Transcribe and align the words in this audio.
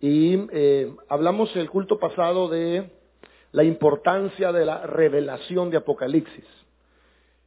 Y 0.00 0.46
eh, 0.52 0.94
hablamos 1.08 1.54
el 1.56 1.70
culto 1.70 1.98
pasado 1.98 2.48
de 2.48 2.90
la 3.52 3.64
importancia 3.64 4.52
de 4.52 4.64
la 4.64 4.86
revelación 4.86 5.70
de 5.70 5.78
Apocalipsis. 5.78 6.44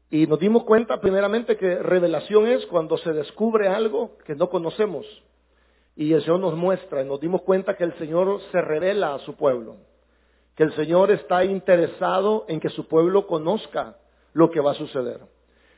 Y 0.09 0.25
nos 0.25 0.39
dimos 0.39 0.63
cuenta 0.63 1.01
primeramente 1.01 1.57
que 1.57 1.79
revelación 1.79 2.47
es 2.47 2.65
cuando 2.67 2.97
se 2.97 3.11
descubre 3.11 3.67
algo 3.67 4.17
que 4.25 4.35
no 4.35 4.49
conocemos 4.49 5.05
y 5.97 6.13
el 6.13 6.21
Señor 6.21 6.39
nos 6.39 6.55
muestra 6.55 7.01
y 7.01 7.05
nos 7.05 7.19
dimos 7.19 7.41
cuenta 7.41 7.75
que 7.75 7.83
el 7.83 7.93
Señor 7.97 8.39
se 8.51 8.61
revela 8.61 9.15
a 9.15 9.19
su 9.19 9.35
pueblo, 9.35 9.77
que 10.55 10.63
el 10.63 10.73
Señor 10.75 11.09
está 11.09 11.43
interesado 11.43 12.45
en 12.47 12.59
que 12.59 12.69
su 12.69 12.87
pueblo 12.87 13.25
conozca 13.25 13.97
lo 14.33 14.51
que 14.51 14.59
va 14.59 14.71
a 14.71 14.75
suceder. 14.75 15.19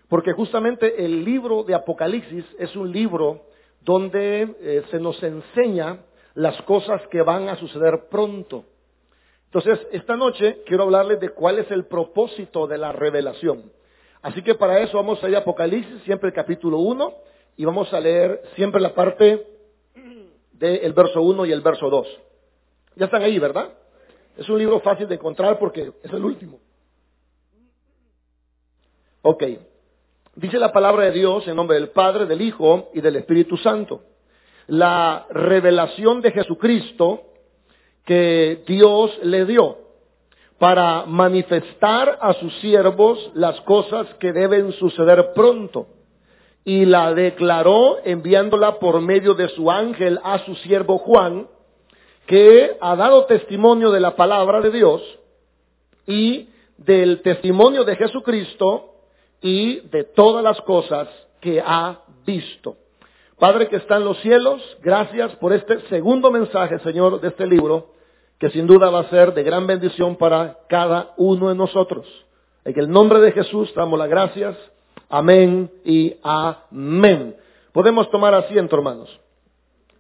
Porque 0.09 0.33
justamente 0.33 1.05
el 1.05 1.23
libro 1.23 1.63
de 1.63 1.73
Apocalipsis 1.73 2.45
es 2.59 2.75
un 2.75 2.91
libro 2.91 3.45
donde 3.81 4.55
eh, 4.61 4.83
se 4.91 4.99
nos 4.99 5.21
enseña 5.23 5.99
las 6.35 6.61
cosas 6.63 7.01
que 7.07 7.21
van 7.21 7.49
a 7.49 7.55
suceder 7.55 8.07
pronto. 8.09 8.65
Entonces, 9.45 9.79
esta 9.91 10.15
noche 10.15 10.61
quiero 10.65 10.83
hablarles 10.83 11.19
de 11.19 11.29
cuál 11.29 11.59
es 11.59 11.69
el 11.71 11.85
propósito 11.85 12.67
de 12.67 12.77
la 12.77 12.91
revelación. 12.91 13.71
Así 14.21 14.43
que 14.43 14.55
para 14.55 14.79
eso 14.81 14.97
vamos 14.97 15.23
a 15.23 15.29
ir 15.29 15.35
a 15.35 15.39
Apocalipsis, 15.39 16.03
siempre 16.03 16.29
el 16.29 16.35
capítulo 16.35 16.77
1, 16.79 17.13
y 17.57 17.65
vamos 17.65 17.91
a 17.93 17.99
leer 17.99 18.41
siempre 18.55 18.79
la 18.79 18.93
parte 18.93 19.45
del 20.53 20.93
verso 20.93 21.21
1 21.21 21.45
y 21.45 21.51
el 21.51 21.61
verso 21.61 21.89
2. 21.89 22.07
Ya 22.95 23.05
están 23.05 23.23
ahí, 23.23 23.39
¿verdad? 23.39 23.73
Es 24.37 24.47
un 24.49 24.57
libro 24.57 24.79
fácil 24.81 25.07
de 25.07 25.15
encontrar 25.15 25.57
porque 25.57 25.91
es 26.03 26.13
el 26.13 26.23
último. 26.23 26.59
Ok. 29.21 29.43
Dice 30.39 30.57
la 30.57 30.71
palabra 30.71 31.03
de 31.03 31.11
Dios 31.11 31.45
en 31.49 31.57
nombre 31.57 31.75
del 31.75 31.89
Padre, 31.89 32.25
del 32.25 32.41
Hijo 32.41 32.91
y 32.93 33.01
del 33.01 33.17
Espíritu 33.17 33.57
Santo. 33.57 34.03
La 34.67 35.25
revelación 35.31 36.21
de 36.21 36.31
Jesucristo 36.31 37.23
que 38.05 38.63
Dios 38.65 39.19
le 39.21 39.43
dio 39.43 39.75
para 40.57 41.03
manifestar 41.05 42.19
a 42.21 42.31
sus 42.35 42.57
siervos 42.59 43.31
las 43.33 43.59
cosas 43.61 44.07
que 44.21 44.31
deben 44.31 44.71
suceder 44.71 45.33
pronto. 45.35 45.87
Y 46.63 46.85
la 46.85 47.13
declaró 47.13 47.97
enviándola 48.05 48.79
por 48.79 49.01
medio 49.01 49.33
de 49.33 49.49
su 49.49 49.69
ángel 49.69 50.21
a 50.23 50.39
su 50.45 50.55
siervo 50.55 50.99
Juan, 50.99 51.49
que 52.27 52.77
ha 52.79 52.95
dado 52.95 53.25
testimonio 53.25 53.91
de 53.91 53.99
la 53.99 54.15
palabra 54.15 54.61
de 54.61 54.71
Dios 54.71 55.01
y 56.07 56.47
del 56.77 57.23
testimonio 57.23 57.83
de 57.83 57.97
Jesucristo 57.97 58.89
y 59.41 59.79
de 59.89 60.03
todas 60.03 60.43
las 60.43 60.59
cosas 60.61 61.07
que 61.39 61.61
ha 61.65 62.01
visto. 62.25 62.77
Padre 63.37 63.69
que 63.69 63.77
está 63.77 63.97
en 63.97 64.03
los 64.03 64.19
cielos, 64.19 64.61
gracias 64.81 65.33
por 65.37 65.53
este 65.53 65.79
segundo 65.87 66.29
mensaje, 66.29 66.79
Señor, 66.79 67.21
de 67.21 67.29
este 67.29 67.47
libro, 67.47 67.93
que 68.37 68.49
sin 68.49 68.67
duda 68.67 68.89
va 68.89 68.99
a 69.01 69.09
ser 69.09 69.33
de 69.33 69.43
gran 69.43 69.65
bendición 69.65 70.17
para 70.17 70.57
cada 70.67 71.13
uno 71.17 71.49
de 71.49 71.55
nosotros. 71.55 72.05
En 72.65 72.77
el 72.77 72.89
nombre 72.89 73.19
de 73.19 73.31
Jesús 73.31 73.73
damos 73.73 73.97
las 73.97 74.09
gracias. 74.09 74.57
Amén 75.09 75.71
y 75.85 76.17
amén. 76.21 77.35
Podemos 77.71 78.11
tomar 78.11 78.33
asiento, 78.33 78.75
hermanos. 78.75 79.19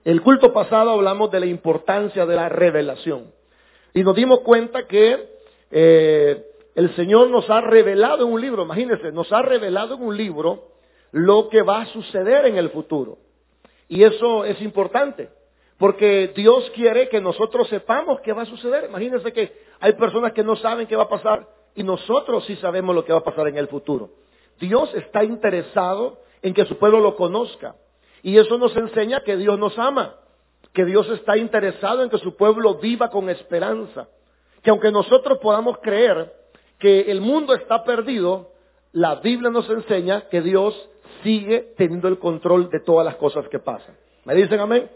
El 0.03 0.21
culto 0.21 0.51
pasado 0.51 0.91
hablamos 0.91 1.31
de 1.31 1.39
la 1.39 1.45
importancia 1.45 2.25
de 2.25 2.35
la 2.35 2.49
revelación. 2.49 3.31
Y 3.93 4.03
nos 4.03 4.15
dimos 4.15 4.41
cuenta 4.41 4.85
que 4.87 5.29
eh, 5.71 6.45
el 6.79 6.95
Señor 6.95 7.29
nos 7.29 7.49
ha 7.49 7.59
revelado 7.59 8.25
en 8.25 8.31
un 8.31 8.39
libro, 8.39 8.63
imagínense, 8.63 9.11
nos 9.11 9.29
ha 9.33 9.41
revelado 9.41 9.95
en 9.95 10.01
un 10.01 10.15
libro 10.15 10.69
lo 11.11 11.49
que 11.49 11.61
va 11.61 11.81
a 11.81 11.85
suceder 11.87 12.45
en 12.45 12.55
el 12.55 12.69
futuro. 12.69 13.17
Y 13.89 14.03
eso 14.03 14.45
es 14.45 14.61
importante, 14.61 15.29
porque 15.77 16.31
Dios 16.33 16.71
quiere 16.73 17.09
que 17.09 17.19
nosotros 17.19 17.67
sepamos 17.67 18.21
qué 18.21 18.31
va 18.31 18.43
a 18.43 18.45
suceder. 18.45 18.85
Imagínense 18.85 19.33
que 19.33 19.51
hay 19.81 19.91
personas 19.91 20.31
que 20.31 20.41
no 20.41 20.55
saben 20.55 20.87
qué 20.87 20.95
va 20.95 21.03
a 21.03 21.09
pasar 21.09 21.49
y 21.75 21.83
nosotros 21.83 22.45
sí 22.45 22.55
sabemos 22.55 22.95
lo 22.95 23.03
que 23.03 23.11
va 23.11 23.19
a 23.19 23.25
pasar 23.25 23.49
en 23.49 23.57
el 23.57 23.67
futuro. 23.67 24.11
Dios 24.57 24.89
está 24.95 25.25
interesado 25.25 26.19
en 26.41 26.53
que 26.53 26.63
su 26.63 26.77
pueblo 26.77 27.01
lo 27.01 27.17
conozca. 27.17 27.75
Y 28.23 28.37
eso 28.37 28.57
nos 28.57 28.73
enseña 28.77 29.19
que 29.25 29.35
Dios 29.35 29.59
nos 29.59 29.77
ama, 29.77 30.15
que 30.73 30.85
Dios 30.85 31.09
está 31.09 31.35
interesado 31.35 32.03
en 32.03 32.09
que 32.09 32.19
su 32.19 32.37
pueblo 32.37 32.75
viva 32.75 33.09
con 33.09 33.29
esperanza. 33.29 34.07
Que 34.63 34.69
aunque 34.69 34.93
nosotros 34.93 35.39
podamos 35.39 35.79
creer 35.79 36.38
que 36.79 37.11
el 37.11 37.21
mundo 37.21 37.53
está 37.53 37.83
perdido, 37.83 38.51
la 38.93 39.15
Biblia 39.15 39.49
nos 39.49 39.69
enseña 39.69 40.29
que 40.29 40.41
Dios 40.41 40.89
sigue 41.23 41.73
teniendo 41.77 42.07
el 42.07 42.17
control 42.17 42.69
de 42.69 42.79
todas 42.79 43.05
las 43.05 43.17
cosas 43.17 43.47
que 43.49 43.59
pasan. 43.59 43.95
¿Me 44.25 44.33
dicen 44.33 44.59
amén? 44.59 44.89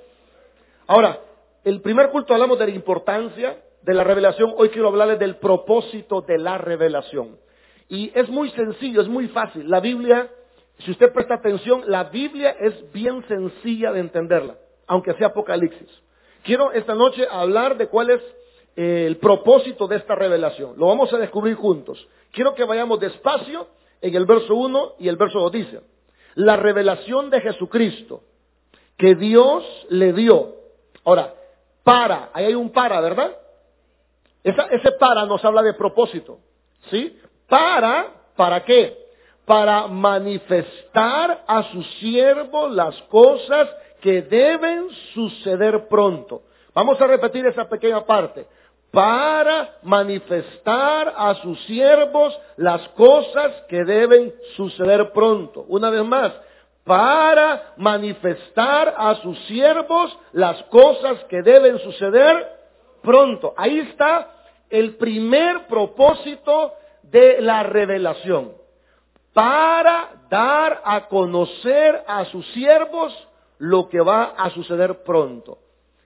Ahora, 0.87 1.19
el 1.63 1.81
primer 1.81 2.09
culto 2.09 2.33
hablamos 2.33 2.57
de 2.59 2.67
la 2.67 2.71
importancia 2.71 3.57
de 3.81 3.93
la 3.93 4.03
revelación, 4.03 4.53
hoy 4.57 4.69
quiero 4.69 4.87
hablarles 4.87 5.19
del 5.19 5.35
propósito 5.35 6.21
de 6.21 6.37
la 6.37 6.57
revelación. 6.57 7.37
Y 7.89 8.11
es 8.15 8.29
muy 8.29 8.49
sencillo, 8.51 9.01
es 9.01 9.07
muy 9.09 9.27
fácil. 9.27 9.69
La 9.69 9.81
Biblia, 9.81 10.29
si 10.79 10.91
usted 10.91 11.11
presta 11.11 11.35
atención, 11.35 11.83
la 11.87 12.05
Biblia 12.05 12.55
es 12.59 12.91
bien 12.93 13.25
sencilla 13.27 13.91
de 13.91 13.99
entenderla, 13.99 14.55
aunque 14.87 15.13
sea 15.15 15.27
Apocalipsis. 15.27 15.89
Quiero 16.43 16.71
esta 16.71 16.95
noche 16.95 17.27
hablar 17.29 17.77
de 17.77 17.87
cuál 17.87 18.09
es 18.09 18.21
el 18.75 19.17
propósito 19.17 19.87
de 19.87 19.97
esta 19.97 20.15
revelación. 20.15 20.73
Lo 20.77 20.87
vamos 20.87 21.13
a 21.13 21.17
descubrir 21.17 21.55
juntos. 21.55 22.07
Quiero 22.31 22.55
que 22.55 22.63
vayamos 22.63 22.99
despacio 22.99 23.67
en 24.01 24.15
el 24.15 24.25
verso 24.25 24.55
1 24.55 24.95
y 24.99 25.07
el 25.07 25.15
verso 25.15 25.39
2 25.39 25.51
dice, 25.51 25.81
la 26.35 26.57
revelación 26.57 27.29
de 27.29 27.41
Jesucristo 27.41 28.23
que 28.97 29.15
Dios 29.15 29.63
le 29.89 30.13
dio. 30.13 30.55
Ahora, 31.03 31.33
para, 31.83 32.29
ahí 32.33 32.45
hay 32.45 32.55
un 32.55 32.71
para, 32.71 32.99
¿verdad? 33.01 33.37
ese 34.43 34.91
para 34.99 35.25
nos 35.25 35.43
habla 35.45 35.61
de 35.61 35.73
propósito, 35.73 36.39
¿sí? 36.89 37.17
Para, 37.47 38.11
¿para 38.35 38.63
qué? 38.65 38.97
Para 39.45 39.87
manifestar 39.87 41.43
a 41.47 41.63
sus 41.71 41.89
siervos 41.99 42.71
las 42.71 42.99
cosas 43.03 43.69
que 44.01 44.21
deben 44.21 44.89
suceder 45.13 45.87
pronto. 45.87 46.43
Vamos 46.73 46.99
a 46.99 47.07
repetir 47.07 47.45
esa 47.45 47.69
pequeña 47.69 48.05
parte 48.05 48.45
para 48.93 49.77
manifestar 49.81 51.15
a 51.17 51.33
sus 51.41 51.59
siervos 51.65 52.39
las 52.57 52.87
cosas 52.89 53.51
que 53.67 53.83
deben 53.83 54.31
suceder 54.55 55.11
pronto. 55.11 55.65
Una 55.67 55.89
vez 55.89 56.05
más, 56.05 56.31
para 56.83 57.73
manifestar 57.77 58.93
a 58.95 59.15
sus 59.15 59.39
siervos 59.45 60.15
las 60.33 60.61
cosas 60.65 61.23
que 61.23 61.41
deben 61.41 61.79
suceder 61.79 62.47
pronto. 63.01 63.55
Ahí 63.57 63.79
está 63.79 64.29
el 64.69 64.95
primer 64.97 65.65
propósito 65.65 66.73
de 67.01 67.41
la 67.41 67.63
revelación. 67.63 68.51
Para 69.33 70.11
dar 70.29 70.83
a 70.85 71.07
conocer 71.07 72.03
a 72.05 72.25
sus 72.25 72.45
siervos 72.53 73.11
lo 73.57 73.89
que 73.89 74.01
va 74.01 74.35
a 74.37 74.51
suceder 74.51 75.01
pronto. 75.01 75.57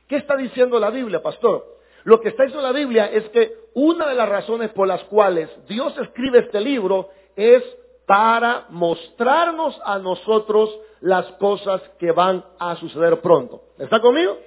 ¿Qué 0.07 0.15
está 0.15 0.37
diciendo 0.37 0.79
la 0.79 0.89
Biblia, 0.89 1.21
pastor? 1.21 1.76
Lo 2.07 2.21
que 2.21 2.29
está 2.29 2.43
diciendo 2.43 2.65
la 2.65 2.71
Biblia 2.71 3.07
es 3.07 3.27
que 3.31 3.53
una 3.73 4.07
de 4.07 4.15
las 4.15 4.29
razones 4.29 4.69
por 4.69 4.87
las 4.87 5.03
cuales 5.03 5.49
Dios 5.67 5.93
escribe 5.97 6.39
este 6.39 6.61
libro 6.61 7.09
es 7.35 7.61
para 8.05 8.65
mostrarnos 8.69 9.77
a 9.83 9.99
nosotros 9.99 10.73
las 11.01 11.25
cosas 11.33 11.81
que 11.99 12.13
van 12.13 12.45
a 12.59 12.77
suceder 12.77 13.19
pronto. 13.19 13.61
¿Está 13.77 13.99
conmigo? 13.99 14.37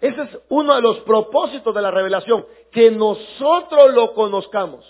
Ese 0.00 0.22
es 0.22 0.38
uno 0.48 0.76
de 0.76 0.80
los 0.80 1.00
propósitos 1.00 1.74
de 1.74 1.82
la 1.82 1.90
revelación, 1.90 2.46
que 2.70 2.92
nosotros 2.92 3.92
lo 3.92 4.14
conozcamos. 4.14 4.86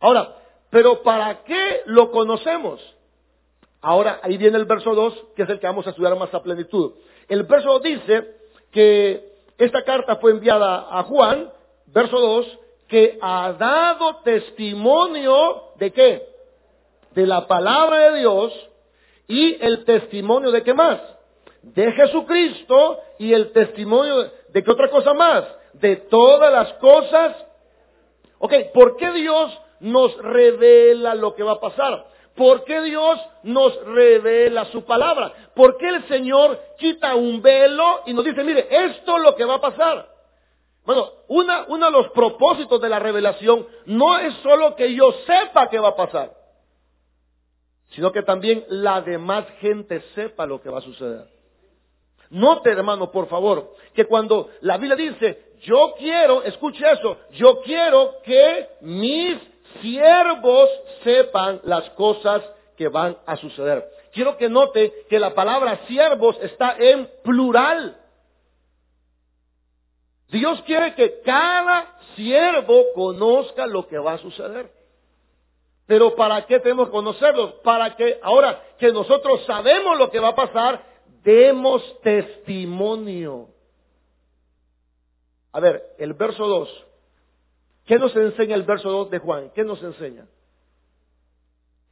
Ahora, 0.00 0.36
pero 0.68 1.02
¿para 1.02 1.44
qué 1.44 1.80
lo 1.86 2.10
conocemos? 2.10 2.78
Ahora, 3.80 4.20
ahí 4.22 4.36
viene 4.36 4.58
el 4.58 4.66
verso 4.66 4.94
2, 4.94 5.28
que 5.34 5.44
es 5.44 5.48
el 5.48 5.60
que 5.60 5.66
vamos 5.66 5.86
a 5.86 5.90
estudiar 5.90 6.14
más 6.18 6.34
a 6.34 6.42
plenitud. 6.42 6.92
El 7.26 7.44
verso 7.44 7.70
2 7.70 7.82
dice 7.82 8.36
que 8.70 9.37
esta 9.58 9.82
carta 9.82 10.16
fue 10.16 10.30
enviada 10.30 10.86
a 10.90 11.02
Juan, 11.02 11.50
verso 11.86 12.18
2, 12.18 12.58
que 12.86 13.18
ha 13.20 13.52
dado 13.52 14.22
testimonio 14.22 15.72
de 15.76 15.92
qué? 15.92 16.28
De 17.14 17.26
la 17.26 17.46
palabra 17.46 18.10
de 18.10 18.20
Dios 18.20 18.52
y 19.26 19.56
el 19.60 19.84
testimonio 19.84 20.52
de 20.52 20.62
qué 20.62 20.74
más? 20.74 21.00
De 21.62 21.92
Jesucristo 21.92 23.00
y 23.18 23.32
el 23.32 23.52
testimonio 23.52 24.30
de, 24.48 24.62
qué 24.62 24.70
otra 24.70 24.88
cosa 24.88 25.12
más? 25.12 25.44
De 25.74 25.96
todas 25.96 26.52
las 26.52 26.72
cosas. 26.74 27.36
Ok, 28.38 28.52
¿por 28.72 28.96
qué 28.96 29.10
Dios 29.10 29.60
nos 29.80 30.16
revela 30.18 31.14
lo 31.16 31.34
que 31.34 31.42
va 31.42 31.52
a 31.52 31.60
pasar? 31.60 32.06
¿Por 32.38 32.64
qué 32.64 32.80
Dios 32.82 33.18
nos 33.42 33.84
revela 33.84 34.66
su 34.66 34.84
palabra? 34.84 35.50
¿Por 35.56 35.76
qué 35.76 35.88
el 35.88 36.06
Señor 36.06 36.58
quita 36.78 37.16
un 37.16 37.42
velo 37.42 38.02
y 38.06 38.14
nos 38.14 38.24
dice, 38.24 38.44
mire, 38.44 38.68
esto 38.70 39.16
es 39.16 39.24
lo 39.24 39.34
que 39.34 39.44
va 39.44 39.56
a 39.56 39.60
pasar? 39.60 40.08
Bueno, 40.86 41.10
una, 41.26 41.64
uno 41.66 41.86
de 41.86 41.92
los 41.92 42.08
propósitos 42.10 42.80
de 42.80 42.88
la 42.88 43.00
revelación 43.00 43.66
no 43.86 44.16
es 44.18 44.32
solo 44.36 44.76
que 44.76 44.94
yo 44.94 45.12
sepa 45.26 45.68
qué 45.68 45.80
va 45.80 45.88
a 45.88 45.96
pasar, 45.96 46.30
sino 47.88 48.12
que 48.12 48.22
también 48.22 48.64
la 48.68 49.00
demás 49.00 49.44
gente 49.60 50.00
sepa 50.14 50.46
lo 50.46 50.60
que 50.62 50.70
va 50.70 50.78
a 50.78 50.82
suceder. 50.82 51.26
Note, 52.30 52.70
hermano, 52.70 53.10
por 53.10 53.26
favor, 53.26 53.74
que 53.94 54.04
cuando 54.04 54.50
la 54.60 54.76
Biblia 54.76 54.94
dice, 54.94 55.54
yo 55.62 55.94
quiero, 55.98 56.44
escuche 56.44 56.88
eso, 56.88 57.16
yo 57.32 57.60
quiero 57.62 58.14
que 58.22 58.68
mis 58.82 59.38
siervos 59.80 60.68
sepan 61.02 61.60
las 61.64 61.88
cosas 61.90 62.42
que 62.76 62.88
van 62.88 63.16
a 63.26 63.36
suceder. 63.36 63.88
Quiero 64.12 64.36
que 64.36 64.48
note 64.48 65.06
que 65.08 65.18
la 65.18 65.34
palabra 65.34 65.80
siervos 65.86 66.38
está 66.42 66.76
en 66.78 67.10
plural. 67.22 67.96
Dios 70.28 70.62
quiere 70.62 70.94
que 70.94 71.20
cada 71.22 71.98
siervo 72.14 72.92
conozca 72.94 73.66
lo 73.66 73.86
que 73.86 73.98
va 73.98 74.14
a 74.14 74.18
suceder. 74.18 74.70
Pero 75.86 76.14
¿para 76.14 76.44
qué 76.46 76.60
tenemos 76.60 76.88
que 76.88 76.92
conocerlo? 76.92 77.62
Para 77.62 77.96
que 77.96 78.18
ahora 78.22 78.62
que 78.78 78.92
nosotros 78.92 79.44
sabemos 79.46 79.98
lo 79.98 80.10
que 80.10 80.20
va 80.20 80.28
a 80.28 80.34
pasar, 80.34 80.84
demos 81.22 81.82
testimonio. 82.02 83.48
A 85.52 85.60
ver, 85.60 85.82
el 85.98 86.12
verso 86.12 86.46
2. 86.46 86.84
¿Qué 87.88 87.98
nos 87.98 88.14
enseña 88.14 88.54
el 88.54 88.64
verso 88.64 88.90
2 88.90 89.10
de 89.10 89.18
Juan? 89.18 89.50
¿Qué 89.54 89.64
nos 89.64 89.82
enseña? 89.82 90.26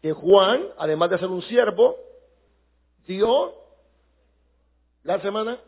Que 0.02 0.12
Juan, 0.12 0.68
además 0.76 1.08
de 1.08 1.18
ser 1.18 1.28
un 1.28 1.40
siervo, 1.40 1.96
dio 3.06 3.54
la 5.04 5.18
semana. 5.22 5.58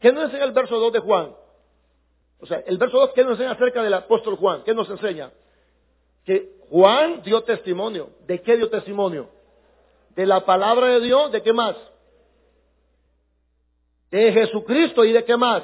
¿Qué 0.00 0.10
nos 0.10 0.24
enseña 0.24 0.42
el 0.42 0.50
verso 0.50 0.80
2 0.80 0.92
de 0.92 0.98
Juan? 0.98 1.36
O 2.40 2.46
sea, 2.46 2.64
el 2.66 2.78
verso 2.78 2.98
2, 2.98 3.12
¿qué 3.14 3.22
nos 3.22 3.34
enseña 3.34 3.52
acerca 3.52 3.80
del 3.80 3.94
apóstol 3.94 4.34
Juan? 4.34 4.64
¿Qué 4.64 4.74
nos 4.74 4.90
enseña? 4.90 5.30
Que 6.24 6.56
Juan 6.68 7.22
dio 7.22 7.44
testimonio. 7.44 8.10
¿De 8.26 8.42
qué 8.42 8.56
dio 8.56 8.68
testimonio? 8.68 9.30
De 10.16 10.26
la 10.26 10.44
palabra 10.44 10.88
de 10.88 11.00
Dios, 11.00 11.30
¿de 11.30 11.44
qué 11.44 11.52
más? 11.52 11.76
De 14.10 14.32
Jesucristo 14.32 15.04
y 15.04 15.12
de 15.12 15.24
qué 15.24 15.36
más? 15.36 15.62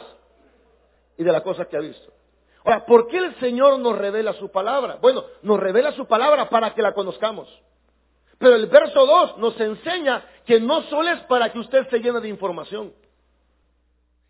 Y 1.19 1.25
de 1.25 1.32
las 1.32 1.43
cosas 1.43 1.67
que 1.67 1.77
ha 1.77 1.81
visto. 1.81 2.15
Ahora, 2.64 2.87
¿por 2.87 3.06
qué 3.08 3.19
el 3.19 3.34
Señor 3.40 3.78
nos 3.78 3.96
revela 3.96 4.32
su 4.34 4.50
palabra? 4.50 4.99
Bueno, 5.00 5.25
nos 5.43 5.61
revela 5.61 5.93
su 5.93 6.06
palabra 6.06 6.49
para 6.49 6.75
que 6.75 6.81
la 6.81 6.94
conozcamos. 6.94 7.46
Pero 8.38 8.56
el 8.56 8.66
verso 8.66 9.05
2 9.05 9.38
nos 9.38 9.61
enseña 9.61 10.25
que 10.46 10.61
no 10.61 10.82
solo 10.84 11.11
es 11.11 11.20
para 11.25 11.52
que 11.52 11.58
usted 11.58 11.87
se 11.88 11.99
llene 11.99 12.20
de 12.20 12.28
información. 12.28 12.93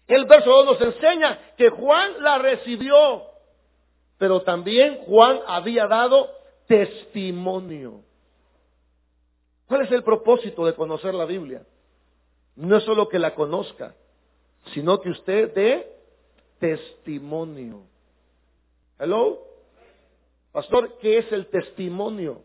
El 0.09 0.25
verso 0.27 0.51
2 0.51 0.67
nos 0.67 0.81
enseña 0.81 1.55
que 1.57 1.71
Juan 1.71 2.23
la 2.23 2.39
recibió, 2.39 3.23
pero 4.19 4.43
también 4.43 4.99
Juan 5.07 5.41
había 5.47 5.87
dado 5.87 6.29
testimonio. 6.67 8.03
¿Cuál 9.67 9.83
es 9.83 9.93
el 9.93 10.03
propósito 10.03 10.67
de 10.67 10.75
conocer 10.75 11.15
la 11.15 11.25
Biblia? 11.25 11.63
No 12.57 12.77
es 12.77 12.85
solo 12.85 13.09
que 13.09 13.19
la 13.19 13.35
conozca, 13.35 13.95
sino 14.73 15.01
que 15.01 15.11
usted 15.11 15.55
dé 15.55 15.97
testimonio. 16.59 17.94
Hello? 18.99 19.39
Pastor, 20.53 20.99
¿qué 21.01 21.19
es 21.19 21.33
el 21.33 21.47
testimonio? 21.47 22.43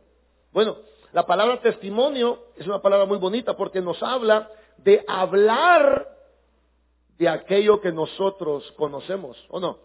Bueno, 0.51 0.78
la 1.13 1.25
palabra 1.25 1.62
testimonio 1.62 2.46
es 2.56 2.66
una 2.66 2.81
palabra 2.81 3.06
muy 3.06 3.19
bonita 3.19 3.56
porque 3.56 3.81
nos 3.81 4.01
habla 4.01 4.50
de 4.78 5.04
hablar 5.07 6.07
de 7.19 7.30
aquello 7.30 7.80
que 7.81 7.92
nosotros 7.92 8.72
conocemos, 8.78 9.38
¿o 9.50 9.60
no? 9.60 9.78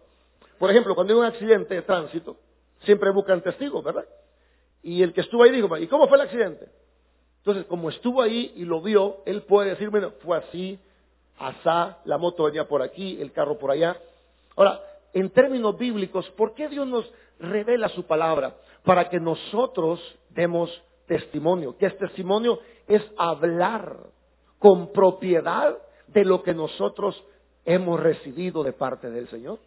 Por 0.59 0.71
ejemplo, 0.71 0.95
cuando 0.95 1.13
hay 1.13 1.19
un 1.19 1.27
accidente 1.27 1.75
de 1.75 1.83
tránsito, 1.83 2.37
siempre 2.85 3.11
buscan 3.11 3.43
testigos, 3.43 3.85
¿verdad? 3.85 4.07
Y 4.83 5.03
el 5.03 5.13
que 5.13 5.21
estuvo 5.21 5.43
ahí 5.43 5.51
dijo, 5.51 5.77
¿y 5.77 5.87
cómo 5.87 6.09
fue 6.09 6.17
el 6.17 6.23
accidente? 6.23 6.69
Entonces, 7.39 7.67
como 7.67 7.91
estuvo 7.91 8.23
ahí 8.23 8.55
y 8.57 8.65
lo 8.65 8.81
vio, 8.81 9.19
él 9.27 9.43
puede 9.43 9.71
decir, 9.71 9.91
bueno, 9.91 10.13
fue 10.23 10.39
así, 10.39 10.79
asá, 11.39 11.99
la 12.07 12.17
moto 12.17 12.45
venía 12.45 12.67
por 12.67 12.81
aquí, 12.81 13.21
el 13.21 13.33
carro 13.33 13.59
por 13.59 13.71
allá. 13.71 13.99
Ahora, 14.57 14.81
en 15.15 15.31
términos 15.31 15.79
bíblicos, 15.79 16.29
¿por 16.31 16.55
qué 16.55 16.69
Dios 16.69 16.87
nos 16.87 17.11
revela 17.39 17.89
su 17.89 18.05
palabra? 18.05 18.57
Para 18.85 19.09
que 19.09 19.21
nosotros 19.21 20.01
demos 20.31 20.71
testimonio. 21.07 21.77
Que 21.79 21.87
es 21.87 21.97
testimonio? 21.97 22.59
Es 22.87 23.03
hablar 23.17 23.97
con 24.59 24.93
propiedad 24.93 25.77
de 26.09 26.25
lo 26.25 26.43
que 26.43 26.53
nosotros 26.53 27.23
hemos 27.65 28.01
recibido 28.01 28.63
de 28.63 28.73
parte 28.73 29.09
del 29.09 29.29
Señor. 29.29 29.59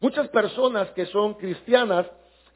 Muchas 0.00 0.28
personas 0.28 0.90
que 0.90 1.06
son 1.06 1.34
cristianas 1.34 2.06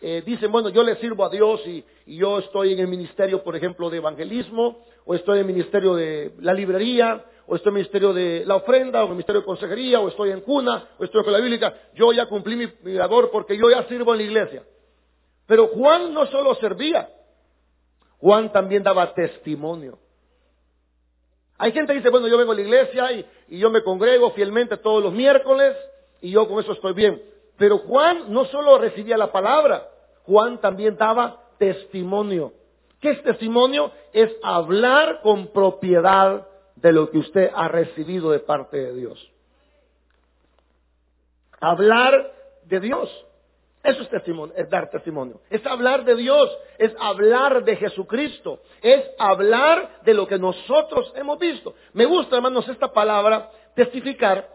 eh, 0.01 0.23
dicen, 0.25 0.51
bueno, 0.51 0.71
yo 0.71 0.83
le 0.83 0.97
sirvo 0.97 1.25
a 1.25 1.31
Dios 1.31 1.67
y, 1.67 1.85
yo 2.07 2.39
estoy 2.39 2.75
en 2.75 2.81
el 2.81 2.89
ministerio, 2.89 3.43
por 3.43 3.57
ejemplo, 3.57 3.89
de 3.89 3.99
evangelismo, 3.99 4.85
o 5.05 5.15
estoy 5.15 5.35
en 5.39 5.47
el 5.47 5.53
ministerio 5.53 5.95
de 5.95 6.33
la 6.41 6.55
librería, 6.55 7.25
o 7.47 7.57
estoy 7.57 7.71
en 7.71 7.77
el 7.77 7.81
ministerio 7.83 8.13
de 8.13 8.45
la 8.47 8.57
ofrenda, 8.57 9.01
o 9.01 9.05
en 9.05 9.09
el 9.11 9.15
ministerio 9.17 9.41
de 9.41 9.47
consejería, 9.47 10.01
o 10.01 10.09
estoy 10.09 10.31
en 10.31 10.41
cuna, 10.41 10.89
o 10.99 11.05
estoy 11.05 11.23
con 11.23 11.33
la 11.33 11.41
bíblica. 11.41 11.75
Yo 11.95 12.13
ya 12.13 12.27
cumplí 12.27 12.57
mi, 12.57 12.67
mi 12.83 12.93
labor 12.93 13.31
porque 13.31 13.57
yo 13.57 13.71
ya 13.71 13.85
sirvo 13.85 14.13
en 14.13 14.19
la 14.19 14.25
iglesia. 14.25 14.63
Pero 15.47 15.69
Juan 15.69 16.15
no 16.15 16.27
solo 16.27 16.55
servía, 16.55 17.09
Juan 18.19 18.51
también 18.53 18.83
daba 18.83 19.13
testimonio. 19.13 19.99
Hay 21.59 21.73
gente 21.73 21.93
que 21.93 21.99
dice, 21.99 22.11
bueno, 22.11 22.27
yo 22.29 22.39
vengo 22.39 22.53
a 22.53 22.55
la 22.55 22.61
iglesia 22.63 23.13
y, 23.13 23.27
yo 23.59 23.71
me 23.71 23.83
congrego 23.83 24.33
fielmente 24.33 24.77
todos 24.79 25.03
los 25.03 25.13
miércoles 25.13 25.77
y 26.21 26.31
yo 26.31 26.49
con 26.49 26.59
eso 26.59 26.73
estoy 26.73 26.95
bien. 26.95 27.23
Pero 27.57 27.79
Juan 27.79 28.33
no 28.33 28.47
solo 28.47 28.79
recibía 28.79 29.17
la 29.17 29.31
palabra, 29.31 29.89
Juan 30.25 30.61
también 30.61 30.97
daba 30.97 31.43
testimonio. 31.59 32.53
¿Qué 33.05 33.11
es 33.11 33.23
testimonio? 33.23 33.93
Es 34.15 34.35
hablar 34.43 35.21
con 35.21 35.49
propiedad 35.49 36.49
de 36.75 36.91
lo 36.91 37.11
que 37.11 37.19
usted 37.19 37.51
ha 37.55 37.69
recibido 37.69 38.31
de 38.31 38.39
parte 38.39 38.79
de 38.79 38.95
Dios. 38.95 39.31
Hablar 41.61 42.33
de 42.65 42.81
Dios. 42.81 43.27
Eso 43.83 44.05
es 44.05 44.09
testimonio, 44.09 44.55
es 44.57 44.71
dar 44.71 44.89
testimonio. 44.89 45.43
Es 45.51 45.67
hablar 45.67 46.07
de 46.07 46.17
Dios, 46.17 46.49
es 46.79 46.97
hablar 46.99 47.63
de 47.65 47.77
Jesucristo, 47.77 48.63
es 48.81 49.05
hablar 49.19 50.01
de 50.07 50.15
lo 50.15 50.27
que 50.27 50.39
nosotros 50.39 51.13
hemos 51.15 51.39
visto. 51.39 51.75
Me 51.93 52.07
gusta, 52.07 52.37
hermanos, 52.37 52.67
esta 52.71 52.91
palabra, 52.91 53.51
testificar, 53.75 54.49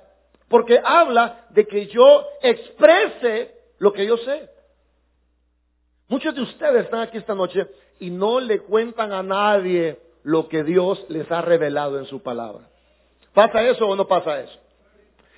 porque 0.47 0.81
habla 0.83 1.45
de 1.51 1.67
que 1.67 1.85
yo 1.85 2.25
exprese 2.41 3.53
lo 3.77 3.93
que 3.93 4.07
yo 4.07 4.17
sé. 4.17 4.49
Muchos 6.07 6.33
de 6.33 6.41
ustedes 6.41 6.85
están 6.85 7.01
aquí 7.01 7.19
esta 7.19 7.35
noche 7.35 7.67
y 7.99 8.09
no 8.09 8.39
le 8.39 8.59
cuentan 8.61 9.11
a 9.13 9.23
nadie 9.23 9.99
lo 10.23 10.47
que 10.47 10.63
Dios 10.63 11.05
les 11.09 11.29
ha 11.31 11.41
revelado 11.41 11.99
en 11.99 12.05
su 12.05 12.21
palabra. 12.21 12.67
¿Pasa 13.33 13.61
eso 13.63 13.87
o 13.87 13.95
no 13.95 14.07
pasa 14.07 14.41
eso? 14.41 14.59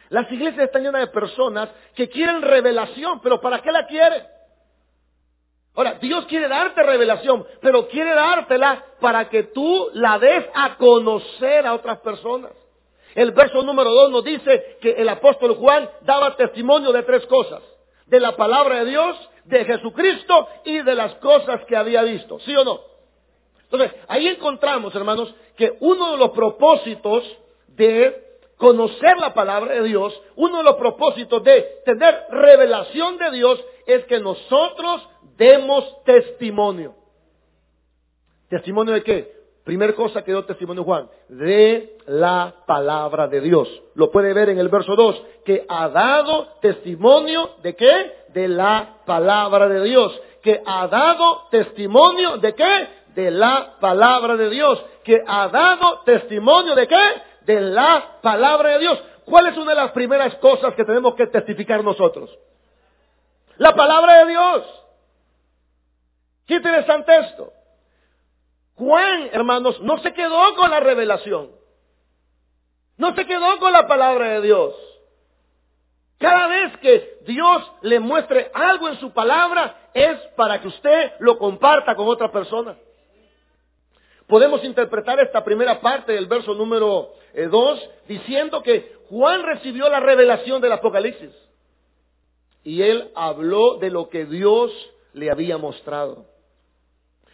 Las 0.09 0.31
iglesias 0.31 0.65
están 0.65 0.83
llenas 0.83 1.01
de 1.01 1.07
personas 1.07 1.69
que 1.95 2.09
quieren 2.09 2.41
revelación, 2.41 3.21
pero 3.21 3.39
¿para 3.39 3.61
qué 3.61 3.71
la 3.71 3.85
quieren? 3.87 4.23
Ahora, 5.73 5.93
Dios 6.01 6.25
quiere 6.25 6.49
darte 6.49 6.83
revelación, 6.83 7.45
pero 7.61 7.87
quiere 7.87 8.13
dártela 8.13 8.83
para 8.99 9.29
que 9.29 9.43
tú 9.43 9.89
la 9.93 10.19
des 10.19 10.45
a 10.53 10.75
conocer 10.75 11.65
a 11.65 11.73
otras 11.73 11.99
personas. 11.99 12.51
El 13.15 13.31
verso 13.31 13.61
número 13.63 13.89
dos 13.89 14.11
nos 14.11 14.23
dice 14.23 14.77
que 14.81 14.91
el 14.91 15.07
apóstol 15.07 15.55
Juan 15.55 15.89
daba 16.01 16.35
testimonio 16.35 16.91
de 16.91 17.03
tres 17.03 17.25
cosas. 17.27 17.61
De 18.05 18.19
la 18.19 18.35
palabra 18.35 18.83
de 18.83 18.89
Dios, 18.89 19.15
de 19.45 19.65
Jesucristo 19.65 20.47
y 20.65 20.81
de 20.81 20.95
las 20.95 21.15
cosas 21.15 21.63
que 21.65 21.75
había 21.75 22.03
visto. 22.03 22.39
¿Sí 22.39 22.55
o 22.55 22.63
no? 22.63 22.79
Entonces, 23.63 23.91
ahí 24.07 24.27
encontramos, 24.27 24.93
hermanos, 24.95 25.33
que 25.55 25.77
uno 25.79 26.11
de 26.11 26.17
los 26.17 26.31
propósitos 26.31 27.23
de 27.69 28.31
conocer 28.57 29.17
la 29.17 29.33
palabra 29.33 29.73
de 29.75 29.83
Dios, 29.83 30.19
uno 30.35 30.57
de 30.57 30.63
los 30.63 30.75
propósitos 30.75 31.43
de 31.43 31.81
tener 31.85 32.25
revelación 32.29 33.17
de 33.17 33.31
Dios 33.31 33.63
es 33.87 34.05
que 34.05 34.19
nosotros 34.19 35.07
demos 35.37 36.03
testimonio. 36.03 36.93
¿Testimonio 38.49 38.93
de 38.93 39.03
qué? 39.03 39.41
Primera 39.63 39.93
cosa 39.93 40.23
que 40.23 40.31
dio 40.31 40.43
testimonio 40.45 40.83
Juan, 40.83 41.07
de 41.29 41.97
la 42.07 42.53
palabra 42.67 43.27
de 43.27 43.41
Dios. 43.41 43.67
Lo 43.95 44.11
puede 44.11 44.33
ver 44.33 44.49
en 44.49 44.59
el 44.59 44.69
verso 44.69 44.95
2, 44.95 45.23
que 45.45 45.65
ha 45.67 45.87
dado 45.89 46.47
testimonio 46.61 47.51
de 47.63 47.75
qué? 47.75 48.11
De 48.33 48.47
la 48.47 48.97
palabra 49.05 49.67
de 49.67 49.83
Dios. 49.83 50.19
Que 50.41 50.61
ha 50.65 50.87
dado 50.87 51.47
testimonio 51.51 52.37
de 52.37 52.55
qué? 52.55 52.87
De 53.15 53.31
la 53.31 53.75
palabra 53.79 54.35
de 54.35 54.49
Dios. 54.49 54.83
Que 55.03 55.21
ha 55.27 55.47
dado 55.49 56.01
testimonio 56.05 56.75
de 56.75 56.87
qué? 56.87 57.31
de 57.45 57.59
la 57.59 58.19
palabra 58.21 58.71
de 58.71 58.79
Dios. 58.79 58.99
¿Cuál 59.25 59.47
es 59.47 59.57
una 59.57 59.71
de 59.71 59.77
las 59.77 59.91
primeras 59.91 60.35
cosas 60.35 60.73
que 60.75 60.85
tenemos 60.85 61.15
que 61.15 61.27
testificar 61.27 61.83
nosotros? 61.83 62.29
La 63.57 63.75
palabra 63.75 64.19
de 64.19 64.31
Dios. 64.31 64.83
Qué 66.45 66.55
interesante 66.55 67.17
esto. 67.19 67.53
Juan, 68.75 69.29
hermanos, 69.31 69.79
no 69.81 69.99
se 69.99 70.13
quedó 70.13 70.55
con 70.55 70.71
la 70.71 70.79
revelación. 70.79 71.51
No 72.97 73.15
se 73.15 73.25
quedó 73.25 73.59
con 73.59 73.71
la 73.71 73.87
palabra 73.87 74.29
de 74.33 74.41
Dios. 74.41 74.75
Cada 76.21 76.47
vez 76.47 76.77
que 76.77 77.17
Dios 77.25 77.71
le 77.81 77.99
muestre 77.99 78.51
algo 78.53 78.87
en 78.87 78.99
su 78.99 79.11
palabra 79.11 79.89
es 79.91 80.19
para 80.35 80.61
que 80.61 80.67
usted 80.67 81.13
lo 81.19 81.39
comparta 81.39 81.95
con 81.95 82.07
otra 82.07 82.31
persona. 82.31 82.77
Podemos 84.27 84.63
interpretar 84.63 85.19
esta 85.19 85.43
primera 85.43 85.81
parte 85.81 86.13
del 86.13 86.27
verso 86.27 86.53
número 86.53 87.13
2 87.33 87.79
eh, 87.79 87.89
diciendo 88.07 88.61
que 88.61 88.97
Juan 89.09 89.41
recibió 89.41 89.89
la 89.89 89.99
revelación 89.99 90.61
del 90.61 90.73
Apocalipsis 90.73 91.31
y 92.63 92.83
él 92.83 93.11
habló 93.15 93.77
de 93.79 93.89
lo 93.89 94.07
que 94.07 94.25
Dios 94.25 94.71
le 95.13 95.31
había 95.31 95.57
mostrado. 95.57 96.27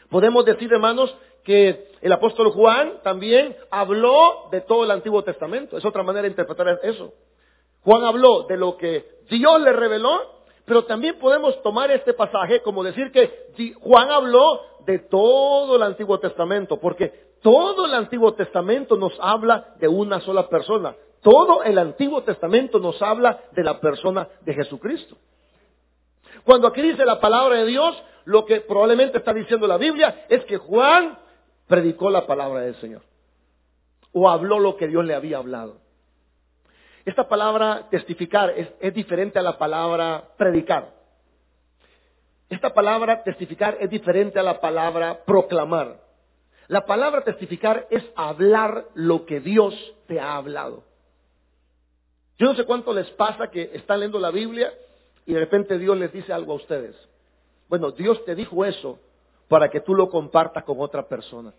Podemos 0.10 0.46
decir, 0.46 0.72
hermanos, 0.72 1.14
que 1.44 1.92
el 2.00 2.14
apóstol 2.14 2.52
Juan 2.52 3.02
también 3.04 3.58
habló 3.70 4.48
de 4.50 4.62
todo 4.62 4.86
el 4.86 4.92
Antiguo 4.92 5.24
Testamento. 5.26 5.78
Es 5.78 5.84
otra 5.84 6.04
manera 6.04 6.24
de 6.24 6.30
interpretar 6.30 6.80
eso. 6.84 7.14
Juan 7.88 8.04
habló 8.04 8.44
de 8.44 8.58
lo 8.58 8.76
que 8.76 9.22
Dios 9.30 9.62
le 9.62 9.72
reveló, 9.72 10.20
pero 10.66 10.84
también 10.84 11.18
podemos 11.20 11.62
tomar 11.64 11.90
este 11.90 12.14
pasaje 12.14 12.62
como 12.62 12.84
decir 12.84 13.14
que 13.14 13.76
Juan 13.80 14.12
habló 14.12 14.60
de 14.86 15.00
todo 15.00 15.78
el 15.78 15.84
Antiguo 15.84 16.20
Testamento, 16.20 16.82
porque 16.82 17.38
todo 17.42 17.86
el 17.86 17.94
Antiguo 17.94 18.34
Testamento 18.34 18.98
nos 18.98 19.18
habla 19.22 19.74
de 19.80 19.88
una 19.88 20.20
sola 20.20 20.50
persona. 20.50 20.98
Todo 21.22 21.64
el 21.64 21.78
Antiguo 21.78 22.24
Testamento 22.24 22.78
nos 22.78 23.02
habla 23.02 23.40
de 23.54 23.64
la 23.64 23.80
persona 23.80 24.28
de 24.42 24.54
Jesucristo. 24.54 25.16
Cuando 26.44 26.68
aquí 26.68 26.82
dice 26.82 27.06
la 27.06 27.22
palabra 27.22 27.56
de 27.60 27.68
Dios, 27.68 27.96
lo 28.26 28.44
que 28.44 28.60
probablemente 28.60 29.20
está 29.20 29.34
diciendo 29.34 29.66
la 29.66 29.78
Biblia 29.78 30.26
es 30.28 30.44
que 30.44 30.58
Juan 30.58 31.18
predicó 31.68 32.10
la 32.10 32.28
palabra 32.28 32.64
del 32.64 32.76
Señor. 32.82 33.04
O 34.12 34.30
habló 34.30 34.60
lo 34.60 34.76
que 34.76 34.90
Dios 34.90 35.06
le 35.06 35.16
había 35.16 35.38
hablado. 35.38 35.87
Esta 37.08 37.30
palabra 37.30 37.88
testificar 37.90 38.50
es, 38.50 38.94
diferente 38.94 39.40
a 39.40 39.42
la 39.42 39.58
palabra 39.58 40.28
predicar. 40.36 40.94
Esta 42.50 42.74
palabra 42.74 43.24
testificar 43.24 43.78
es 43.80 43.90
diferente 43.90 44.38
a 44.38 44.44
la 44.44 44.60
palabra 44.60 45.24
proclamar. 45.24 46.02
La 46.68 46.86
palabra 46.86 47.24
testificar 47.24 47.88
es 47.92 48.04
hablar 48.18 48.88
lo 48.94 49.26
que 49.26 49.40
Dios 49.40 49.74
te 50.08 50.20
ha 50.20 50.36
hablado. 50.36 50.84
Yo 52.38 52.48
no 52.48 52.56
sé 52.56 52.66
cuánto 52.66 52.94
les 52.94 53.10
pasa 53.12 53.50
que 53.52 53.72
están 53.76 54.02
leyendo 54.02 54.20
la 54.20 54.32
Biblia 54.32 54.74
y 55.26 55.32
de 55.32 55.40
repente 55.40 55.80
Dios 55.80 55.98
les 55.98 56.12
dice 56.12 56.34
algo 56.34 56.52
a 56.52 56.56
ustedes. 56.58 56.94
Bueno, 57.70 57.92
Dios 57.92 58.26
te 58.26 58.36
dijo 58.36 58.66
eso 58.66 59.00
para 59.48 59.70
que 59.70 59.80
tú 59.80 59.96
lo 59.96 60.10
compartas 60.10 60.66
con 60.66 60.82
otra 60.82 61.08
persona. 61.08 61.54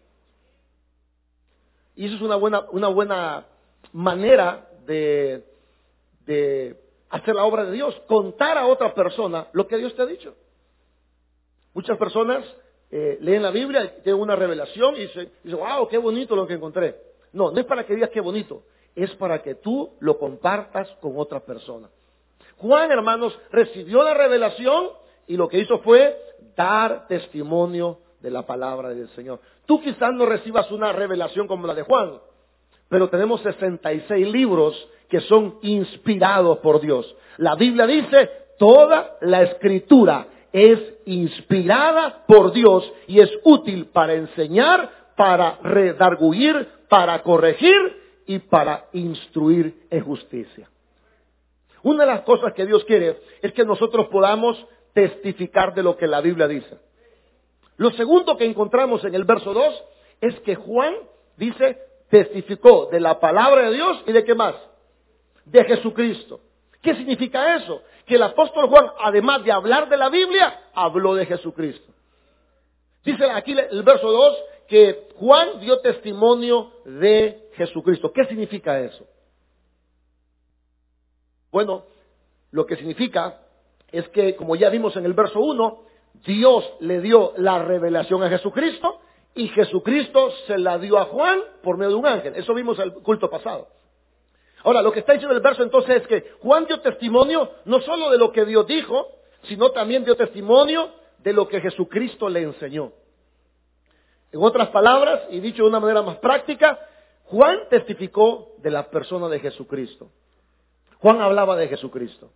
Y 1.97 2.05
eso 2.05 2.17
es 2.17 2.21
una 2.21 2.37
buena, 2.37 2.67
una 2.71 2.89
buena 2.89 3.47
manera 3.95 4.68
de, 4.89 6.77
hacer 7.11 7.35
la 7.35 7.45
obra 7.45 7.65
de 7.65 7.73
Dios, 7.73 7.95
contar 8.07 8.59
a 8.59 8.67
otra 8.67 8.95
persona 8.95 9.49
lo 9.53 9.67
que 9.67 9.77
Dios 9.77 9.95
te 9.95 10.03
ha 10.03 10.07
dicho. 10.07 10.35
Muchas 11.75 11.97
personas 11.99 12.45
eh, 12.91 13.19
leen 13.21 13.43
la 13.43 13.51
Biblia, 13.51 14.03
tienen 14.03 14.21
una 14.21 14.37
revelación 14.37 14.97
y 14.97 15.01
dicen, 15.01 15.31
wow, 15.45 15.87
qué 15.89 15.99
bonito 15.99 16.35
lo 16.35 16.47
que 16.47 16.55
encontré. 16.55 16.97
No, 17.33 17.51
no 17.51 17.61
es 17.61 17.67
para 17.67 17.85
que 17.85 17.95
digas 17.95 18.11
qué 18.11 18.21
bonito, 18.21 18.63
es 18.95 19.15
para 19.17 19.43
que 19.43 19.57
tú 19.57 19.91
lo 20.01 20.19
compartas 20.19 20.89
con 21.01 21.19
otra 21.19 21.41
persona. 21.41 21.89
Juan, 22.57 22.91
hermanos, 22.91 23.39
recibió 23.51 24.03
la 24.03 24.15
revelación 24.15 24.91
y 25.27 25.37
lo 25.37 25.49
que 25.49 25.59
hizo 25.59 25.79
fue 25.81 26.17
dar 26.57 27.07
testimonio 27.07 27.99
de 28.21 28.31
la 28.31 28.45
palabra 28.45 28.89
del 28.89 29.09
Señor. 29.11 29.41
Tú 29.67 29.81
quizás 29.81 30.13
no 30.15 30.27
recibas 30.27 30.71
una 30.73 30.93
revelación 30.93 31.47
como 31.47 31.67
la 31.67 31.75
de 31.75 31.83
Juan, 31.83 32.19
pero 32.89 33.09
tenemos 33.09 33.41
66 33.43 34.29
libros 34.29 34.89
que 35.09 35.21
son 35.21 35.59
inspirados 35.63 36.59
por 36.59 36.81
Dios. 36.81 37.15
La 37.39 37.55
Biblia 37.55 37.87
dice, 37.87 38.31
toda 38.59 39.17
la 39.21 39.43
escritura 39.43 40.27
es 40.53 40.79
inspirada 41.05 42.25
por 42.27 42.53
Dios 42.53 42.91
y 43.07 43.21
es 43.21 43.31
útil 43.45 43.87
para 43.87 44.15
enseñar, 44.15 44.91
para 45.17 45.59
redarguir, 45.63 46.69
para 46.89 47.23
corregir 47.23 48.23
y 48.27 48.39
para 48.39 48.87
instruir 48.93 49.87
en 49.91 50.05
justicia. 50.05 50.69
Una 51.83 52.05
de 52.05 52.13
las 52.13 52.23
cosas 52.23 52.53
que 52.55 52.67
Dios 52.67 52.85
quiere 52.85 53.21
es 53.41 53.53
que 53.53 53.65
nosotros 53.65 54.09
podamos 54.09 54.67
testificar 54.93 55.75
de 55.75 55.83
lo 55.83 55.97
que 55.97 56.07
la 56.07 56.21
Biblia 56.21 56.49
dice. 56.49 56.79
Lo 57.77 57.91
segundo 57.93 58.37
que 58.37 58.45
encontramos 58.45 59.05
en 59.05 59.15
el 59.15 59.25
verso 59.25 59.55
2 59.55 59.85
es 60.21 60.41
que 60.41 60.57
Juan 60.57 60.95
dice, 61.37 61.79
testificó 62.09 62.87
de 62.87 63.01
la 63.01 63.21
palabra 63.21 63.69
de 63.69 63.75
Dios 63.75 64.03
y 64.07 64.13
de 64.13 64.25
qué 64.25 64.35
más? 64.35 64.55
De 65.45 65.65
Jesucristo. 65.65 66.41
¿Qué 66.83 66.95
significa 66.95 67.57
eso? 67.57 67.83
Que 68.07 68.15
el 68.15 68.23
apóstol 68.23 68.69
Juan, 68.69 68.87
además 69.01 69.45
de 69.45 69.53
hablar 69.53 69.89
de 69.89 69.97
la 69.97 70.09
Biblia, 70.09 70.69
habló 70.75 71.15
de 71.15 71.27
Jesucristo. 71.27 71.93
Dice 73.05 73.31
aquí 73.31 73.53
el 73.53 73.83
verso 73.83 74.11
2 74.11 74.39
que 74.69 75.09
Juan 75.17 75.61
dio 75.61 75.81
testimonio 75.81 76.73
de 76.85 77.51
Jesucristo. 77.55 78.13
¿Qué 78.13 78.25
significa 78.27 78.79
eso? 78.81 79.07
Bueno, 81.51 81.85
lo 82.51 82.67
que 82.67 82.77
significa 82.77 83.41
es 83.91 84.07
que, 84.09 84.37
como 84.37 84.57
ya 84.57 84.69
vimos 84.69 84.97
en 84.97 85.05
el 85.05 85.15
verso 85.15 85.41
1, 85.41 85.83
Dios 86.27 86.71
le 86.81 87.01
dio 87.01 87.33
la 87.37 87.61
revelación 87.61 88.23
a 88.23 88.29
Jesucristo 88.29 89.01
y 89.39 89.47
Jesucristo 89.51 90.33
se 90.49 90.59
la 90.59 90.79
dio 90.79 90.99
a 90.99 91.05
Juan 91.05 91.39
por 91.63 91.77
medio 91.77 91.91
de 91.91 91.95
un 91.95 92.07
ángel. 92.07 92.35
Eso 92.35 92.53
vimos 92.55 92.77
el 92.81 92.93
culto 92.93 93.31
pasado. 93.31 93.69
Ahora, 94.65 94.83
lo 94.83 94.91
que 94.91 94.99
está 94.99 95.13
diciendo 95.13 95.37
el 95.37 95.41
verso 95.41 95.63
entonces 95.63 96.03
es 96.03 96.09
que 96.09 96.33
Juan 96.43 96.67
dio 96.67 96.81
testimonio 96.81 97.49
no 97.65 97.81
solo 97.83 98.11
de 98.11 98.19
lo 98.19 98.33
que 98.33 98.45
Dios 98.45 98.67
dijo, 98.67 99.07
sino 99.45 99.71
también 99.71 100.05
dio 100.05 100.17
testimonio 100.17 100.91
de 101.19 101.33
lo 101.33 101.47
que 101.47 101.61
Jesucristo 101.61 102.29
le 102.29 102.43
enseñó. 102.43 102.91
En 104.33 104.43
otras 104.43 104.71
palabras, 104.71 105.21
y 105.31 105.39
dicho 105.39 105.63
de 105.63 105.69
una 105.69 105.79
manera 105.79 106.03
más 106.03 106.17
práctica, 106.17 106.77
Juan 107.27 107.61
testificó 107.71 108.57
de 108.59 108.73
la 108.73 108.91
persona 108.91 109.29
de 109.29 109.39
Jesucristo. 109.39 110.11
Juan 110.99 111.21
hablaba 111.21 111.55
de 111.55 111.69
Jesucristo. 111.69 112.33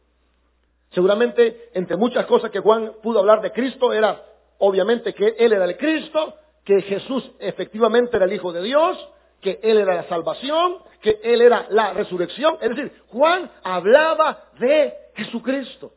Seguramente, 0.93 1.71
entre 1.75 1.97
muchas 1.97 2.27
cosas 2.27 2.53
que 2.53 2.61
Juan 2.61 2.93
pudo 3.03 3.19
hablar 3.19 3.43
de 3.43 3.51
Cristo, 3.51 3.93
era 3.93 4.25
obviamente 4.59 5.13
que 5.13 5.35
Él 5.37 5.53
era 5.53 5.65
el 5.65 5.77
Cristo, 5.77 6.37
que 6.65 6.83
Jesús 6.83 7.31
efectivamente 7.39 8.17
era 8.17 8.27
el 8.27 8.33
Hijo 8.33 8.53
de 8.53 8.63
Dios, 8.63 9.09
que 9.41 9.59
Él 9.63 9.79
era 9.79 9.95
la 9.95 10.09
salvación, 10.09 10.77
que 11.01 11.21
Él 11.23 11.41
era 11.41 11.67
la 11.71 11.93
resurrección. 11.93 12.57
Es 12.61 12.71
decir, 12.71 12.93
Juan 13.09 13.51
hablaba 13.65 14.45
de 14.59 14.95
Jesucristo. 15.15 15.93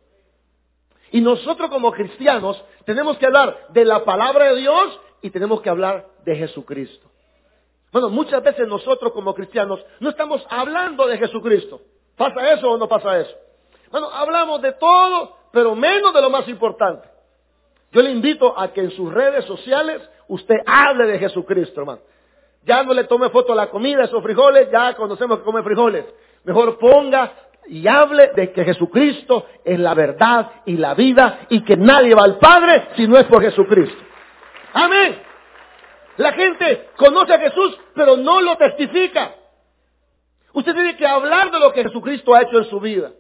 Y 1.12 1.22
nosotros 1.22 1.70
como 1.70 1.92
cristianos 1.92 2.62
tenemos 2.86 3.18
que 3.18 3.28
hablar 3.28 3.68
de 3.70 3.86
la 3.86 4.04
palabra 4.04 4.52
de 4.52 4.62
Dios 4.62 5.00
y 5.22 5.30
tenemos 5.30 5.62
que 5.62 5.70
hablar 5.70 6.08
de 6.26 6.36
Jesucristo. 6.36 7.10
Bueno, 7.92 8.10
muchas 8.10 8.44
veces 8.44 8.68
nosotros 8.68 9.14
como 9.14 9.34
cristianos 9.34 9.80
no 10.00 10.10
estamos 10.10 10.46
hablando 10.50 11.08
de 11.08 11.18
Jesucristo. 11.18 11.82
¿Pasa 12.18 12.54
eso 12.54 12.72
o 12.72 12.78
no 12.78 12.88
pasa 12.90 13.20
eso? 13.20 13.34
Bueno, 13.92 14.10
hablamos 14.12 14.62
de 14.62 14.74
todo, 14.74 15.38
pero 15.52 15.76
menos 15.76 16.14
de 16.14 16.22
lo 16.22 16.30
más 16.30 16.48
importante. 16.50 17.08
Yo 17.92 18.02
le 18.02 18.12
invito 18.12 18.60
a 18.60 18.74
que 18.74 18.82
en 18.82 18.92
sus 18.92 19.14
redes 19.14 19.46
sociales 19.46 20.02
usted 20.28 20.58
hable 20.66 21.06
de 21.06 21.20
Jesucristo, 21.20 21.82
hermano. 21.82 22.02
Ya 22.64 22.84
no 22.84 22.94
le 22.94 23.04
tome 23.04 23.30
foto 23.30 23.54
a 23.54 23.56
la 23.56 23.70
comida, 23.70 24.04
esos 24.04 24.24
frijoles, 24.24 24.70
ya 24.72 24.94
conocemos 24.96 25.40
que 25.40 25.46
come 25.46 25.62
frijoles. 25.62 26.06
Mejor 26.44 26.80
ponga 26.80 27.32
y 27.68 27.88
hable 27.88 28.32
de 28.36 28.52
que 28.52 28.64
Jesucristo 28.64 29.46
es 29.64 29.80
la 29.80 29.94
verdad 29.94 30.52
y 30.66 30.78
la 30.78 30.94
vida 30.94 31.48
y 31.50 31.64
que 31.64 31.78
nadie 31.78 32.16
va 32.16 32.24
al 32.24 32.38
Padre 32.38 32.90
si 32.96 33.08
no 33.08 33.18
es 33.18 33.26
por 33.26 33.42
Jesucristo. 33.42 34.04
Amén. 34.74 35.22
La 36.18 36.32
gente 36.34 36.90
conoce 36.98 37.34
a 37.34 37.40
Jesús, 37.40 37.78
pero 37.94 38.18
no 38.18 38.42
lo 38.42 38.56
testifica. 38.56 39.36
Usted 40.54 40.74
tiene 40.74 40.96
que 40.96 41.06
hablar 41.06 41.52
de 41.52 41.60
lo 41.60 41.74
que 41.74 41.84
Jesucristo 41.84 42.34
ha 42.34 42.44
hecho 42.44 42.58
en 42.58 42.66
su 42.66 42.80
vida. 42.80 43.12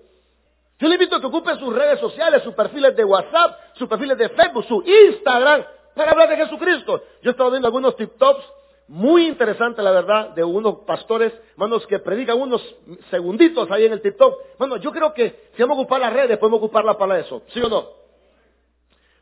Yo 0.79 0.87
le 0.87 0.95
invito 0.95 1.15
a 1.15 1.21
que 1.21 1.27
ocupe 1.27 1.55
sus 1.55 1.73
redes 1.73 1.99
sociales, 1.99 2.43
sus 2.43 2.53
perfiles 2.53 2.95
de 2.95 3.03
WhatsApp, 3.03 3.59
sus 3.75 3.87
perfiles 3.87 4.17
de 4.17 4.29
Facebook, 4.29 4.65
su 4.65 4.83
Instagram, 4.83 5.63
para 5.95 6.11
hablar 6.11 6.29
de 6.29 6.37
Jesucristo. 6.37 7.01
Yo 7.21 7.29
he 7.29 7.31
estado 7.31 7.49
viendo 7.51 7.67
algunos 7.67 7.95
TikToks 7.95 8.43
muy 8.87 9.25
interesantes, 9.27 9.83
la 9.83 9.91
verdad, 9.91 10.29
de 10.29 10.43
unos 10.43 10.79
pastores, 10.85 11.33
hermanos, 11.53 11.87
que 11.87 11.97
predican 11.99 12.39
unos 12.39 12.61
segunditos 13.09 13.69
ahí 13.71 13.85
en 13.85 13.93
el 13.93 14.01
TikTok. 14.01 14.39
Bueno, 14.59 14.77
yo 14.77 14.91
creo 14.91 15.13
que 15.13 15.49
si 15.55 15.61
vamos 15.63 15.77
a 15.77 15.81
ocupar 15.81 16.01
las 16.01 16.13
redes, 16.13 16.37
podemos 16.37 16.59
ocuparlas 16.59 16.95
para 16.97 17.17
eso. 17.19 17.41
¿Sí 17.47 17.59
o 17.61 17.69
no? 17.69 17.89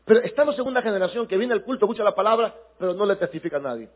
Pero 0.04 0.20
estamos 0.20 0.58
en 0.58 0.66
una 0.66 0.82
generación 0.82 1.26
que 1.26 1.38
viene 1.38 1.54
al 1.54 1.62
culto, 1.64 1.86
escucha 1.86 2.04
la 2.04 2.14
palabra, 2.14 2.54
pero 2.78 2.92
no 2.92 3.06
le 3.06 3.16
testifica 3.16 3.56
a 3.56 3.60
nadie. 3.60 3.88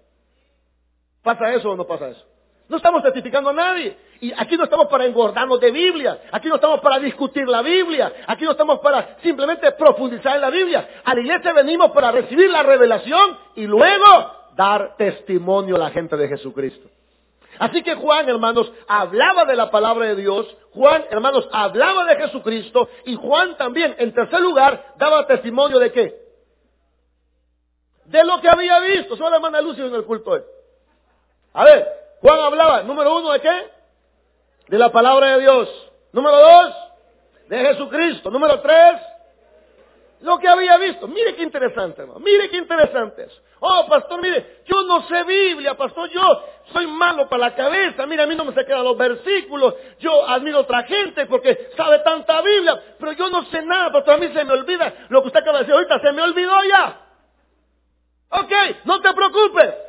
¿Pasa 1.22 1.52
eso 1.52 1.70
o 1.70 1.76
no 1.76 1.86
pasa 1.86 2.08
eso? 2.08 2.24
No 2.68 2.76
estamos 2.76 3.02
testificando 3.02 3.50
a 3.50 3.54
nadie. 3.54 3.96
Y 4.20 4.32
aquí 4.36 4.56
no 4.56 4.64
estamos 4.64 4.88
para 4.88 5.06
engordarnos 5.06 5.58
de 5.58 5.70
Biblia. 5.70 6.20
Aquí 6.30 6.48
no 6.48 6.56
estamos 6.56 6.80
para 6.80 6.98
discutir 6.98 7.48
la 7.48 7.62
Biblia. 7.62 8.12
Aquí 8.26 8.44
no 8.44 8.50
estamos 8.50 8.80
para 8.80 9.16
simplemente 9.22 9.72
profundizar 9.72 10.36
en 10.36 10.42
la 10.42 10.50
Biblia. 10.50 10.88
A 11.04 11.14
la 11.14 11.20
iglesia 11.20 11.52
venimos 11.54 11.90
para 11.92 12.12
recibir 12.12 12.50
la 12.50 12.62
revelación 12.62 13.38
y 13.54 13.66
luego 13.66 14.32
dar 14.54 14.96
testimonio 14.96 15.76
a 15.76 15.78
la 15.78 15.90
gente 15.90 16.16
de 16.16 16.28
Jesucristo. 16.28 16.88
Así 17.58 17.82
que 17.82 17.94
Juan, 17.94 18.28
hermanos, 18.28 18.70
hablaba 18.86 19.46
de 19.46 19.56
la 19.56 19.70
palabra 19.70 20.06
de 20.06 20.16
Dios. 20.16 20.46
Juan, 20.72 21.06
hermanos, 21.10 21.48
hablaba 21.50 22.04
de 22.04 22.16
Jesucristo. 22.16 22.90
Y 23.06 23.14
Juan 23.14 23.56
también, 23.56 23.96
en 23.98 24.12
tercer 24.12 24.40
lugar, 24.40 24.94
daba 24.98 25.26
testimonio 25.26 25.78
de 25.78 25.90
qué? 25.90 26.28
De 28.04 28.24
lo 28.24 28.40
que 28.42 28.48
había 28.48 28.78
visto. 28.80 29.16
Solo 29.16 29.30
la 29.30 29.36
hermana 29.36 29.62
Lucio 29.62 29.86
en 29.86 29.94
el 29.94 30.04
culto 30.04 30.32
hoy. 30.32 30.42
A 31.54 31.64
ver, 31.64 31.97
Juan 32.20 32.40
hablaba, 32.40 32.82
número 32.82 33.16
uno, 33.16 33.32
¿de 33.32 33.40
qué? 33.40 33.70
De 34.68 34.78
la 34.78 34.90
palabra 34.90 35.36
de 35.36 35.40
Dios. 35.40 35.90
Número 36.12 36.36
dos, 36.36 36.74
de 37.48 37.58
Jesucristo. 37.58 38.30
Número 38.30 38.60
tres, 38.60 39.00
lo 40.20 40.38
que 40.38 40.48
había 40.48 40.76
visto. 40.78 41.06
Mire 41.06 41.34
qué 41.36 41.42
interesante, 41.42 42.02
hermano. 42.02 42.20
Mire 42.20 42.48
qué 42.50 42.56
interesante 42.56 43.24
eso. 43.24 43.40
Oh, 43.60 43.86
pastor, 43.88 44.20
mire, 44.20 44.62
yo 44.66 44.82
no 44.82 45.06
sé 45.06 45.22
Biblia, 45.24 45.76
pastor, 45.76 46.08
yo 46.10 46.44
soy 46.72 46.86
malo 46.86 47.28
para 47.28 47.48
la 47.48 47.54
cabeza. 47.54 48.04
Mire, 48.06 48.22
a 48.22 48.26
mí 48.26 48.34
no 48.34 48.44
me 48.44 48.52
se 48.52 48.64
quedan 48.64 48.84
los 48.84 48.96
versículos. 48.96 49.74
Yo 50.00 50.28
admiro 50.28 50.58
a 50.58 50.60
otra 50.62 50.82
gente 50.84 51.26
porque 51.26 51.70
sabe 51.76 52.00
tanta 52.00 52.40
Biblia, 52.42 52.82
pero 52.98 53.12
yo 53.12 53.30
no 53.30 53.44
sé 53.46 53.62
nada, 53.62 53.92
pastor. 53.92 54.14
A 54.14 54.18
mí 54.18 54.28
se 54.28 54.44
me 54.44 54.52
olvida 54.52 54.92
lo 55.08 55.22
que 55.22 55.28
usted 55.28 55.40
acaba 55.40 55.58
de 55.58 55.64
decir 55.64 55.74
ahorita, 55.74 56.00
se 56.00 56.12
me 56.12 56.22
olvidó 56.22 56.64
ya. 56.64 57.00
Ok, 58.30 58.52
no 58.84 59.00
te 59.00 59.12
preocupes. 59.12 59.87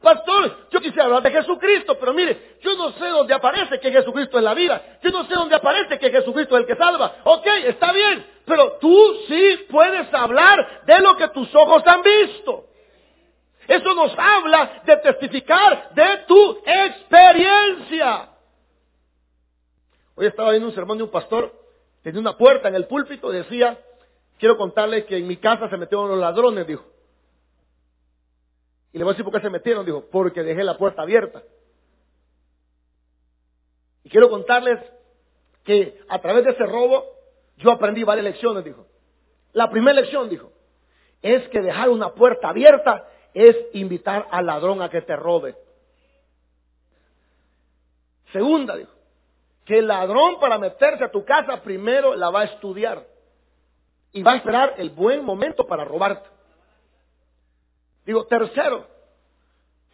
Pastor, 0.00 0.68
yo 0.70 0.80
quisiera 0.80 1.04
hablar 1.04 1.22
de 1.22 1.30
Jesucristo, 1.30 1.96
pero 1.98 2.12
mire, 2.12 2.58
yo 2.60 2.76
no 2.76 2.92
sé 2.92 3.06
dónde 3.08 3.34
aparece 3.34 3.80
que 3.80 3.90
Jesucristo 3.90 4.38
es 4.38 4.44
la 4.44 4.54
vida. 4.54 4.98
Yo 5.02 5.10
no 5.10 5.24
sé 5.24 5.34
dónde 5.34 5.56
aparece 5.56 5.98
que 5.98 6.10
Jesucristo 6.10 6.56
es 6.56 6.60
el 6.62 6.66
que 6.66 6.76
salva. 6.76 7.16
Ok, 7.24 7.46
está 7.64 7.92
bien, 7.92 8.26
pero 8.44 8.72
tú 8.80 9.16
sí 9.26 9.66
puedes 9.70 10.12
hablar 10.12 10.84
de 10.84 11.00
lo 11.00 11.16
que 11.16 11.28
tus 11.28 11.52
ojos 11.54 11.82
han 11.86 12.02
visto. 12.02 12.66
Eso 13.66 13.94
nos 13.94 14.12
habla 14.16 14.82
de 14.84 14.96
testificar 14.98 15.90
de 15.94 16.24
tu 16.28 16.58
experiencia. 16.64 18.28
Hoy 20.14 20.26
estaba 20.26 20.50
viendo 20.50 20.68
un 20.68 20.74
sermón 20.74 20.98
de 20.98 21.04
un 21.04 21.10
pastor, 21.10 21.52
tenía 22.02 22.20
una 22.20 22.36
puerta 22.36 22.68
en 22.68 22.74
el 22.74 22.86
púlpito 22.86 23.30
decía, 23.30 23.78
quiero 24.38 24.56
contarle 24.56 25.04
que 25.04 25.16
en 25.16 25.26
mi 25.26 25.36
casa 25.36 25.68
se 25.68 25.76
metieron 25.76 26.08
los 26.08 26.18
ladrones, 26.18 26.66
dijo. 26.66 26.84
Y 28.96 28.98
le 28.98 29.04
voy 29.04 29.10
a 29.10 29.12
decir 29.12 29.26
por 29.26 29.34
qué 29.34 29.42
se 29.42 29.50
metieron, 29.50 29.84
dijo, 29.84 30.06
porque 30.10 30.42
dejé 30.42 30.64
la 30.64 30.78
puerta 30.78 31.02
abierta. 31.02 31.42
Y 34.02 34.08
quiero 34.08 34.30
contarles 34.30 34.80
que 35.64 36.00
a 36.08 36.18
través 36.18 36.46
de 36.46 36.52
ese 36.52 36.64
robo 36.64 37.04
yo 37.58 37.72
aprendí 37.72 38.04
varias 38.04 38.24
lecciones, 38.24 38.64
dijo. 38.64 38.86
La 39.52 39.68
primera 39.68 40.00
lección, 40.00 40.30
dijo, 40.30 40.50
es 41.20 41.46
que 41.50 41.60
dejar 41.60 41.90
una 41.90 42.14
puerta 42.14 42.48
abierta 42.48 43.06
es 43.34 43.54
invitar 43.74 44.28
al 44.30 44.46
ladrón 44.46 44.80
a 44.80 44.88
que 44.88 45.02
te 45.02 45.14
robe. 45.14 45.54
Segunda, 48.32 48.76
dijo, 48.76 48.94
que 49.66 49.80
el 49.80 49.88
ladrón 49.88 50.40
para 50.40 50.56
meterse 50.56 51.04
a 51.04 51.10
tu 51.10 51.22
casa 51.22 51.60
primero 51.60 52.14
la 52.14 52.30
va 52.30 52.40
a 52.40 52.44
estudiar 52.44 53.06
y 54.12 54.22
va 54.22 54.32
a 54.32 54.36
esperar 54.36 54.76
el 54.78 54.88
buen 54.88 55.22
momento 55.22 55.66
para 55.66 55.84
robarte. 55.84 56.35
Digo, 58.06 58.24
tercero, 58.26 58.86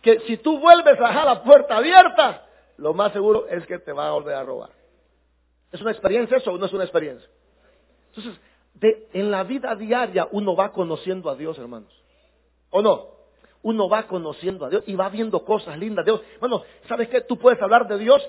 que 0.02 0.20
si 0.20 0.36
tú 0.36 0.58
vuelves 0.58 1.00
a 1.00 1.08
dejar 1.08 1.24
la 1.24 1.42
puerta 1.42 1.78
abierta, 1.78 2.46
lo 2.76 2.92
más 2.92 3.12
seguro 3.12 3.46
es 3.48 3.66
que 3.66 3.78
te 3.78 3.92
va 3.92 4.08
a 4.08 4.12
volver 4.12 4.34
a 4.34 4.44
robar. 4.44 4.70
¿Es 5.72 5.80
una 5.80 5.92
experiencia 5.92 6.36
eso 6.36 6.52
o 6.52 6.58
no 6.58 6.66
es 6.66 6.72
una 6.72 6.84
experiencia? 6.84 7.28
Entonces, 8.14 8.38
en 9.12 9.30
la 9.30 9.44
vida 9.44 9.74
diaria 9.74 10.28
uno 10.32 10.54
va 10.54 10.72
conociendo 10.72 11.30
a 11.30 11.36
Dios, 11.36 11.58
hermanos. 11.58 11.92
¿O 12.70 12.82
no? 12.82 13.08
Uno 13.62 13.88
va 13.88 14.06
conociendo 14.06 14.66
a 14.66 14.68
Dios 14.68 14.82
y 14.86 14.94
va 14.94 15.08
viendo 15.08 15.44
cosas 15.44 15.78
lindas 15.78 16.04
de 16.04 16.12
Dios. 16.12 16.22
Bueno, 16.40 16.62
¿sabes 16.88 17.08
qué? 17.08 17.22
Tú 17.22 17.38
puedes 17.38 17.62
hablar 17.62 17.86
de 17.86 17.96
Dios. 17.96 18.22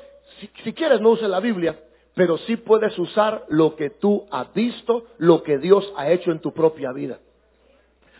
Si 0.64 0.74
quieres, 0.74 1.02
no 1.02 1.10
uses 1.10 1.28
la 1.28 1.40
Biblia, 1.40 1.78
pero 2.14 2.38
sí 2.38 2.56
puedes 2.56 2.98
usar 2.98 3.46
lo 3.50 3.76
que 3.76 3.90
tú 3.90 4.28
has 4.32 4.54
visto, 4.54 5.08
lo 5.18 5.44
que 5.44 5.58
Dios 5.58 5.92
ha 5.98 6.10
hecho 6.12 6.32
en 6.32 6.40
tu 6.40 6.54
propia 6.54 6.92
vida. 6.94 7.20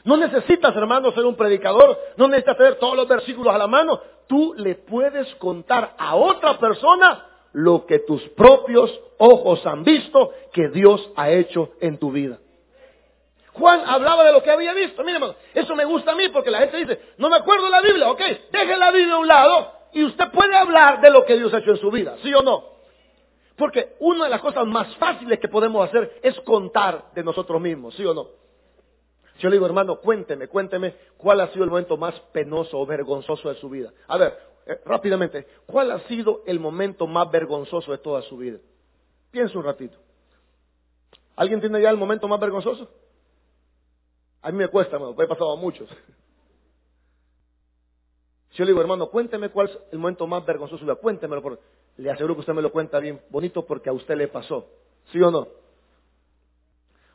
No 0.04 0.18
necesitas, 0.18 0.76
hermano, 0.76 1.12
ser 1.12 1.26
un 1.26 1.36
predicador, 1.36 1.98
no 2.18 2.28
necesitas 2.28 2.58
tener 2.58 2.76
todos 2.76 2.96
los 2.96 3.08
versículos 3.08 3.54
a 3.54 3.58
la 3.58 3.68
mano. 3.68 4.02
Tú 4.28 4.54
le 4.58 4.76
puedes 4.76 5.34
contar 5.36 5.96
a 5.98 6.16
otra 6.16 6.58
persona 6.58 7.26
lo 7.54 7.86
que 7.86 8.00
tus 8.00 8.22
propios 8.30 8.92
ojos 9.18 9.66
han 9.66 9.84
visto 9.84 10.32
que 10.52 10.70
Dios 10.70 11.10
ha 11.16 11.30
hecho 11.30 11.72
en 11.80 11.98
tu 11.98 12.12
vida. 12.12 12.40
Juan 13.54 13.84
hablaba 13.86 14.24
de 14.26 14.34
lo 14.34 14.42
que 14.42 14.52
había 14.52 14.74
visto. 14.74 15.04
Mire, 15.04 15.16
hermano, 15.16 15.36
eso 15.54 15.76
me 15.76 15.86
gusta 15.86 16.12
a 16.12 16.16
mí 16.16 16.30
porque 16.30 16.50
la 16.50 16.60
gente 16.60 16.78
dice, 16.78 17.00
no 17.18 17.30
me 17.30 17.38
acuerdo 17.38 17.70
la 17.70 17.82
Biblia, 17.82 18.10
ok, 18.10 18.22
deje 18.52 18.78
la 18.78 18.92
Biblia 18.92 19.14
a 19.14 19.20
un 19.20 19.28
lado 19.28 19.72
y 19.94 20.04
usted 20.04 20.32
puede 20.32 20.56
hablar 20.56 21.00
de 21.02 21.12
lo 21.12 21.24
que 21.24 21.38
Dios 21.38 21.54
ha 21.54 21.60
hecho 21.60 21.72
en 21.72 21.78
su 21.78 21.92
vida, 21.92 22.18
¿sí 22.24 22.34
o 22.34 22.42
no? 22.42 22.74
Porque 23.56 23.96
una 24.00 24.24
de 24.26 24.32
las 24.32 24.42
cosas 24.42 24.66
más 24.66 24.96
fáciles 24.98 25.40
que 25.40 25.48
podemos 25.48 25.88
hacer 25.88 26.20
es 26.24 26.40
contar 26.42 27.06
de 27.14 27.24
nosotros 27.24 27.62
mismos, 27.62 27.94
¿sí 27.96 28.04
o 28.04 28.14
no? 28.16 28.43
Yo 29.44 29.50
le 29.50 29.58
digo, 29.58 29.66
hermano, 29.66 30.00
cuénteme, 30.00 30.48
cuénteme 30.48 30.96
cuál 31.18 31.42
ha 31.42 31.50
sido 31.50 31.66
el 31.66 31.70
momento 31.70 31.98
más 31.98 32.18
penoso 32.32 32.80
o 32.80 32.86
vergonzoso 32.86 33.50
de 33.50 33.56
su 33.56 33.70
vida. 33.70 33.92
A 34.08 34.18
ver, 34.18 34.40
eh, 34.66 34.80
rápidamente, 34.86 35.46
¿cuál 35.66 35.92
ha 35.92 36.00
sido 36.08 36.44
el 36.46 36.62
momento 36.62 37.08
más 37.08 37.30
vergonzoso 37.30 37.92
de 37.92 37.98
toda 37.98 38.22
su 38.22 38.38
vida? 38.38 38.60
Piensa 39.32 39.58
un 39.58 39.66
ratito. 39.66 39.98
¿Alguien 41.36 41.60
tiene 41.60 41.82
ya 41.82 41.90
el 41.90 41.98
momento 41.98 42.26
más 42.30 42.40
vergonzoso? 42.40 42.90
A 44.42 44.50
mí 44.50 44.58
me 44.58 44.70
cuesta, 44.70 44.96
hermano, 44.96 45.14
he 45.22 45.28
pasado 45.28 45.52
a 45.52 45.58
muchos. 45.58 45.90
Yo 48.52 48.64
le 48.64 48.72
digo, 48.72 48.80
hermano, 48.80 49.10
cuénteme 49.10 49.50
cuál 49.50 49.68
es 49.68 49.78
el 49.92 50.00
momento 50.00 50.26
más 50.26 50.46
vergonzoso 50.46 50.78
de 50.78 50.80
su 50.80 50.86
vida. 50.86 50.96
Cuéntemelo, 50.96 51.42
porque 51.42 51.62
le 51.98 52.10
aseguro 52.10 52.36
que 52.36 52.40
usted 52.40 52.54
me 52.54 52.62
lo 52.62 52.72
cuenta 52.72 52.98
bien 53.00 53.20
bonito 53.30 53.66
porque 53.66 53.90
a 53.90 53.94
usted 53.94 54.16
le 54.16 54.30
pasó. 54.30 54.70
¿Sí 55.12 55.22
o 55.22 55.30
no? 55.30 55.50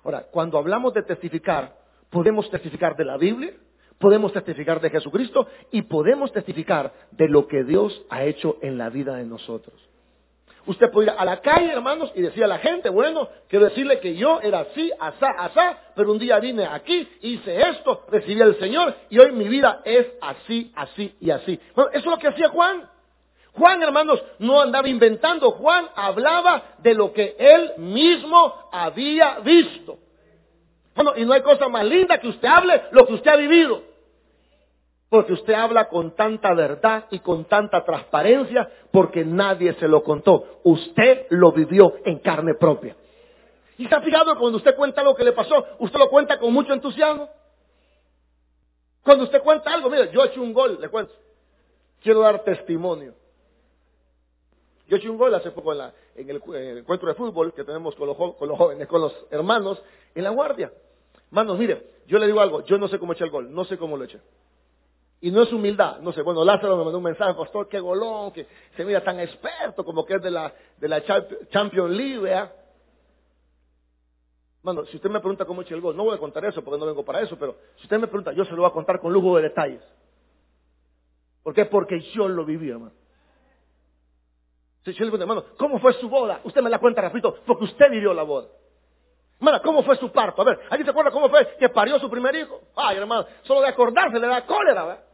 Ahora, 0.05 0.25
cuando 0.25 0.59
hablamos 0.59 0.93
de 0.93 1.05
testificar, 1.05 1.88
podemos 2.11 2.51
testificar 2.51 2.97
de 2.97 3.05
la 3.05 3.17
Biblia, 3.17 3.53
podemos 3.99 4.33
testificar 4.33 4.81
de 4.81 4.91
Jesucristo 4.91 5.49
y 5.71 5.83
podemos 5.83 6.33
testificar 6.33 6.93
de 7.11 7.29
lo 7.29 7.47
que 7.47 7.65
Dios 7.65 8.03
ha 8.11 8.25
hecho 8.25 8.59
en 8.63 8.79
la 8.79 8.91
vida 8.91 9.17
de 9.17 9.25
nosotros. 9.25 9.75
Usted 10.67 10.91
puede 10.91 11.11
ir 11.11 11.15
a 11.17 11.25
la 11.25 11.41
calle, 11.41 11.73
hermanos, 11.73 12.13
y 12.15 12.21
decir 12.21 12.45
a 12.45 12.47
la 12.47 12.59
gente, 12.59 12.91
bueno, 12.91 13.29
quiero 13.49 13.65
decirle 13.65 14.01
que 14.01 14.17
yo 14.17 14.39
era 14.43 14.61
así, 14.61 14.93
asá, 15.01 15.29
asá, 15.39 15.79
pero 15.97 16.13
un 16.13 16.19
día 16.19 16.39
vine 16.41 16.67
aquí, 16.67 17.09
hice 17.23 17.59
esto, 17.71 18.05
recibí 18.11 18.43
al 18.43 18.59
Señor, 18.59 18.95
y 19.09 19.19
hoy 19.19 19.33
mi 19.33 19.49
vida 19.49 19.81
es 19.87 20.07
así, 20.21 20.71
así 20.77 21.15
y 21.21 21.31
así. 21.31 21.59
Bueno, 21.75 21.91
eso 21.93 22.01
es 22.01 22.07
lo 22.07 22.19
que 22.19 22.29
hacía 22.29 22.51
Juan. 22.51 22.87
Juan, 23.53 23.83
hermanos, 23.83 24.23
no 24.41 24.61
andaba 24.61 24.89
inventando, 24.89 25.53
Juan 25.53 25.89
hablaba 25.97 26.75
de 26.79 26.95
lo 26.95 27.15
que 27.15 27.35
él 27.39 27.73
mismo 27.79 28.69
había 28.71 29.39
visto. 29.41 29.99
Y 31.17 31.25
no 31.25 31.33
hay 31.33 31.43
cosa 31.43 31.69
más 31.69 31.85
linda 31.85 32.19
que 32.19 32.29
usted 32.29 32.49
hable 32.49 32.83
lo 32.93 33.07
que 33.07 33.15
usted 33.15 33.31
ha 33.31 33.37
vivido. 33.37 33.83
Porque 35.09 35.33
usted 35.33 35.55
habla 35.55 35.89
con 35.89 36.15
tanta 36.15 36.53
verdad 36.55 37.07
y 37.11 37.21
con 37.21 37.45
tanta 37.47 37.85
transparencia 37.85 38.71
porque 38.93 39.25
nadie 39.25 39.75
se 39.75 39.89
lo 39.89 40.03
contó. 40.03 40.61
Usted 40.65 41.27
lo 41.31 41.53
vivió 41.53 41.95
en 42.05 42.19
carne 42.19 42.55
propia. 42.55 42.95
¿Y 43.79 43.85
está 43.85 44.03
fijado 44.03 44.37
cuando 44.39 44.59
usted 44.59 44.75
cuenta 44.75 45.03
lo 45.03 45.15
que 45.15 45.25
le 45.25 45.33
pasó, 45.33 45.65
usted 45.79 45.99
lo 45.99 46.11
cuenta 46.11 46.39
con 46.39 46.53
mucho 46.53 46.73
entusiasmo? 46.73 47.29
Cuando 49.03 49.25
usted 49.25 49.41
cuenta 49.43 49.73
algo, 49.73 49.89
mire, 49.89 50.11
yo 50.13 50.23
he 50.23 50.27
hecho 50.27 50.43
un 50.43 50.53
gol, 50.53 50.79
le 50.81 50.89
cuento. 50.89 51.15
Quiero 52.03 52.21
dar 52.21 52.45
testimonio. 52.45 53.15
Yo 54.89 54.97
he 54.97 54.99
hecho 54.99 55.11
un 55.11 55.17
gol 55.17 55.35
hace 55.35 55.53
poco 55.53 55.73
en, 55.73 55.81
el, 56.29 56.79
encuentro 56.79 57.09
de 57.09 57.15
fútbol 57.15 57.55
que 57.55 57.65
tenemos 57.65 57.95
con 57.95 58.09
los, 58.09 58.17
con 58.17 58.49
los 58.49 58.59
jóvenes, 58.59 58.89
con 58.89 59.01
los 59.01 59.27
hermanos, 59.31 59.83
en 60.15 60.25
la 60.25 60.31
guardia. 60.31 60.73
Manos, 61.31 61.59
mire, 61.59 62.03
yo 62.07 62.19
le 62.19 62.27
digo 62.27 62.41
algo, 62.41 62.65
yo 62.65 62.79
no 62.79 62.89
sé 62.89 62.99
cómo 62.99 63.13
eché 63.13 63.25
el 63.25 63.31
gol, 63.31 63.53
no 63.53 63.65
sé 63.65 63.77
cómo 63.77 63.97
lo 63.97 64.05
eché. 64.05 64.21
Y 65.21 65.31
no 65.31 65.43
es 65.43 65.53
humildad, 65.53 65.99
no 66.01 66.13
sé, 66.13 66.23
bueno, 66.23 66.45
Lázaro 66.45 66.77
me 66.77 66.85
mandó 66.85 66.99
un 66.99 67.05
mensaje, 67.05 67.35
pastor, 67.35 67.69
qué 67.69 67.81
golón, 67.81 68.33
que 68.33 68.47
se 68.77 68.85
mira 68.85 69.03
tan 69.03 69.19
experto 69.19 69.85
como 69.85 70.05
que 70.05 70.15
es 70.15 70.23
de 70.23 70.31
la, 70.31 70.53
de 70.79 70.89
la 70.89 71.03
Champions 71.51 71.91
League. 71.91 72.51
Mano, 74.63 74.85
si 74.87 74.97
usted 74.97 75.11
me 75.11 75.21
pregunta 75.21 75.45
cómo 75.45 75.63
eché 75.63 75.75
el 75.75 75.81
gol, 75.81 75.97
no 75.97 76.05
voy 76.05 76.15
a 76.15 76.19
contar 76.19 76.45
eso 76.45 76.63
porque 76.63 76.79
no 76.79 76.87
vengo 76.87 77.05
para 77.05 77.21
eso, 77.21 77.37
pero 77.39 77.57
si 77.77 77.83
usted 77.85 77.99
me 77.99 78.07
pregunta, 78.07 78.33
yo 78.33 78.45
se 78.45 78.53
lo 78.53 78.59
voy 78.59 78.71
a 78.71 78.73
contar 78.73 79.01
con 79.01 79.13
lujo 79.13 79.37
de 79.37 79.43
detalles. 79.45 79.83
¿Por 81.43 81.55
qué? 81.55 81.65
Porque 81.65 82.01
yo 82.15 82.29
lo 82.29 82.45
viví, 82.45 82.71
hermano. 82.71 82.93
Si 84.85 84.93
yo 84.93 85.05
le 85.05 85.11
pregunto, 85.11 85.25
hermano, 85.25 85.45
¿cómo 85.59 85.79
fue 85.81 85.93
su 85.95 86.09
boda? 86.09 86.41
Usted 86.45 86.63
me 86.63 86.71
la 86.71 86.79
cuenta 86.79 87.03
rapidito, 87.03 87.37
porque 87.47 87.65
usted 87.65 87.91
vivió 87.91 88.15
la 88.15 88.23
boda. 88.23 88.49
Hermana, 89.39 89.61
¿cómo 89.61 89.83
fue 89.85 89.97
su 89.97 90.11
parto? 90.11 90.43
A 90.43 90.45
ver, 90.45 90.61
¿alguien 90.69 90.85
se 90.85 90.91
acuerda 90.91 91.11
cómo 91.11 91.29
fue 91.29 91.57
que 91.59 91.69
parió 91.69 91.99
su 92.01 92.11
primer 92.11 92.35
hijo? 92.35 92.61
Ay, 92.75 92.97
hermano, 92.97 93.27
solo 93.43 93.61
de 93.61 93.69
acordarse 93.69 94.19
le 94.19 94.27
da 94.27 94.45
cólera, 94.45 94.85
¿verdad? 94.85 95.05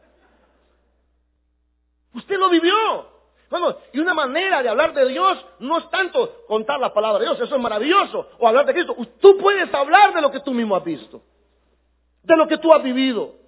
Usted 2.13 2.37
lo 2.37 2.49
vivió. 2.49 3.13
Bueno, 3.49 3.77
y 3.93 3.99
una 3.99 4.13
manera 4.13 4.63
de 4.63 4.69
hablar 4.69 4.93
de 4.93 5.07
Dios 5.07 5.45
no 5.59 5.77
es 5.77 5.89
tanto 5.91 6.45
contar 6.47 6.79
la 6.79 6.93
palabra 6.93 7.19
de 7.19 7.25
Dios, 7.25 7.39
eso 7.39 7.55
es 7.55 7.61
maravilloso, 7.61 8.29
o 8.39 8.47
hablar 8.47 8.65
de 8.65 8.73
Cristo. 8.73 8.95
Tú 9.21 9.37
puedes 9.37 9.71
hablar 9.73 10.13
de 10.13 10.21
lo 10.21 10.31
que 10.31 10.39
tú 10.39 10.51
mismo 10.51 10.75
has 10.75 10.83
visto, 10.83 11.21
de 12.23 12.35
lo 12.35 12.47
que 12.47 12.57
tú 12.57 12.73
has 12.73 12.81
vivido 12.81 13.44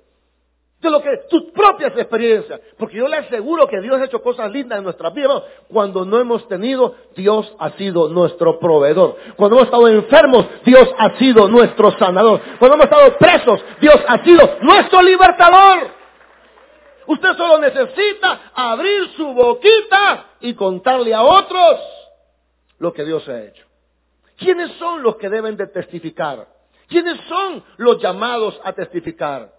de 0.79 0.89
lo 0.91 1.01
que 1.01 1.09
tus 1.29 1.43
propias 1.51 1.93
experiencias. 1.97 2.59
Porque 2.77 2.97
yo 2.97 3.07
le 3.07 3.17
aseguro 3.17 3.67
que 3.67 3.81
Dios 3.81 3.99
ha 3.99 4.05
hecho 4.05 4.21
cosas 4.21 4.51
lindas 4.51 4.77
en 4.77 4.83
nuestras 4.83 5.13
vidas. 5.13 5.43
Cuando 5.67 6.05
no 6.05 6.19
hemos 6.19 6.47
tenido, 6.47 6.95
Dios 7.15 7.51
ha 7.59 7.71
sido 7.71 8.09
nuestro 8.09 8.59
proveedor. 8.59 9.15
Cuando 9.35 9.57
hemos 9.57 9.67
estado 9.67 9.87
enfermos, 9.87 10.45
Dios 10.63 10.87
ha 10.97 11.17
sido 11.17 11.47
nuestro 11.47 11.91
sanador. 11.97 12.41
Cuando 12.59 12.75
hemos 12.75 12.85
estado 12.85 13.17
presos, 13.17 13.59
Dios 13.81 13.97
ha 14.07 14.23
sido 14.23 14.57
nuestro 14.61 15.01
libertador. 15.01 15.97
Usted 17.07 17.33
solo 17.37 17.57
necesita 17.59 18.51
abrir 18.53 19.09
su 19.15 19.33
boquita 19.33 20.25
y 20.41 20.53
contarle 20.53 21.13
a 21.13 21.23
otros 21.23 21.79
lo 22.79 22.93
que 22.93 23.03
Dios 23.03 23.27
ha 23.29 23.41
hecho. 23.43 23.65
¿Quiénes 24.37 24.71
son 24.73 25.01
los 25.01 25.15
que 25.15 25.29
deben 25.29 25.57
de 25.57 25.67
testificar? 25.67 26.47
¿Quiénes 26.87 27.19
son 27.27 27.63
los 27.77 27.99
llamados 27.99 28.59
a 28.63 28.73
testificar? 28.73 29.56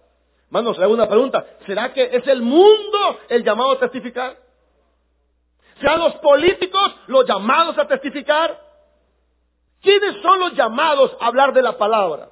Hermanos, 0.49 0.79
le 0.79 0.83
hago 0.83 0.93
una 0.95 1.07
pregunta. 1.07 1.45
¿Será 1.67 1.93
que 1.93 2.09
es 2.11 2.27
el 2.27 2.41
mundo 2.41 3.19
el 3.29 3.43
llamado 3.43 3.71
a 3.71 3.79
testificar? 3.79 4.35
¿Serán 5.79 5.99
los 5.99 6.15
políticos 6.15 6.95
los 7.07 7.25
llamados 7.25 7.77
a 7.77 7.87
testificar? 7.87 8.59
¿Quiénes 9.79 10.21
son 10.23 10.39
los 10.39 10.53
llamados 10.53 11.15
a 11.19 11.27
hablar 11.27 11.53
de 11.53 11.61
la 11.61 11.77
palabra? 11.77 12.29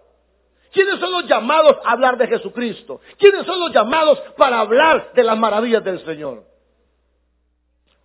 ¿Quiénes 0.71 0.99
son 0.99 1.12
los 1.12 1.27
llamados 1.27 1.77
a 1.86 1.91
hablar 1.91 2.17
de 2.17 2.27
Jesucristo? 2.27 2.99
¿Quiénes 3.17 3.45
son 3.45 3.60
los 3.60 3.71
llamados 3.71 4.19
para 4.36 4.60
hablar 4.60 5.13
de 5.13 5.23
las 5.23 5.38
maravillas 5.38 5.84
del 5.84 6.03
Señor? 6.03 6.43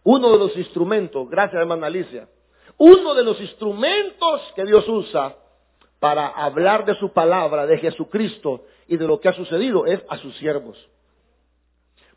Uno 0.05 0.33
de 0.33 0.39
los 0.39 0.57
instrumentos, 0.57 1.29
gracias 1.31 1.61
hermana 1.61 1.87
Alicia, 1.87 2.29
uno 2.77 3.15
de 3.15 3.25
los 3.25 3.41
instrumentos 3.41 4.53
que 4.55 4.65
Dios 4.65 4.87
usa 4.89 5.37
para 5.99 6.27
hablar 6.29 6.85
de 6.85 6.97
su 6.97 7.13
palabra, 7.13 7.67
de 7.67 7.79
Jesucristo 7.79 8.65
y 8.93 8.99
de 8.99 9.07
lo 9.07 9.19
que 9.19 9.31
ha 9.31 9.33
sucedido 9.33 9.87
es 9.87 10.03
a 10.07 10.19
sus 10.19 10.37
siervos. 10.37 10.77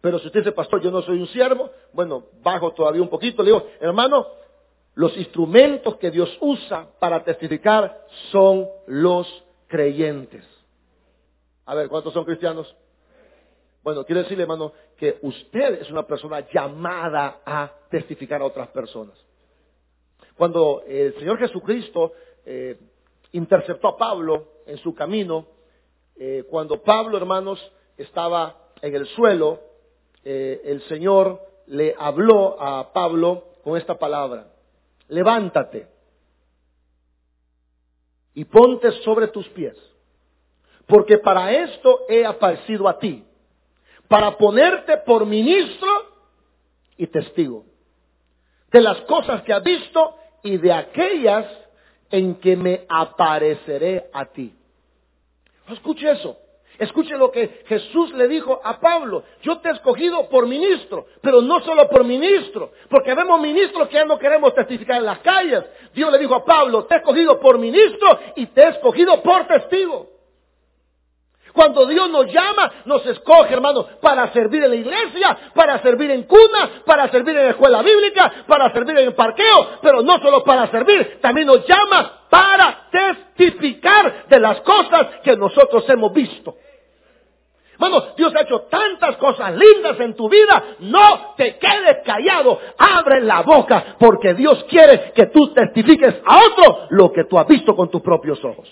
Pero 0.02 0.20
si 0.20 0.28
usted 0.28 0.42
dice, 0.42 0.52
pastor, 0.52 0.82
yo 0.82 0.92
no 0.92 1.02
soy 1.04 1.22
un 1.22 1.28
siervo, 1.28 1.72
bueno, 1.94 2.26
bajo 2.44 2.74
todavía 2.74 3.02
un 3.02 3.08
poquito, 3.08 3.42
le 3.42 3.52
digo, 3.52 3.66
hermano, 3.80 4.28
los 4.96 5.16
instrumentos 5.16 5.96
que 5.96 6.12
Dios 6.12 6.38
usa 6.42 6.90
para 7.00 7.24
testificar 7.24 8.06
son 8.30 8.68
los 8.88 9.26
creyentes. 9.68 10.44
A 11.66 11.76
ver, 11.76 11.88
¿cuántos 11.88 12.12
son 12.12 12.26
cristianos? 12.26 12.76
Bueno, 13.82 14.04
quiero 14.04 14.24
decirle, 14.24 14.44
hermano, 14.44 14.74
que 14.98 15.18
usted 15.22 15.82
es 15.82 15.90
una 15.90 16.04
persona 16.06 16.46
llamada 16.52 17.40
a 17.46 17.72
testificar 17.90 18.42
a 18.42 18.46
otras 18.48 18.68
personas. 18.68 19.16
Cuando 20.36 20.84
el 20.86 21.18
Señor 21.20 21.38
Jesucristo 21.38 22.12
eh, 22.46 22.78
interceptó 23.32 23.88
a 23.88 23.98
Pablo 23.98 24.56
en 24.66 24.78
su 24.80 24.94
camino, 24.94 25.55
eh, 26.18 26.44
cuando 26.50 26.82
Pablo, 26.82 27.18
hermanos, 27.18 27.60
estaba 27.98 28.56
en 28.82 28.96
el 28.96 29.08
suelo, 29.08 29.60
eh, 30.24 30.62
el 30.66 30.82
Señor 30.84 31.42
le 31.68 31.96
habló 31.98 32.62
a 32.62 32.92
Pablo 32.94 33.56
con 33.64 33.78
esta 33.78 33.98
palabra, 33.98 34.48
levántate 35.08 35.88
y 38.34 38.46
ponte 38.46 38.92
sobre 39.04 39.28
tus 39.28 39.48
pies, 39.50 39.76
porque 40.88 41.18
para 41.18 41.52
esto 41.52 42.02
he 42.10 42.26
aparecido 42.26 42.88
a 42.88 43.00
ti, 43.00 43.26
para 44.08 44.38
ponerte 44.38 44.98
por 44.98 45.26
ministro 45.26 45.90
y 46.98 47.08
testigo 47.08 47.66
de 48.72 48.82
las 48.82 49.00
cosas 49.02 49.42
que 49.44 49.54
has 49.54 49.64
visto 49.64 50.18
y 50.44 50.58
de 50.58 50.74
aquellas 50.74 51.46
en 52.12 52.36
que 52.36 52.56
me 52.56 52.86
apareceré 52.90 54.10
a 54.12 54.26
ti. 54.26 54.54
Escuche 55.70 56.12
eso. 56.12 56.38
Escuche 56.78 57.16
lo 57.18 57.32
que 57.32 57.64
Jesús 57.68 58.14
le 58.14 58.28
dijo 58.28 58.60
a 58.64 58.80
Pablo. 58.80 59.24
Yo 59.42 59.60
te 59.60 59.70
he 59.70 59.72
escogido 59.72 60.28
por 60.28 60.46
ministro, 60.46 61.06
pero 61.22 61.42
no 61.42 61.62
solo 61.62 61.88
por 61.88 62.04
ministro, 62.04 62.72
porque 62.90 63.14
vemos 63.14 63.40
ministros 63.40 63.88
que 63.88 63.96
ya 63.96 64.06
no 64.06 64.20
queremos 64.20 64.54
testificar 64.54 64.98
en 64.98 65.06
las 65.06 65.20
calles. 65.20 65.64
Dios 65.94 66.12
le 66.12 66.18
dijo 66.18 66.36
a 66.36 66.44
Pablo, 66.44 66.84
te 66.86 66.96
he 66.96 66.98
escogido 66.98 67.40
por 67.40 67.58
ministro 67.58 68.20
y 68.36 68.48
te 68.48 68.62
he 68.62 68.70
escogido 68.70 69.22
por 69.24 69.48
testigo. 69.48 70.16
Cuando 71.54 71.86
Dios 71.86 72.10
nos 72.10 72.26
llama, 72.26 72.70
nos 72.84 73.06
escoge, 73.06 73.54
hermano, 73.54 73.88
para 74.02 74.32
servir 74.34 74.62
en 74.66 74.72
la 74.72 74.76
iglesia, 74.76 75.38
para 75.56 75.82
servir 75.82 76.12
en 76.12 76.24
cuna, 76.24 76.84
para 76.86 77.10
servir 77.10 77.38
en 77.38 77.46
la 77.46 77.52
escuela 77.52 77.82
bíblica, 77.82 78.44
para 78.46 78.74
servir 78.74 78.98
en 78.98 79.08
el 79.08 79.14
parqueo, 79.16 79.80
pero 79.82 80.02
no 80.02 80.20
solo 80.20 80.44
para 80.44 80.70
servir, 80.70 81.20
también 81.22 81.48
nos 81.48 81.66
llama 81.66 82.25
para 82.36 82.90
testificar 82.92 84.26
de 84.28 84.40
las 84.42 84.60
cosas 84.60 85.08
que 85.24 85.38
nosotros 85.38 85.86
hemos 85.88 86.12
visto. 86.12 86.56
Hermano, 87.72 88.08
Dios 88.18 88.34
ha 88.36 88.42
hecho 88.42 88.64
tantas 88.64 89.16
cosas 89.16 89.56
lindas 89.56 89.98
en 90.02 90.16
tu 90.16 90.28
vida. 90.28 90.64
No 90.80 91.34
te 91.38 91.58
quedes 91.58 92.00
callado. 92.06 92.60
Abre 92.78 93.22
la 93.22 93.42
boca 93.42 93.96
porque 93.98 94.34
Dios 94.34 94.66
quiere 94.66 95.14
que 95.14 95.28
tú 95.28 95.54
testifiques 95.54 96.16
a 96.26 96.40
otro 96.40 96.88
lo 96.90 97.14
que 97.14 97.24
tú 97.24 97.40
has 97.40 97.48
visto 97.48 97.74
con 97.74 97.90
tus 97.90 98.02
propios 98.02 98.44
ojos. 98.44 98.68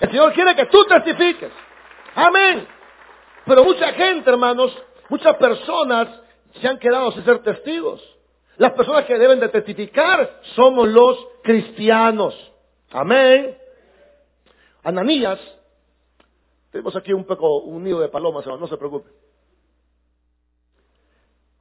El 0.00 0.08
Señor 0.08 0.32
quiere 0.32 0.56
que 0.56 0.64
tú 0.66 0.82
testifiques. 0.84 1.52
Amén. 2.14 2.66
Pero 3.44 3.64
mucha 3.64 3.92
gente, 3.92 4.30
hermanos, 4.30 4.74
muchas 5.10 5.36
personas 5.36 6.08
se 6.58 6.68
han 6.68 6.78
quedado 6.78 7.12
sin 7.12 7.24
ser 7.24 7.40
testigos. 7.40 8.02
Las 8.56 8.72
personas 8.72 9.04
que 9.04 9.18
deben 9.18 9.40
de 9.40 9.48
testificar 9.50 10.40
somos 10.54 10.88
los 10.88 11.18
cristianos. 11.42 12.51
Amén. 12.92 13.56
Ananías, 14.82 15.40
tenemos 16.70 16.94
aquí 16.94 17.12
un 17.12 17.24
poco 17.24 17.60
un 17.60 17.84
nido 17.84 18.00
de 18.00 18.08
palomas, 18.08 18.46
no 18.46 18.66
se 18.66 18.76
preocupe. 18.76 19.08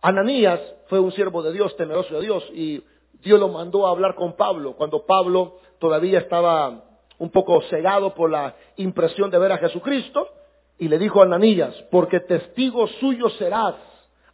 Ananías 0.01 0.59
fue 0.87 0.99
un 0.99 1.11
siervo 1.11 1.41
de 1.41 1.53
Dios, 1.53 1.75
temeroso 1.77 2.15
de 2.15 2.21
Dios, 2.21 2.43
y 2.53 2.83
Dios 3.21 3.39
lo 3.39 3.47
mandó 3.47 3.87
a 3.87 3.91
hablar 3.91 4.15
con 4.15 4.33
Pablo, 4.35 4.75
cuando 4.75 5.05
Pablo 5.05 5.59
todavía 5.79 6.19
estaba 6.19 6.83
un 7.19 7.29
poco 7.29 7.61
cegado 7.69 8.13
por 8.15 8.29
la 8.29 8.55
impresión 8.77 9.29
de 9.29 9.39
ver 9.39 9.51
a 9.51 9.57
Jesucristo, 9.57 10.27
y 10.79 10.87
le 10.87 10.97
dijo 10.97 11.21
a 11.21 11.25
Ananías, 11.25 11.75
porque 11.91 12.19
testigo 12.19 12.87
suyo 12.99 13.29
serás 13.29 13.75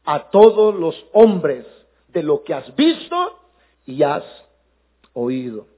a 0.06 0.30
todos 0.32 0.74
los 0.74 0.96
hombres 1.12 1.66
de 2.08 2.24
lo 2.24 2.44
que 2.44 2.54
has 2.54 2.74
visto 2.76 3.38
y 3.86 4.02
has 4.02 4.24
oído. 5.14 5.77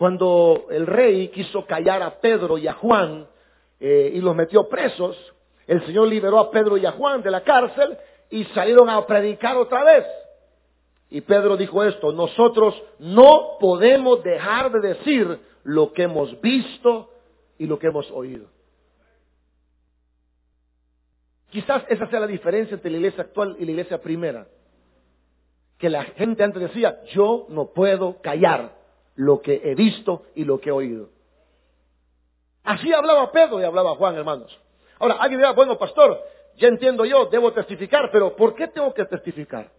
Cuando 0.00 0.68
el 0.70 0.86
rey 0.86 1.28
quiso 1.28 1.66
callar 1.66 2.02
a 2.02 2.22
Pedro 2.22 2.56
y 2.56 2.66
a 2.66 2.72
Juan 2.72 3.28
eh, 3.78 4.12
y 4.14 4.20
los 4.22 4.34
metió 4.34 4.66
presos, 4.66 5.14
el 5.66 5.84
Señor 5.84 6.08
liberó 6.08 6.38
a 6.38 6.50
Pedro 6.50 6.78
y 6.78 6.86
a 6.86 6.92
Juan 6.92 7.22
de 7.22 7.30
la 7.30 7.42
cárcel 7.42 7.98
y 8.30 8.44
salieron 8.44 8.88
a 8.88 9.06
predicar 9.06 9.58
otra 9.58 9.84
vez. 9.84 10.06
Y 11.10 11.20
Pedro 11.20 11.54
dijo 11.54 11.84
esto, 11.84 12.12
nosotros 12.12 12.82
no 12.98 13.58
podemos 13.60 14.22
dejar 14.22 14.72
de 14.72 14.88
decir 14.88 15.38
lo 15.64 15.92
que 15.92 16.04
hemos 16.04 16.40
visto 16.40 17.10
y 17.58 17.66
lo 17.66 17.78
que 17.78 17.88
hemos 17.88 18.10
oído. 18.10 18.46
Quizás 21.50 21.84
esa 21.90 22.08
sea 22.08 22.20
la 22.20 22.26
diferencia 22.26 22.74
entre 22.74 22.90
la 22.90 22.96
iglesia 22.96 23.24
actual 23.24 23.54
y 23.58 23.66
la 23.66 23.70
iglesia 23.72 24.00
primera. 24.00 24.46
Que 25.76 25.90
la 25.90 26.04
gente 26.04 26.42
antes 26.42 26.62
decía, 26.62 27.02
yo 27.12 27.44
no 27.50 27.66
puedo 27.74 28.22
callar 28.22 28.79
lo 29.20 29.42
que 29.42 29.60
he 29.62 29.74
visto 29.74 30.22
y 30.34 30.44
lo 30.44 30.58
que 30.58 30.70
he 30.70 30.72
oído. 30.72 31.10
Así 32.64 32.90
hablaba 32.92 33.30
Pedro 33.30 33.60
y 33.60 33.64
hablaba 33.64 33.94
Juan, 33.96 34.16
hermanos. 34.16 34.58
Ahora, 34.98 35.16
alguien 35.20 35.40
dirá, 35.40 35.52
bueno, 35.52 35.76
pastor, 35.76 36.18
ya 36.56 36.68
entiendo 36.68 37.04
yo, 37.04 37.26
debo 37.26 37.52
testificar, 37.52 38.10
pero 38.10 38.34
¿por 38.34 38.54
qué 38.54 38.68
tengo 38.68 38.94
que 38.94 39.04
testificar? 39.04 39.70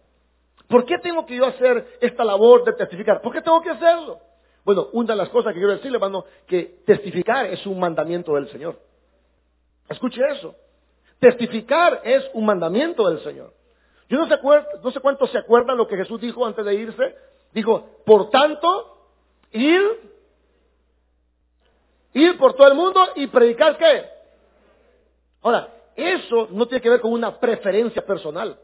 ¿Por 0.68 0.84
qué 0.84 0.96
tengo 0.98 1.26
que 1.26 1.36
yo 1.36 1.46
hacer 1.46 1.98
esta 2.00 2.24
labor 2.24 2.62
de 2.64 2.72
testificar? 2.74 3.20
¿Por 3.20 3.32
qué 3.32 3.42
tengo 3.42 3.60
que 3.62 3.70
hacerlo? 3.70 4.20
Bueno, 4.64 4.88
una 4.92 5.14
de 5.14 5.16
las 5.16 5.28
cosas 5.28 5.52
que 5.52 5.58
quiero 5.58 5.72
decirle, 5.72 5.96
hermano, 5.96 6.24
que 6.46 6.82
testificar 6.86 7.46
es 7.46 7.66
un 7.66 7.80
mandamiento 7.80 8.34
del 8.36 8.48
Señor. 8.48 8.78
Escuche 9.88 10.20
eso. 10.30 10.54
Testificar 11.18 12.00
es 12.04 12.30
un 12.32 12.46
mandamiento 12.46 13.08
del 13.08 13.18
Señor. 13.24 13.52
Yo 14.08 14.18
no 14.18 14.28
sé, 14.28 14.38
no 14.84 14.90
sé 14.92 15.00
cuántos 15.00 15.32
se 15.32 15.38
acuerdan 15.38 15.76
lo 15.76 15.88
que 15.88 15.96
Jesús 15.96 16.20
dijo 16.20 16.46
antes 16.46 16.64
de 16.64 16.74
irse. 16.74 17.16
Dijo, 17.52 17.88
por 18.06 18.30
tanto, 18.30 19.01
ir, 19.52 20.00
ir 22.14 22.38
por 22.38 22.54
todo 22.54 22.68
el 22.68 22.74
mundo 22.74 23.00
y 23.16 23.26
predicar 23.26 23.76
qué. 23.78 24.04
Ahora, 25.42 25.68
eso 25.96 26.48
no 26.50 26.66
tiene 26.66 26.80
que 26.80 26.90
ver 26.90 27.00
con 27.00 27.12
una 27.12 27.38
preferencia 27.38 28.04
personal. 28.04 28.58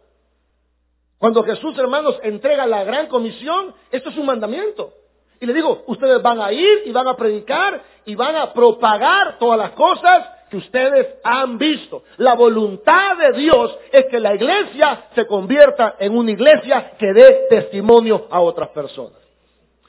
Cuando 1.18 1.42
Jesús, 1.42 1.76
hermanos, 1.78 2.18
entrega 2.22 2.66
la 2.66 2.84
gran 2.84 3.08
comisión, 3.08 3.74
esto 3.90 4.10
es 4.10 4.16
un 4.16 4.26
mandamiento. 4.26 4.92
Y 5.40 5.46
le 5.46 5.54
digo, 5.54 5.84
ustedes 5.86 6.22
van 6.22 6.40
a 6.40 6.52
ir 6.52 6.82
y 6.84 6.92
van 6.92 7.08
a 7.08 7.16
predicar 7.16 7.82
y 8.04 8.14
van 8.14 8.36
a 8.36 8.52
propagar 8.52 9.38
todas 9.38 9.58
las 9.58 9.70
cosas 9.72 10.28
que 10.48 10.56
ustedes 10.56 11.16
han 11.22 11.58
visto. 11.58 12.04
La 12.16 12.34
voluntad 12.34 13.16
de 13.16 13.32
Dios 13.38 13.76
es 13.92 14.06
que 14.06 14.18
la 14.18 14.34
iglesia 14.34 15.06
se 15.14 15.26
convierta 15.26 15.96
en 15.98 16.16
una 16.16 16.30
iglesia 16.30 16.92
que 16.98 17.12
dé 17.12 17.46
testimonio 17.50 18.26
a 18.30 18.40
otras 18.40 18.70
personas. 18.70 19.27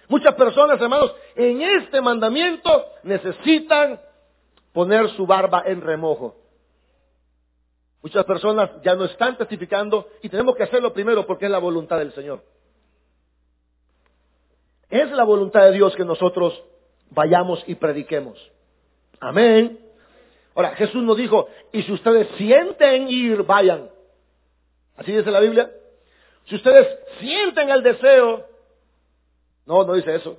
Muchas 0.09 0.33
personas, 0.33 0.81
hermanos, 0.81 1.15
en 1.35 1.61
este 1.61 2.01
mandamiento 2.01 2.85
necesitan 3.03 4.01
poner 4.73 5.07
su 5.11 5.27
barba 5.27 5.63
en 5.67 5.81
remojo. 5.81 6.35
Muchas 8.01 8.25
personas 8.25 8.71
ya 8.83 8.95
no 8.95 9.05
están 9.05 9.37
testificando 9.37 10.07
y 10.23 10.29
tenemos 10.29 10.55
que 10.55 10.63
hacerlo 10.63 10.93
primero 10.93 11.27
porque 11.27 11.45
es 11.45 11.51
la 11.51 11.59
voluntad 11.59 11.99
del 11.99 12.11
Señor. 12.13 12.43
Es 14.89 15.11
la 15.11 15.23
voluntad 15.23 15.65
de 15.65 15.73
Dios 15.73 15.95
que 15.95 16.03
nosotros 16.03 16.59
vayamos 17.11 17.63
y 17.67 17.75
prediquemos. 17.75 18.39
Amén. 19.19 19.79
Ahora, 20.55 20.71
Jesús 20.71 21.03
nos 21.03 21.17
dijo, 21.17 21.49
y 21.71 21.83
si 21.83 21.91
ustedes 21.91 22.27
sienten 22.35 23.09
ir, 23.09 23.43
vayan. 23.43 23.91
¿Así 24.97 25.11
dice 25.11 25.29
la 25.29 25.39
Biblia? 25.39 25.69
Si 26.45 26.55
ustedes 26.55 26.87
sienten 27.19 27.69
el 27.69 27.83
deseo, 27.83 28.48
no, 29.69 29.83
no 29.83 29.93
dice 29.93 30.15
eso. 30.15 30.35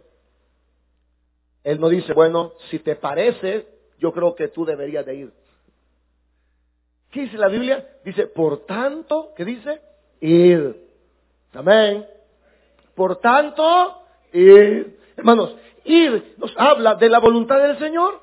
Él 1.62 1.78
no 1.78 1.88
dice, 1.88 2.12
bueno, 2.12 2.54
si 2.68 2.80
te 2.80 2.96
parece, 2.96 3.68
yo 4.00 4.12
creo 4.12 4.34
que 4.34 4.48
tú 4.48 4.64
deberías 4.64 5.06
de 5.06 5.14
ir. 5.14 5.32
¿Qué 7.12 7.20
dice 7.20 7.38
la 7.38 7.46
Biblia? 7.46 7.86
Dice, 8.04 8.26
por 8.26 8.66
tanto, 8.66 9.32
¿qué 9.36 9.44
dice? 9.44 9.80
Ir. 10.20 10.84
Amén. 11.52 12.04
Por 12.96 13.20
tanto, 13.20 14.02
ir. 14.32 14.98
Hermanos, 15.16 15.54
ir 15.84 16.34
nos 16.36 16.52
habla 16.56 16.96
de 16.96 17.08
la 17.08 17.20
voluntad 17.20 17.60
del 17.60 17.78
Señor. 17.78 18.20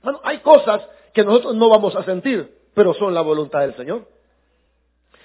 Bueno, 0.00 0.20
hay 0.22 0.38
cosas 0.38 0.86
que 1.12 1.24
nosotros 1.24 1.56
no 1.56 1.68
vamos 1.68 1.96
a 1.96 2.04
sentir, 2.04 2.56
pero 2.72 2.94
son 2.94 3.14
la 3.14 3.22
voluntad 3.22 3.62
del 3.62 3.74
Señor. 3.74 4.06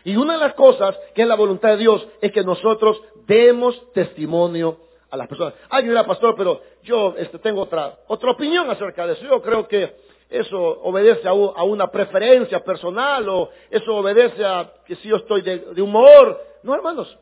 Y 0.04 0.16
una 0.16 0.34
de 0.34 0.40
las 0.40 0.56
cosas 0.56 0.98
que 1.14 1.22
es 1.22 1.28
la 1.28 1.36
voluntad 1.36 1.70
de 1.70 1.78
Dios 1.78 2.08
es 2.22 2.32
que 2.32 2.44
nosotros 2.44 3.00
demos 3.28 3.92
testimonio 3.94 4.85
a 5.10 5.18
las 5.18 5.28
personas. 5.28 5.54
Ay, 5.70 5.84
mira, 5.84 6.06
pastor, 6.06 6.36
pero 6.36 6.62
yo 6.84 7.16
este, 7.18 7.40
tengo 7.40 7.62
otra, 7.62 7.98
otra 8.08 8.32
opinión 8.32 8.70
acerca 8.70 9.06
de 9.08 9.14
eso. 9.14 9.24
Yo 9.24 9.42
creo 9.42 9.68
que 9.68 9.96
eso 10.30 10.58
obedece 10.58 11.28
a, 11.28 11.34
una 11.34 11.92
preferencia 11.92 12.64
personal 12.64 13.28
o 13.30 13.50
eso 13.70 13.96
obedece 13.96 14.44
a 14.44 14.72
que 14.86 14.96
si 14.98 15.08
yo 15.10 15.18
estoy 15.18 15.42
de 15.42 15.82
humor. 15.82 16.42
No, 16.64 16.74
hermanos. 16.74 17.18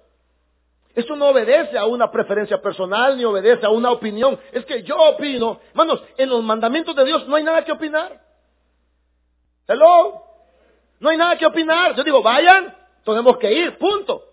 Eso 0.96 1.16
no 1.16 1.30
obedece 1.30 1.78
a 1.78 1.86
una 1.86 2.12
preferencia 2.12 2.62
personal 2.62 3.18
ni 3.18 3.26
obedece 3.26 3.66
a 3.66 3.70
una 3.70 3.92
opinión. 3.92 4.40
Es 4.52 4.64
que 4.66 4.84
yo 4.84 4.96
opino. 4.96 5.60
Hermanos, 5.70 6.04
en 6.18 6.30
los 6.30 6.44
mandamientos 6.44 6.96
de 6.96 7.04
Dios 7.04 7.28
no 7.28 7.36
hay 7.36 7.44
nada 7.44 7.66
que 7.66 7.72
opinar. 7.72 8.22
Hello. 9.68 10.24
No 11.00 11.10
hay 11.10 11.18
nada 11.18 11.36
que 11.38 11.48
opinar. 11.48 11.96
Yo 11.96 12.04
digo, 12.04 12.22
vayan, 12.22 12.76
tenemos 13.04 13.38
que 13.38 13.52
ir, 13.52 13.78
punto. 13.78 14.24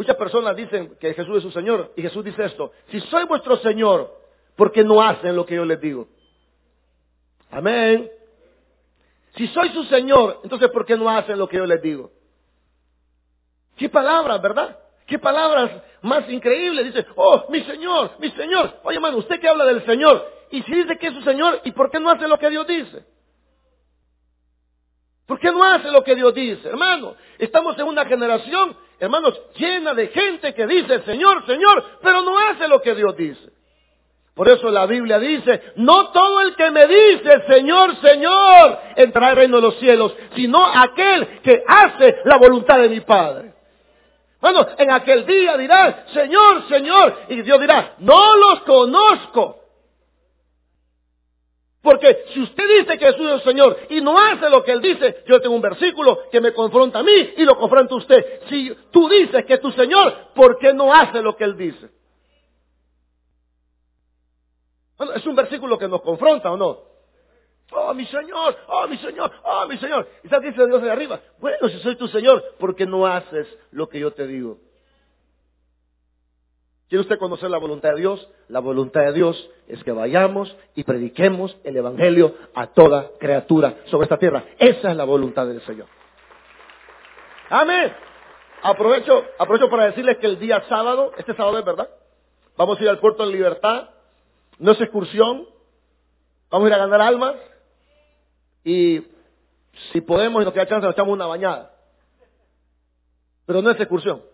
Muchas 0.00 0.16
personas 0.16 0.56
dicen 0.56 0.96
que 0.98 1.12
Jesús 1.12 1.36
es 1.36 1.42
su 1.42 1.50
Señor 1.50 1.92
y 1.94 2.00
Jesús 2.00 2.24
dice 2.24 2.42
esto, 2.42 2.72
si 2.90 3.00
soy 3.00 3.24
vuestro 3.24 3.58
Señor, 3.58 4.10
¿por 4.56 4.72
qué 4.72 4.82
no 4.82 5.02
hacen 5.02 5.36
lo 5.36 5.44
que 5.44 5.56
yo 5.56 5.66
les 5.66 5.78
digo? 5.78 6.08
Amén. 7.50 8.10
Si 9.36 9.46
soy 9.48 9.68
su 9.74 9.84
Señor, 9.84 10.40
entonces 10.42 10.70
¿por 10.70 10.86
qué 10.86 10.96
no 10.96 11.10
hacen 11.10 11.38
lo 11.38 11.46
que 11.46 11.58
yo 11.58 11.66
les 11.66 11.82
digo? 11.82 12.10
Qué 13.76 13.90
palabras, 13.90 14.40
¿verdad? 14.40 14.78
Qué 15.06 15.18
palabras 15.18 15.70
más 16.00 16.26
increíbles. 16.30 16.86
Dice, 16.86 17.06
oh, 17.16 17.44
mi 17.50 17.60
Señor, 17.64 18.12
mi 18.20 18.30
Señor. 18.30 18.80
Oye, 18.84 18.96
hermano, 18.96 19.18
usted 19.18 19.38
que 19.38 19.50
habla 19.50 19.66
del 19.66 19.84
Señor. 19.84 20.26
Y 20.50 20.62
si 20.62 20.76
dice 20.76 20.96
que 20.96 21.08
es 21.08 21.12
su 21.12 21.20
Señor, 21.20 21.60
¿y 21.62 21.72
por 21.72 21.90
qué 21.90 22.00
no 22.00 22.08
hace 22.08 22.26
lo 22.26 22.38
que 22.38 22.48
Dios 22.48 22.66
dice? 22.66 23.04
¿Por 25.30 25.38
qué 25.38 25.52
no 25.52 25.62
hace 25.62 25.92
lo 25.92 26.02
que 26.02 26.16
Dios 26.16 26.34
dice? 26.34 26.68
Hermano, 26.68 27.14
estamos 27.38 27.78
en 27.78 27.86
una 27.86 28.04
generación, 28.04 28.76
hermanos, 28.98 29.40
llena 29.54 29.94
de 29.94 30.08
gente 30.08 30.52
que 30.52 30.66
dice 30.66 31.02
Señor, 31.02 31.46
Señor, 31.46 31.84
pero 32.02 32.22
no 32.22 32.36
hace 32.36 32.66
lo 32.66 32.82
que 32.82 32.96
Dios 32.96 33.16
dice. 33.16 33.48
Por 34.34 34.48
eso 34.48 34.68
la 34.70 34.86
Biblia 34.86 35.20
dice, 35.20 35.72
no 35.76 36.08
todo 36.08 36.40
el 36.40 36.56
que 36.56 36.72
me 36.72 36.84
dice 36.84 37.44
Señor, 37.46 37.94
Señor, 38.00 38.78
entrará 38.96 39.28
al 39.28 39.36
reino 39.36 39.58
de 39.58 39.62
los 39.62 39.78
cielos, 39.78 40.12
sino 40.34 40.66
aquel 40.66 41.40
que 41.42 41.62
hace 41.64 42.22
la 42.24 42.36
voluntad 42.36 42.80
de 42.80 42.88
mi 42.88 43.00
Padre. 43.02 43.54
Bueno, 44.40 44.66
en 44.78 44.90
aquel 44.90 45.26
día 45.26 45.56
dirá, 45.56 46.06
Señor, 46.12 46.66
Señor, 46.68 47.18
y 47.28 47.40
Dios 47.42 47.60
dirá, 47.60 47.94
no 47.98 48.36
los 48.36 48.62
conozco. 48.62 49.59
Porque 51.82 52.24
si 52.34 52.42
usted 52.42 52.64
dice 52.78 52.98
que 52.98 53.06
Jesús 53.06 53.26
es 53.26 53.32
el 53.34 53.42
Señor 53.42 53.76
y 53.88 54.00
no 54.02 54.18
hace 54.18 54.50
lo 54.50 54.62
que 54.62 54.72
Él 54.72 54.82
dice, 54.82 55.24
yo 55.26 55.40
tengo 55.40 55.54
un 55.54 55.62
versículo 55.62 56.28
que 56.30 56.40
me 56.40 56.52
confronta 56.52 56.98
a 56.98 57.02
mí 57.02 57.32
y 57.36 57.44
lo 57.44 57.56
confronta 57.56 57.94
a 57.94 57.98
usted. 57.98 58.42
Si 58.50 58.76
tú 58.90 59.08
dices 59.08 59.44
que 59.46 59.54
es 59.54 59.60
tu 59.60 59.72
Señor, 59.72 60.32
¿por 60.34 60.58
qué 60.58 60.74
no 60.74 60.92
hace 60.92 61.22
lo 61.22 61.36
que 61.36 61.44
Él 61.44 61.56
dice? 61.56 61.88
Bueno, 64.98 65.14
es 65.14 65.26
un 65.26 65.34
versículo 65.34 65.78
que 65.78 65.88
nos 65.88 66.02
confronta 66.02 66.52
o 66.52 66.56
no. 66.58 66.90
Oh, 67.72 67.94
mi 67.94 68.04
Señor, 68.06 68.56
oh, 68.66 68.86
mi 68.86 68.98
Señor, 68.98 69.32
oh, 69.44 69.66
mi 69.66 69.78
Señor. 69.78 70.06
¿Y 70.22 70.28
sabes 70.28 70.42
qué 70.42 70.50
dice 70.50 70.66
Dios 70.66 70.82
de 70.82 70.90
arriba? 70.90 71.20
Bueno, 71.38 71.68
si 71.70 71.78
soy 71.78 71.96
tu 71.96 72.08
Señor, 72.08 72.56
¿por 72.58 72.76
qué 72.76 72.84
no 72.84 73.06
haces 73.06 73.46
lo 73.70 73.88
que 73.88 74.00
yo 74.00 74.10
te 74.10 74.26
digo? 74.26 74.58
¿Quiere 76.90 77.02
usted 77.02 77.20
conocer 77.20 77.48
la 77.48 77.58
voluntad 77.58 77.90
de 77.90 78.00
Dios? 78.00 78.28
La 78.48 78.58
voluntad 78.58 79.02
de 79.02 79.12
Dios 79.12 79.48
es 79.68 79.80
que 79.84 79.92
vayamos 79.92 80.56
y 80.74 80.82
prediquemos 80.82 81.56
el 81.62 81.76
Evangelio 81.76 82.34
a 82.52 82.66
toda 82.66 83.12
criatura 83.20 83.76
sobre 83.86 84.06
esta 84.06 84.18
tierra. 84.18 84.44
Esa 84.58 84.90
es 84.90 84.96
la 84.96 85.04
voluntad 85.04 85.46
del 85.46 85.62
Señor. 85.62 85.86
Amén. 87.48 87.94
Aprovecho, 88.64 89.24
aprovecho 89.38 89.70
para 89.70 89.84
decirles 89.86 90.18
que 90.18 90.26
el 90.26 90.40
día 90.40 90.64
sábado, 90.68 91.12
este 91.16 91.32
sábado 91.36 91.60
es 91.60 91.64
verdad, 91.64 91.88
vamos 92.56 92.76
a 92.80 92.82
ir 92.82 92.88
al 92.88 92.98
puerto 92.98 93.24
de 93.24 93.34
libertad. 93.34 93.90
No 94.58 94.72
es 94.72 94.80
excursión. 94.80 95.46
Vamos 96.50 96.66
a 96.66 96.68
ir 96.70 96.74
a 96.74 96.78
ganar 96.78 97.02
almas. 97.02 97.36
Y 98.64 99.06
si 99.92 100.00
podemos 100.00 100.42
y 100.42 100.44
nos 100.44 100.52
queda 100.52 100.66
chance, 100.66 100.84
nos 100.84 100.94
echamos 100.94 101.14
una 101.14 101.26
bañada. 101.26 101.72
Pero 103.46 103.62
no 103.62 103.70
es 103.70 103.78
excursión. 103.78 104.29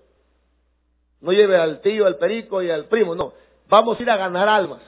No 1.20 1.32
lleve 1.32 1.56
al 1.56 1.80
tío, 1.80 2.06
al 2.06 2.16
perico 2.16 2.62
y 2.62 2.70
al 2.70 2.86
primo, 2.86 3.14
no. 3.14 3.32
Vamos 3.68 3.98
a 3.98 4.02
ir 4.02 4.10
a 4.10 4.16
ganar 4.16 4.48
almas. 4.48 4.80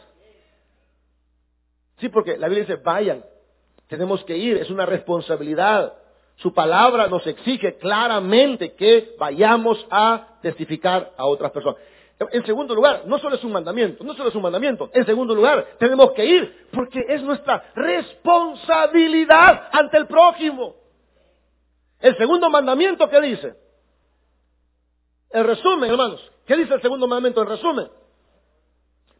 Sí, 1.98 2.08
porque 2.08 2.36
la 2.36 2.48
Biblia 2.48 2.64
dice, 2.64 2.80
vayan, 2.82 3.24
tenemos 3.88 4.24
que 4.24 4.36
ir, 4.36 4.56
es 4.58 4.70
una 4.70 4.86
responsabilidad. 4.86 5.94
Su 6.36 6.54
palabra 6.54 7.08
nos 7.08 7.26
exige 7.26 7.76
claramente 7.78 8.74
que 8.74 9.16
vayamos 9.18 9.84
a 9.90 10.38
testificar 10.40 11.12
a 11.16 11.26
otras 11.26 11.50
personas. 11.50 11.80
En 12.32 12.44
segundo 12.44 12.74
lugar, 12.74 13.02
no 13.06 13.18
solo 13.18 13.36
es 13.36 13.44
un 13.44 13.52
mandamiento, 13.52 14.02
no 14.04 14.14
solo 14.14 14.28
es 14.28 14.34
un 14.34 14.42
mandamiento. 14.42 14.90
En 14.92 15.06
segundo 15.06 15.34
lugar, 15.34 15.66
tenemos 15.78 16.12
que 16.12 16.24
ir 16.24 16.68
porque 16.72 17.04
es 17.08 17.22
nuestra 17.22 17.72
responsabilidad 17.74 19.68
ante 19.72 19.98
el 19.98 20.06
prójimo. 20.06 20.74
El 22.00 22.16
segundo 22.16 22.50
mandamiento 22.50 23.08
que 23.08 23.20
dice, 23.20 23.54
el 25.30 25.44
resumen, 25.44 25.90
hermanos. 25.90 26.20
¿Qué 26.46 26.56
dice 26.56 26.74
el 26.74 26.82
segundo 26.82 27.06
mandamiento 27.06 27.42
en 27.42 27.48
resumen? 27.48 27.88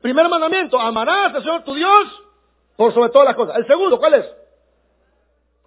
Primer 0.01 0.29
mandamiento, 0.29 0.79
amarás 0.79 1.35
al 1.35 1.43
Señor 1.43 1.65
tu 1.65 1.75
Dios 1.75 2.23
por 2.77 2.95
sobre 2.95 3.11
todas 3.11 3.27
las 3.27 3.37
cosas. 3.37 3.57
El 3.57 3.67
segundo, 3.67 3.99
¿cuál 3.99 4.15
es? 4.15 4.27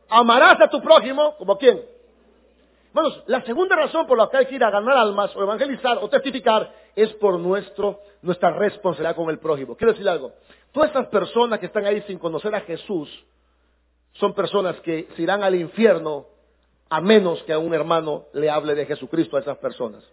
Amarás 0.09 0.59
a 0.61 0.69
tu 0.69 0.81
prójimo 0.81 1.35
como 1.37 1.57
quién. 1.57 1.81
Hermanos, 2.89 3.23
la 3.27 3.41
segunda 3.43 3.75
razón 3.75 4.05
por 4.07 4.17
la 4.17 4.29
que 4.29 4.37
hay 4.37 4.45
que 4.47 4.55
ir 4.55 4.63
a 4.63 4.69
ganar 4.69 4.97
almas 4.97 5.35
o 5.35 5.43
evangelizar 5.43 5.97
o 6.01 6.09
testificar 6.09 6.73
es 6.95 7.13
por 7.13 7.39
nuestro, 7.39 7.99
nuestra 8.21 8.51
responsabilidad 8.51 9.15
con 9.15 9.29
el 9.29 9.39
prójimo. 9.39 9.75
Quiero 9.77 9.93
decir 9.93 10.07
algo. 10.09 10.33
Todas 10.73 10.89
estas 10.89 11.07
personas 11.07 11.59
que 11.59 11.67
están 11.67 11.85
ahí 11.85 12.01
sin 12.03 12.17
conocer 12.17 12.53
a 12.55 12.61
Jesús 12.61 13.09
son 14.13 14.33
personas 14.33 14.79
que 14.81 15.07
se 15.15 15.21
irán 15.21 15.43
al 15.43 15.55
infierno 15.55 16.25
a 16.89 16.99
menos 16.99 17.41
que 17.43 17.53
a 17.53 17.59
un 17.59 17.73
hermano 17.73 18.25
le 18.33 18.49
hable 18.49 18.75
de 18.75 18.85
Jesucristo 18.85 19.37
a 19.37 19.39
esas 19.39 19.57
personas. 19.57 20.03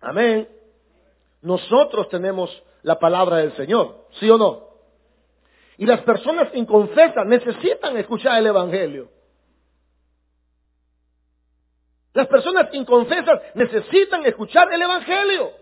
Amén. 0.00 0.48
Nosotros 1.42 2.08
tenemos 2.08 2.50
la 2.82 2.98
palabra 2.98 3.38
del 3.38 3.54
Señor, 3.56 4.06
¿sí 4.18 4.28
o 4.30 4.38
no? 4.38 4.70
Y 5.78 5.86
las 5.86 6.00
personas 6.02 6.48
inconfesas 6.54 7.26
necesitan 7.26 7.96
escuchar 7.96 8.38
el 8.38 8.46
Evangelio. 8.46 9.08
Las 12.12 12.26
personas 12.26 12.68
inconfesas 12.72 13.40
necesitan 13.54 14.24
escuchar 14.26 14.72
el 14.72 14.82
Evangelio. 14.82 15.52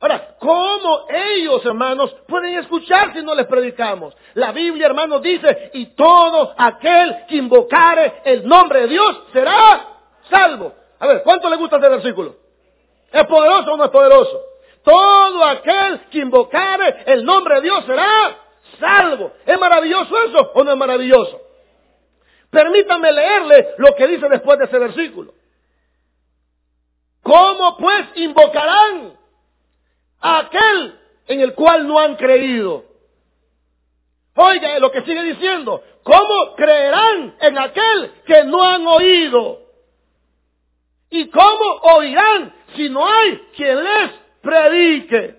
Ahora, 0.00 0.36
¿cómo 0.38 1.06
ellos, 1.10 1.64
hermanos, 1.66 2.14
pueden 2.28 2.58
escuchar 2.58 3.12
si 3.14 3.22
no 3.22 3.34
les 3.34 3.46
predicamos? 3.46 4.16
La 4.34 4.52
Biblia, 4.52 4.86
hermanos, 4.86 5.20
dice, 5.22 5.70
y 5.74 5.86
todo 5.94 6.54
aquel 6.56 7.26
que 7.28 7.36
invocare 7.36 8.22
el 8.24 8.46
nombre 8.46 8.82
de 8.82 8.88
Dios 8.88 9.22
será 9.32 9.86
salvo. 10.30 10.72
A 11.00 11.06
ver, 11.06 11.22
¿cuánto 11.24 11.50
le 11.50 11.56
gusta 11.56 11.76
este 11.76 11.88
versículo? 11.88 12.47
¿Es 13.12 13.26
poderoso 13.26 13.72
o 13.72 13.76
no 13.76 13.84
es 13.84 13.90
poderoso? 13.90 14.42
Todo 14.84 15.44
aquel 15.44 16.00
que 16.10 16.18
invocare 16.18 17.04
el 17.06 17.24
nombre 17.24 17.56
de 17.56 17.62
Dios 17.62 17.84
será 17.84 18.38
salvo. 18.78 19.32
¿Es 19.44 19.58
maravilloso 19.58 20.16
eso 20.24 20.50
o 20.54 20.64
no 20.64 20.72
es 20.72 20.76
maravilloso? 20.76 21.40
Permítame 22.50 23.12
leerle 23.12 23.74
lo 23.78 23.94
que 23.94 24.06
dice 24.06 24.28
después 24.28 24.58
de 24.58 24.64
ese 24.66 24.78
versículo. 24.78 25.34
¿Cómo 27.22 27.76
pues 27.76 28.06
invocarán 28.14 29.12
a 30.20 30.38
aquel 30.38 30.98
en 31.26 31.40
el 31.40 31.54
cual 31.54 31.86
no 31.86 31.98
han 31.98 32.16
creído? 32.16 32.84
Oiga 34.34 34.78
lo 34.78 34.90
que 34.90 35.02
sigue 35.02 35.22
diciendo. 35.24 35.82
¿Cómo 36.02 36.54
creerán 36.56 37.36
en 37.40 37.58
aquel 37.58 38.12
que 38.24 38.44
no 38.44 38.62
han 38.62 38.86
oído? 38.86 39.60
¿Y 41.10 41.28
cómo 41.28 41.80
oirán 41.96 42.54
si 42.74 42.88
no 42.88 43.06
hay 43.06 43.38
quien 43.56 43.82
les 43.82 44.10
predique? 44.40 45.38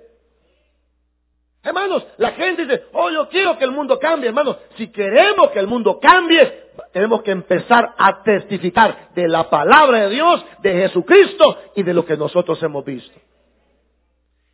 Hermanos, 1.62 2.06
la 2.18 2.32
gente 2.32 2.66
dice, 2.66 2.86
oh, 2.94 3.10
yo 3.10 3.28
quiero 3.30 3.58
que 3.58 3.66
el 3.66 3.72
mundo 3.72 4.00
cambie. 4.00 4.30
Hermanos, 4.30 4.58
si 4.78 4.92
queremos 4.92 5.50
que 5.52 5.60
el 5.60 5.68
mundo 5.68 6.00
cambie, 6.00 6.70
tenemos 6.94 7.22
que 7.22 7.32
empezar 7.32 7.94
a 7.98 8.24
testificar 8.24 9.10
de 9.14 9.28
la 9.28 9.50
palabra 9.50 10.08
de 10.08 10.10
Dios, 10.10 10.44
de 10.62 10.72
Jesucristo 10.74 11.58
y 11.76 11.84
de 11.84 11.94
lo 11.94 12.06
que 12.06 12.16
nosotros 12.16 12.62
hemos 12.64 12.86
visto. 12.86 13.20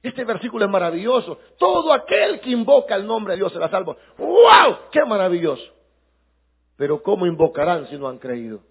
Este 0.02 0.24
versículo 0.24 0.66
es 0.66 0.72
maravilloso. 0.72 1.40
Todo 1.58 1.94
aquel 1.94 2.40
que 2.40 2.52
invoca 2.52 2.96
el 2.96 3.06
nombre 3.06 3.34
de 3.34 3.38
Dios 3.38 3.54
será 3.54 3.70
salvo. 3.70 3.98
¡Wow! 4.18 4.78
¡Qué 4.92 5.04
maravilloso! 5.06 5.64
Pero 6.78 7.02
¿cómo 7.02 7.26
invocarán 7.26 7.88
si 7.88 7.98
no 7.98 8.08
han 8.08 8.20
creído? 8.20 8.62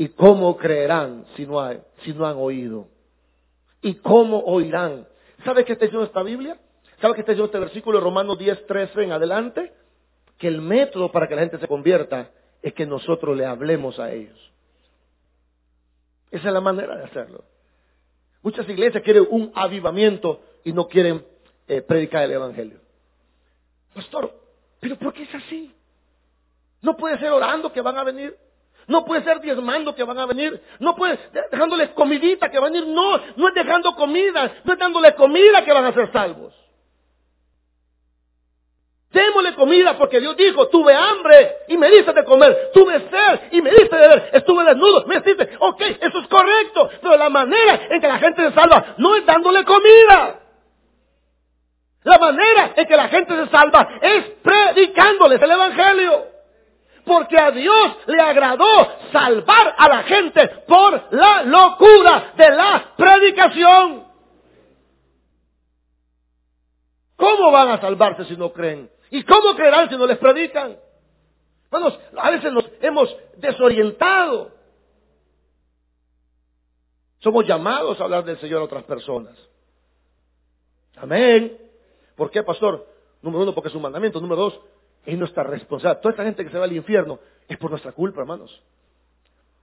¿Y 0.00 0.08
cómo 0.08 0.56
creerán 0.56 1.26
si 1.36 1.44
no, 1.44 1.60
han 1.60 2.36
oído? 2.38 2.88
¿Y 3.82 3.96
cómo 3.96 4.38
oirán? 4.38 5.06
¿Sabe 5.44 5.62
qué 5.62 5.74
está 5.74 5.84
diciendo 5.84 6.06
esta 6.06 6.22
Biblia? 6.22 6.58
¿Sabe 7.02 7.12
qué 7.12 7.20
está 7.20 7.32
diciendo 7.32 7.44
este 7.44 7.58
versículo 7.58 7.98
de 7.98 8.04
Romanos 8.04 8.38
10, 8.38 8.66
13 8.66 9.02
en 9.02 9.12
adelante? 9.12 9.74
Que 10.38 10.48
el 10.48 10.62
método 10.62 11.12
para 11.12 11.28
que 11.28 11.34
la 11.34 11.42
gente 11.42 11.58
se 11.58 11.68
convierta 11.68 12.30
es 12.62 12.72
que 12.72 12.86
nosotros 12.86 13.36
le 13.36 13.44
hablemos 13.44 13.98
a 13.98 14.10
ellos. 14.10 14.38
Esa 16.30 16.48
es 16.48 16.54
la 16.54 16.62
manera 16.62 16.96
de 16.96 17.04
hacerlo. 17.04 17.44
Muchas 18.40 18.66
iglesias 18.70 19.04
quieren 19.04 19.26
un 19.28 19.52
avivamiento 19.54 20.40
y 20.64 20.72
no 20.72 20.88
quieren 20.88 21.26
eh, 21.68 21.82
predicar 21.82 22.24
el 22.24 22.32
Evangelio. 22.32 22.80
Pastor, 23.92 24.32
¿pero 24.80 24.96
por 24.96 25.12
qué 25.12 25.24
es 25.24 25.34
así? 25.34 25.74
No 26.80 26.96
puede 26.96 27.18
ser 27.18 27.32
orando 27.32 27.70
que 27.70 27.82
van 27.82 27.98
a 27.98 28.04
venir. 28.04 28.34
No 28.90 29.04
puede 29.04 29.22
ser 29.22 29.40
diezmando 29.40 29.94
que 29.94 30.02
van 30.02 30.18
a 30.18 30.26
venir. 30.26 30.60
No 30.80 30.96
puede 30.96 31.16
dejándoles 31.52 31.90
comidita 31.90 32.50
que 32.50 32.58
van 32.58 32.74
a 32.74 32.80
venir. 32.80 32.92
No, 32.92 33.20
no 33.36 33.48
es 33.48 33.54
dejando 33.54 33.94
comida. 33.94 34.52
No 34.64 34.72
es 34.72 34.78
dándoles 34.80 35.14
comida 35.14 35.64
que 35.64 35.72
van 35.72 35.84
a 35.84 35.92
ser 35.92 36.10
salvos. 36.10 36.52
Démosle 39.12 39.54
comida 39.54 39.96
porque 39.96 40.18
Dios 40.18 40.36
dijo, 40.36 40.68
tuve 40.70 40.92
hambre 40.92 41.58
y 41.68 41.76
me 41.76 41.88
diste 41.88 42.12
de 42.12 42.24
comer, 42.24 42.70
tuve 42.72 42.98
sed 43.10 43.40
y 43.52 43.60
me 43.60 43.70
diste 43.70 43.96
de 43.96 44.08
beber, 44.08 44.30
estuve 44.34 44.64
desnudo, 44.64 45.04
me 45.06 45.20
diste, 45.20 45.50
ok, 45.58 45.82
eso 46.00 46.18
es 46.20 46.28
correcto, 46.28 46.90
pero 47.02 47.16
la 47.16 47.28
manera 47.28 47.88
en 47.90 48.00
que 48.00 48.06
la 48.06 48.18
gente 48.20 48.48
se 48.48 48.54
salva 48.54 48.94
no 48.98 49.16
es 49.16 49.26
dándole 49.26 49.64
comida. 49.64 50.40
La 52.04 52.18
manera 52.18 52.72
en 52.76 52.86
que 52.86 52.96
la 52.96 53.08
gente 53.08 53.34
se 53.36 53.50
salva 53.50 53.88
es 54.00 54.24
predicándoles 54.42 55.42
el 55.42 55.50
Evangelio. 55.50 56.39
Porque 57.10 57.36
a 57.36 57.50
Dios 57.50 57.96
le 58.06 58.22
agradó 58.22 58.86
salvar 59.10 59.74
a 59.76 59.88
la 59.88 60.04
gente 60.04 60.46
por 60.68 61.12
la 61.12 61.42
locura 61.42 62.34
de 62.36 62.50
la 62.50 62.94
predicación. 62.96 64.04
¿Cómo 67.16 67.50
van 67.50 67.70
a 67.70 67.80
salvarse 67.80 68.26
si 68.26 68.36
no 68.36 68.52
creen? 68.52 68.88
¿Y 69.10 69.24
cómo 69.24 69.56
creerán 69.56 69.90
si 69.90 69.96
no 69.96 70.06
les 70.06 70.18
predican? 70.18 70.78
Bueno, 71.68 71.92
a 72.16 72.30
veces 72.30 72.52
nos 72.52 72.70
hemos 72.80 73.12
desorientado. 73.38 74.52
Somos 77.18 77.44
llamados 77.44 78.00
a 78.00 78.04
hablar 78.04 78.24
del 78.24 78.38
Señor 78.38 78.60
a 78.60 78.66
otras 78.66 78.84
personas. 78.84 79.36
Amén. 80.96 81.58
¿Por 82.14 82.30
qué, 82.30 82.44
pastor? 82.44 82.86
Número 83.20 83.42
uno, 83.42 83.52
porque 83.52 83.68
es 83.68 83.74
un 83.74 83.82
mandamiento. 83.82 84.20
Número 84.20 84.42
dos, 84.42 84.60
es 85.04 85.18
nuestra 85.18 85.42
responsabilidad. 85.42 86.00
Toda 86.00 86.12
esta 86.12 86.24
gente 86.24 86.44
que 86.44 86.50
se 86.50 86.58
va 86.58 86.64
al 86.64 86.72
infierno 86.72 87.18
es 87.48 87.58
por 87.58 87.70
nuestra 87.70 87.92
culpa, 87.92 88.20
hermanos. 88.20 88.62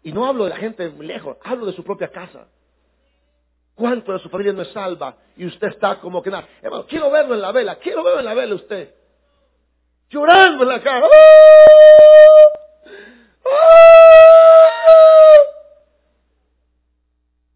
Y 0.03 0.11
no 0.11 0.25
hablo 0.25 0.45
de 0.45 0.51
la 0.51 0.57
gente 0.57 0.89
lejos, 0.99 1.37
hablo 1.43 1.65
de 1.65 1.73
su 1.73 1.83
propia 1.83 2.09
casa. 2.09 2.47
¿Cuánto 3.75 4.13
de 4.13 4.19
su 4.19 4.29
familia 4.29 4.53
no 4.53 4.63
es 4.63 4.69
salva? 4.69 5.17
Y 5.35 5.45
usted 5.45 5.67
está 5.67 5.99
como 5.99 6.21
que 6.23 6.31
nada. 6.31 6.47
Hermano, 6.61 6.85
quiero 6.87 7.11
verlo 7.11 7.35
en 7.35 7.41
la 7.41 7.51
vela, 7.51 7.75
quiero 7.75 8.03
verlo 8.03 8.19
en 8.19 8.25
la 8.25 8.33
vela 8.33 8.55
usted 8.55 8.97
llorando 10.09 10.63
en 10.63 10.69
la 10.69 10.81
cara. 10.81 11.07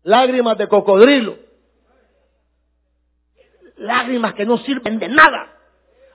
Lágrimas 0.03 0.57
de 0.57 0.67
cocodrilo. 0.67 1.37
Lágrimas 3.77 4.33
que 4.33 4.45
no 4.45 4.57
sirven 4.59 4.99
de 4.99 5.07
nada. 5.07 5.57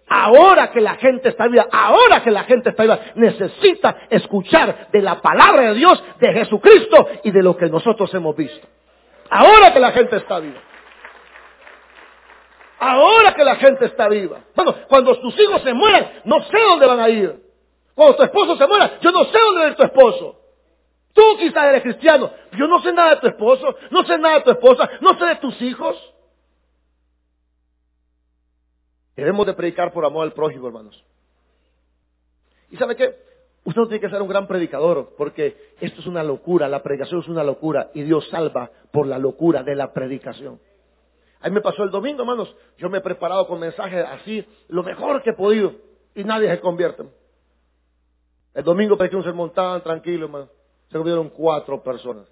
Ahora 0.09 0.71
que 0.71 0.81
la 0.81 0.95
gente 0.95 1.31
está 1.31 1.49
viva, 1.49 1.66
ahora 1.73 2.23
que 2.23 2.31
la 2.31 2.45
gente 2.45 2.71
está 2.71 2.85
viva, 2.85 2.99
necesita 3.16 3.97
escuchar 4.09 4.88
de 4.92 5.03
la 5.03 5.21
palabra 5.21 5.62
de 5.62 5.75
Dios, 5.75 6.03
de 6.21 6.33
Jesucristo 6.33 7.09
y 7.25 7.33
de 7.33 7.42
lo 7.42 7.57
que 7.57 7.66
nosotros 7.66 8.12
hemos 8.14 8.37
visto. 8.37 8.66
Ahora 9.31 9.73
que 9.73 9.81
la 9.81 9.90
gente 9.90 10.16
está 10.16 10.38
viva. 10.38 10.61
Ahora 12.79 13.35
que 13.35 13.42
la 13.42 13.57
gente 13.57 13.87
está 13.87 14.09
viva. 14.09 14.40
Bueno, 14.55 14.75
cuando 14.88 15.19
tus 15.19 15.38
hijos 15.40 15.62
se 15.62 15.75
mueran, 15.75 16.21
no 16.25 16.40
sé 16.42 16.59
dónde 16.61 16.87
van 16.87 17.01
a 17.01 17.09
ir. 17.09 17.35
Cuando 17.95 18.14
tu 18.16 18.23
esposo 18.23 18.57
se 18.57 18.66
muera, 18.66 18.99
yo 19.01 19.11
no 19.11 19.25
sé 19.25 19.38
dónde 19.38 19.61
va 19.61 19.66
a 19.66 19.71
ir 19.71 19.75
tu 19.75 19.83
esposo. 19.83 20.37
Tú 21.14 21.23
quizás 21.38 21.64
eres 21.64 21.83
cristiano. 21.83 22.31
Yo 22.53 22.69
no 22.69 22.81
sé 22.81 22.92
nada 22.92 23.14
de 23.14 23.21
tu 23.23 23.27
esposo, 23.29 23.75
no 23.90 24.05
sé 24.05 24.19
nada 24.19 24.37
de 24.37 24.40
tu 24.42 24.51
esposa, 24.51 24.88
no 25.01 25.19
sé 25.19 25.25
de 25.25 25.37
tus 25.37 25.61
hijos. 25.62 25.97
Debemos 29.16 29.46
de 29.46 29.55
predicar 29.55 29.92
por 29.92 30.05
amor 30.05 30.24
al 30.24 30.33
prójimo, 30.33 30.66
hermanos. 30.66 31.02
¿Y 32.70 32.76
sabe 32.76 32.96
qué? 32.96 33.16
Usted 33.64 33.81
no 33.81 33.88
tiene 33.88 34.00
que 34.00 34.11
ser 34.11 34.22
un 34.22 34.29
gran 34.29 34.46
predicador, 34.46 35.14
porque 35.16 35.74
esto 35.81 36.00
es 36.00 36.07
una 36.07 36.22
locura, 36.22 36.68
la 36.68 36.83
predicación 36.83 37.20
es 37.20 37.29
una 37.29 37.42
locura, 37.42 37.90
y 37.94 38.02
Dios 38.02 38.29
salva 38.29 38.70
por 38.92 39.07
la 39.07 39.18
locura 39.18 39.62
de 39.62 39.74
la 39.74 39.92
predicación. 39.92 40.61
A 41.40 41.48
mí 41.48 41.55
me 41.55 41.61
pasó 41.61 41.83
el 41.83 41.90
domingo, 41.90 42.22
hermanos. 42.22 42.55
Yo 42.79 42.88
me 42.88 42.98
he 42.98 43.00
preparado 43.00 43.46
con 43.46 43.59
mensajes 43.59 44.05
así, 44.05 44.46
lo 44.68 44.83
mejor 44.83 45.22
que 45.22 45.31
he 45.31 45.35
podido, 45.35 45.72
y 46.14 46.22
nadie 46.24 46.48
se 46.48 46.61
convierte. 46.61 47.05
El 48.55 48.64
domingo 48.64 48.96
que 48.96 49.16
un 49.16 49.24
sermón 49.24 49.52
tranquilo, 49.52 50.26
hermano. 50.26 50.48
Se 50.88 50.92
convirtieron 50.92 51.31
cuatro 51.31 51.83
personas. 51.83 52.26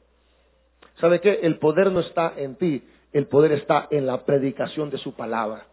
¿Sabe 1.01 1.21
qué? 1.21 1.41
El 1.43 1.59
poder 1.59 1.91
no 1.91 2.01
está 2.01 2.33
en 2.37 2.57
ti, 2.57 2.83
el 3.13 3.27
poder 3.27 3.53
está 3.53 3.89
en 3.91 4.07
la 4.07 4.25
predicación 4.25 4.91
de 4.91 4.99
su 4.99 5.15
palabra. 5.15 5.67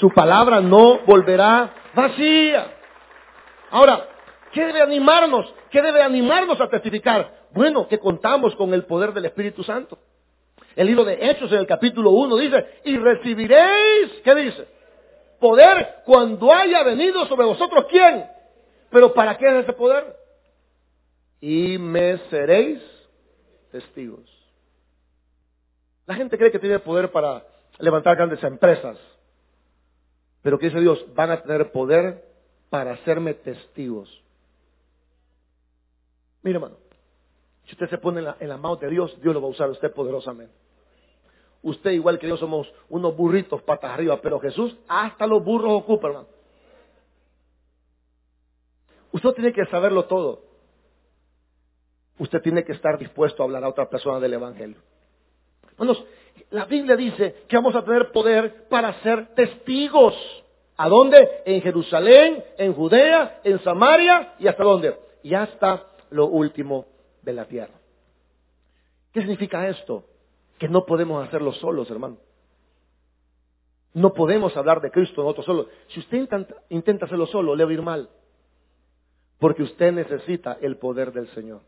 Su 0.00 0.08
palabra 0.10 0.62
no 0.62 1.00
volverá 1.00 1.74
vacía. 1.94 2.74
Ahora, 3.70 4.08
¿qué 4.50 4.64
debe 4.64 4.80
animarnos? 4.80 5.52
¿Qué 5.70 5.82
debe 5.82 6.02
animarnos 6.02 6.58
a 6.58 6.68
testificar? 6.68 7.48
Bueno, 7.52 7.86
que 7.86 7.98
contamos 7.98 8.56
con 8.56 8.72
el 8.72 8.86
poder 8.86 9.12
del 9.12 9.26
Espíritu 9.26 9.62
Santo. 9.62 9.98
El 10.74 10.86
libro 10.86 11.04
de 11.04 11.18
Hechos 11.30 11.52
en 11.52 11.58
el 11.58 11.66
capítulo 11.66 12.12
1 12.12 12.36
dice, 12.36 12.80
y 12.84 12.96
recibiréis, 12.96 14.12
¿qué 14.24 14.34
dice? 14.36 14.68
Poder 15.38 15.96
cuando 16.06 16.50
haya 16.50 16.82
venido 16.82 17.26
sobre 17.26 17.46
vosotros 17.46 17.84
quién. 17.90 18.24
Pero 18.90 19.12
¿para 19.12 19.36
qué 19.36 19.46
es 19.48 19.64
ese 19.64 19.74
poder? 19.74 20.16
Y 21.42 21.76
me 21.76 22.16
seréis 22.30 22.80
testigos. 23.70 24.30
La 26.06 26.14
gente 26.14 26.38
cree 26.38 26.50
que 26.50 26.58
tiene 26.58 26.78
poder 26.78 27.12
para 27.12 27.44
levantar 27.78 28.16
grandes 28.16 28.42
empresas. 28.42 28.96
Pero 30.42 30.58
que 30.58 30.66
dice 30.66 30.80
Dios, 30.80 31.04
van 31.14 31.30
a 31.30 31.42
tener 31.42 31.70
poder 31.72 32.24
para 32.70 32.92
hacerme 32.92 33.34
testigos. 33.34 34.22
Mire, 36.42 36.56
hermano, 36.56 36.76
si 37.66 37.72
usted 37.72 37.90
se 37.90 37.98
pone 37.98 38.20
en 38.20 38.24
la, 38.24 38.36
en 38.40 38.48
mano 38.48 38.76
de 38.76 38.88
Dios, 38.88 39.20
Dios 39.20 39.34
lo 39.34 39.42
va 39.42 39.48
a 39.48 39.50
usar 39.50 39.68
a 39.68 39.72
usted 39.72 39.92
poderosamente. 39.92 40.54
Usted 41.62 41.90
igual 41.90 42.18
que 42.18 42.28
yo 42.28 42.36
somos 42.38 42.72
unos 42.88 43.14
burritos 43.14 43.62
patas 43.62 43.90
arriba, 43.92 44.20
pero 44.22 44.40
Jesús 44.40 44.76
hasta 44.88 45.26
los 45.26 45.44
burros 45.44 45.72
ocupa, 45.72 46.08
hermano. 46.08 46.26
Usted 49.12 49.30
tiene 49.32 49.52
que 49.52 49.66
saberlo 49.66 50.06
todo. 50.06 50.44
Usted 52.18 52.40
tiene 52.40 52.64
que 52.64 52.72
estar 52.72 52.98
dispuesto 52.98 53.42
a 53.42 53.46
hablar 53.46 53.64
a 53.64 53.68
otra 53.68 53.88
persona 53.88 54.20
del 54.20 54.34
Evangelio. 54.34 54.76
Hermanos, 55.72 56.04
la 56.50 56.64
Biblia 56.64 56.96
dice 56.96 57.44
que 57.48 57.56
vamos 57.56 57.74
a 57.74 57.84
tener 57.84 58.10
poder 58.10 58.68
para 58.68 59.00
ser 59.02 59.34
testigos. 59.34 60.14
¿A 60.76 60.88
dónde? 60.88 61.42
En 61.44 61.60
Jerusalén, 61.62 62.42
en 62.58 62.74
Judea, 62.74 63.40
en 63.44 63.62
Samaria 63.62 64.34
y 64.38 64.48
hasta 64.48 64.64
dónde? 64.64 64.96
Y 65.22 65.34
hasta 65.34 65.86
lo 66.10 66.26
último 66.26 66.86
de 67.22 67.32
la 67.32 67.44
tierra. 67.44 67.74
¿Qué 69.12 69.20
significa 69.20 69.68
esto? 69.68 70.04
Que 70.58 70.68
no 70.68 70.86
podemos 70.86 71.26
hacerlo 71.26 71.52
solos, 71.52 71.90
hermano. 71.90 72.16
No 73.92 74.14
podemos 74.14 74.56
hablar 74.56 74.80
de 74.80 74.90
Cristo 74.90 75.22
nosotros 75.22 75.46
solos. 75.46 75.66
Si 75.88 76.00
usted 76.00 76.28
intenta, 76.68 77.06
hacerlo 77.06 77.26
solo, 77.26 77.54
le 77.54 77.64
va 77.64 77.70
a 77.70 77.74
ir 77.74 77.82
mal. 77.82 78.08
Porque 79.38 79.62
usted 79.62 79.92
necesita 79.92 80.58
el 80.60 80.76
poder 80.76 81.12
del 81.12 81.28
Señor. 81.28 81.60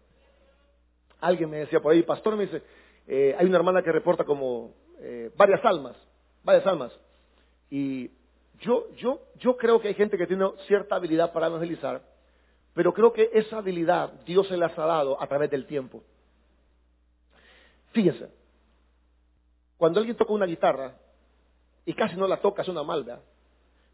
Alguien 1.20 1.50
me 1.50 1.58
decía 1.58 1.80
por 1.80 1.92
ahí, 1.92 2.02
pastor, 2.02 2.36
me 2.36 2.46
dice, 2.46 2.62
eh, 3.06 3.34
hay 3.38 3.46
una 3.46 3.56
hermana 3.56 3.82
que 3.82 3.92
reporta 3.92 4.24
como 4.24 4.74
eh, 4.98 5.30
varias 5.36 5.64
almas, 5.64 5.96
varias 6.44 6.66
almas. 6.66 6.92
Y 7.70 8.10
yo, 8.60 8.90
yo, 8.96 9.20
yo 9.36 9.56
creo 9.56 9.80
que 9.80 9.88
hay 9.88 9.94
gente 9.94 10.16
que 10.16 10.26
tiene 10.26 10.46
cierta 10.66 10.96
habilidad 10.96 11.32
para 11.32 11.46
evangelizar, 11.46 12.02
pero 12.74 12.92
creo 12.92 13.12
que 13.12 13.30
esa 13.32 13.58
habilidad 13.58 14.12
Dios 14.24 14.48
se 14.48 14.56
las 14.56 14.78
ha 14.78 14.86
dado 14.86 15.20
a 15.20 15.26
través 15.26 15.50
del 15.50 15.66
tiempo. 15.66 16.02
Fíjense, 17.92 18.30
cuando 19.76 19.98
alguien 19.98 20.16
toca 20.16 20.32
una 20.32 20.46
guitarra, 20.46 20.94
y 21.84 21.94
casi 21.94 22.16
no 22.16 22.28
la 22.28 22.40
toca, 22.40 22.62
una 22.68 22.82
mal, 22.82 23.04
¿verdad? 23.04 23.22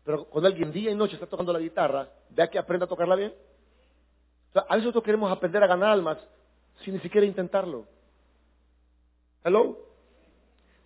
Pero 0.05 0.25
cuando 0.25 0.49
alguien 0.49 0.73
día 0.73 0.91
y 0.91 0.95
noche 0.95 1.15
está 1.15 1.27
tocando 1.27 1.53
la 1.53 1.59
guitarra, 1.59 2.09
vea 2.31 2.49
que 2.49 2.59
aprenda 2.59 2.87
a 2.87 2.89
tocarla 2.89 3.15
bien. 3.15 3.35
a 4.55 4.61
veces 4.61 4.85
nosotros 4.85 5.05
queremos 5.05 5.31
aprender 5.31 5.63
a 5.63 5.67
ganar 5.67 5.91
almas 5.91 6.19
sin 6.85 6.95
ni 6.95 7.01
siquiera 7.01 7.27
intentarlo. 7.27 7.87
Hello. 9.49 9.79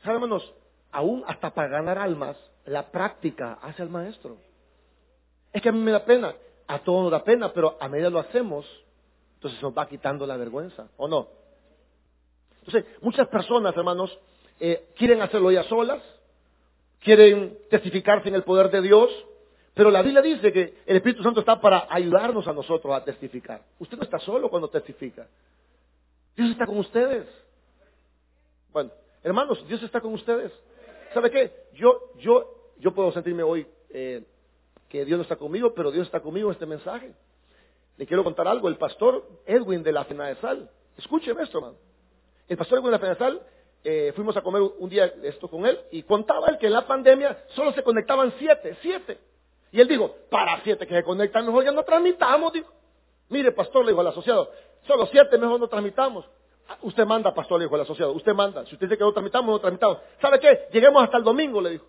¿Saben, 0.05 0.23
hermanos? 0.23 0.55
Aún 0.93 1.25
hasta 1.27 1.53
para 1.53 1.67
ganar 1.67 1.99
almas, 1.99 2.37
la 2.65 2.93
práctica 2.93 3.59
hace 3.61 3.83
al 3.83 3.91
maestro. 3.91 4.37
Es 5.53 5.61
que 5.61 5.71
a 5.71 5.73
mí 5.73 5.81
me 5.81 5.91
da 5.91 6.05
pena, 6.05 6.33
a 6.69 6.79
todos 6.79 7.03
nos 7.03 7.11
da 7.11 7.25
pena, 7.25 7.53
pero 7.53 7.77
a 7.81 7.89
medida 7.89 8.09
lo 8.09 8.21
hacemos, 8.21 8.65
entonces 9.35 9.61
nos 9.61 9.77
va 9.77 9.89
quitando 9.89 10.29
la 10.29 10.37
vergüenza, 10.37 10.87
¿o 10.97 11.09
no? 11.09 11.27
Entonces, 12.61 12.85
muchas 13.01 13.27
personas, 13.27 13.77
hermanos, 13.77 14.17
eh, 14.61 14.91
quieren 14.95 15.23
hacerlo 15.23 15.51
ellas 15.51 15.67
solas, 15.67 16.01
quieren 17.01 17.59
testificarse 17.69 18.29
en 18.29 18.37
el 18.37 18.45
poder 18.45 18.71
de 18.71 18.81
Dios, 18.81 19.11
pero 19.75 19.91
la 19.91 20.03
Biblia 20.03 20.23
dice 20.23 20.53
que 20.53 20.83
el 20.87 20.97
Espíritu 20.99 21.25
Santo 21.25 21.41
está 21.41 21.61
para 21.61 21.89
ayudarnos 21.91 22.47
a 22.47 22.53
nosotros 22.53 22.95
a 22.95 23.03
testificar. 23.03 23.61
Usted 23.81 23.97
no 23.97 24.05
está 24.05 24.21
solo 24.21 24.49
cuando 24.49 24.69
testifica. 24.69 25.27
Dios 26.37 26.51
está 26.51 26.65
con 26.65 26.79
ustedes. 26.79 27.27
Bueno, 28.73 28.91
hermanos, 29.23 29.67
Dios 29.69 29.83
está 29.83 30.01
con 30.01 30.15
ustedes. 30.15 30.51
¿Sabe 31.13 31.31
qué? 31.31 31.53
Yo, 31.75 32.13
yo, 32.19 32.73
yo 32.79 32.95
puedo 32.95 33.13
sentirme 33.13 33.43
hoy 33.43 33.67
eh, 33.91 34.25
que 34.89 35.05
Dios 35.05 35.19
no 35.19 35.23
está 35.23 35.37
conmigo, 35.37 35.75
pero 35.75 35.91
Dios 35.91 36.07
está 36.07 36.21
conmigo 36.21 36.49
en 36.49 36.55
este 36.55 36.67
mensaje. 36.67 37.13
Le 37.99 38.07
quiero 38.07 38.25
contar 38.25 38.49
algo. 38.49 38.69
El 38.69 38.79
pastor 38.79 39.29
Edwin 39.45 39.83
de 39.83 39.93
la 39.93 40.05
Fena 40.05 40.29
de 40.29 40.37
Sal, 40.37 40.71
escúcheme 40.97 41.43
esto, 41.43 41.59
hermano. 41.59 41.77
El 42.49 42.57
pastor 42.57 42.79
Edwin 42.79 42.87
de 42.87 42.93
la 42.93 42.99
Fena 42.99 43.13
de 43.13 43.19
Sal 43.19 43.43
eh, 43.85 44.13
fuimos 44.17 44.37
a 44.37 44.41
comer 44.41 44.63
un 44.63 44.89
día 44.89 45.13
esto 45.23 45.49
con 45.49 45.67
él 45.67 45.79
y 45.91 46.03
contaba 46.05 46.49
él 46.49 46.57
que 46.57 46.67
en 46.67 46.73
la 46.73 46.87
pandemia 46.87 47.45
solo 47.49 47.73
se 47.73 47.83
conectaban 47.83 48.33
siete, 48.39 48.79
siete. 48.81 49.19
Y 49.71 49.81
él 49.81 49.89
dijo, 49.89 50.15
para 50.31 50.63
siete 50.63 50.87
que 50.87 50.95
se 50.95 51.03
conectan, 51.03 51.45
mejor 51.45 51.65
ya 51.65 51.73
no 51.73 51.83
transmitamos, 51.83 52.53
dijo. 52.55 52.73
Mire, 53.29 53.53
pastor, 53.53 53.85
le 53.85 53.91
dijo 53.91 54.01
al 54.01 54.09
asociado, 54.09 54.51
solo 54.87 55.07
siete, 55.07 55.37
mejor 55.37 55.61
no 55.61 55.69
transmitamos. 55.69 56.27
Usted 56.83 57.07
manda, 57.07 57.35
pastor, 57.35 57.59
le 57.59 57.67
dijo 57.67 57.75
al 57.75 57.83
asociado, 57.83 58.13
usted 58.13 58.35
manda. 58.35 58.65
Si 58.67 58.75
usted 58.75 58.87
dice 58.87 58.99
que 58.99 59.05
no 59.05 59.13
transmitamos, 59.13 59.51
no 59.51 59.59
transmitamos. 59.61 59.99
¿Sabe 60.21 60.41
qué? 60.41 60.69
Lleguemos 60.73 61.03
hasta 61.03 61.19
el 61.19 61.25
domingo, 61.25 61.61
le 61.61 61.71
dijo. 61.71 61.87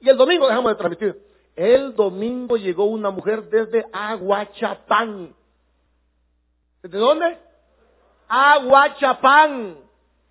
Y 0.00 0.08
el 0.08 0.16
domingo 0.16 0.46
dejamos 0.46 0.72
de 0.72 0.76
transmitir. 0.76 1.22
El 1.56 1.96
domingo 1.96 2.56
llegó 2.56 2.84
una 2.84 3.10
mujer 3.10 3.48
desde 3.48 3.86
Aguachapán. 3.92 5.34
¿Desde 6.82 6.98
dónde? 6.98 7.38
Aguachapán. 8.28 9.78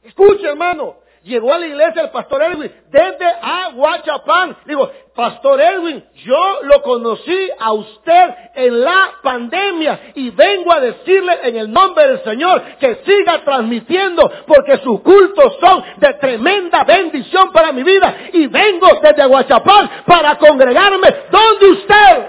Escuche, 0.03 0.47
hermano. 0.47 0.95
Llegó 1.27 1.53
a 1.53 1.59
la 1.59 1.67
iglesia 1.67 2.03
el 2.03 2.09
pastor 2.09 2.41
Edwin 2.41 2.71
desde 2.89 3.25
Aguachapán. 3.41 4.55
Digo, 4.65 4.89
Pastor 5.13 5.59
Edwin, 5.59 6.01
yo 6.23 6.59
lo 6.63 6.81
conocí 6.83 7.49
a 7.59 7.73
usted 7.73 8.35
en 8.55 8.79
la 8.81 9.15
pandemia 9.21 10.13
y 10.15 10.29
vengo 10.29 10.71
a 10.71 10.79
decirle 10.79 11.37
en 11.43 11.57
el 11.57 11.69
nombre 11.69 12.07
del 12.07 12.23
Señor 12.23 12.61
que 12.79 13.01
siga 13.05 13.43
transmitiendo 13.43 14.31
porque 14.47 14.77
sus 14.77 15.01
cultos 15.01 15.57
son 15.59 15.83
de 15.97 16.13
tremenda 16.13 16.85
bendición 16.85 17.51
para 17.51 17.73
mi 17.73 17.83
vida 17.83 18.15
y 18.31 18.47
vengo 18.47 18.87
desde 19.01 19.23
Aguachapán 19.23 19.89
para 20.05 20.37
congregarme 20.37 21.13
donde 21.29 21.69
usted. 21.71 22.27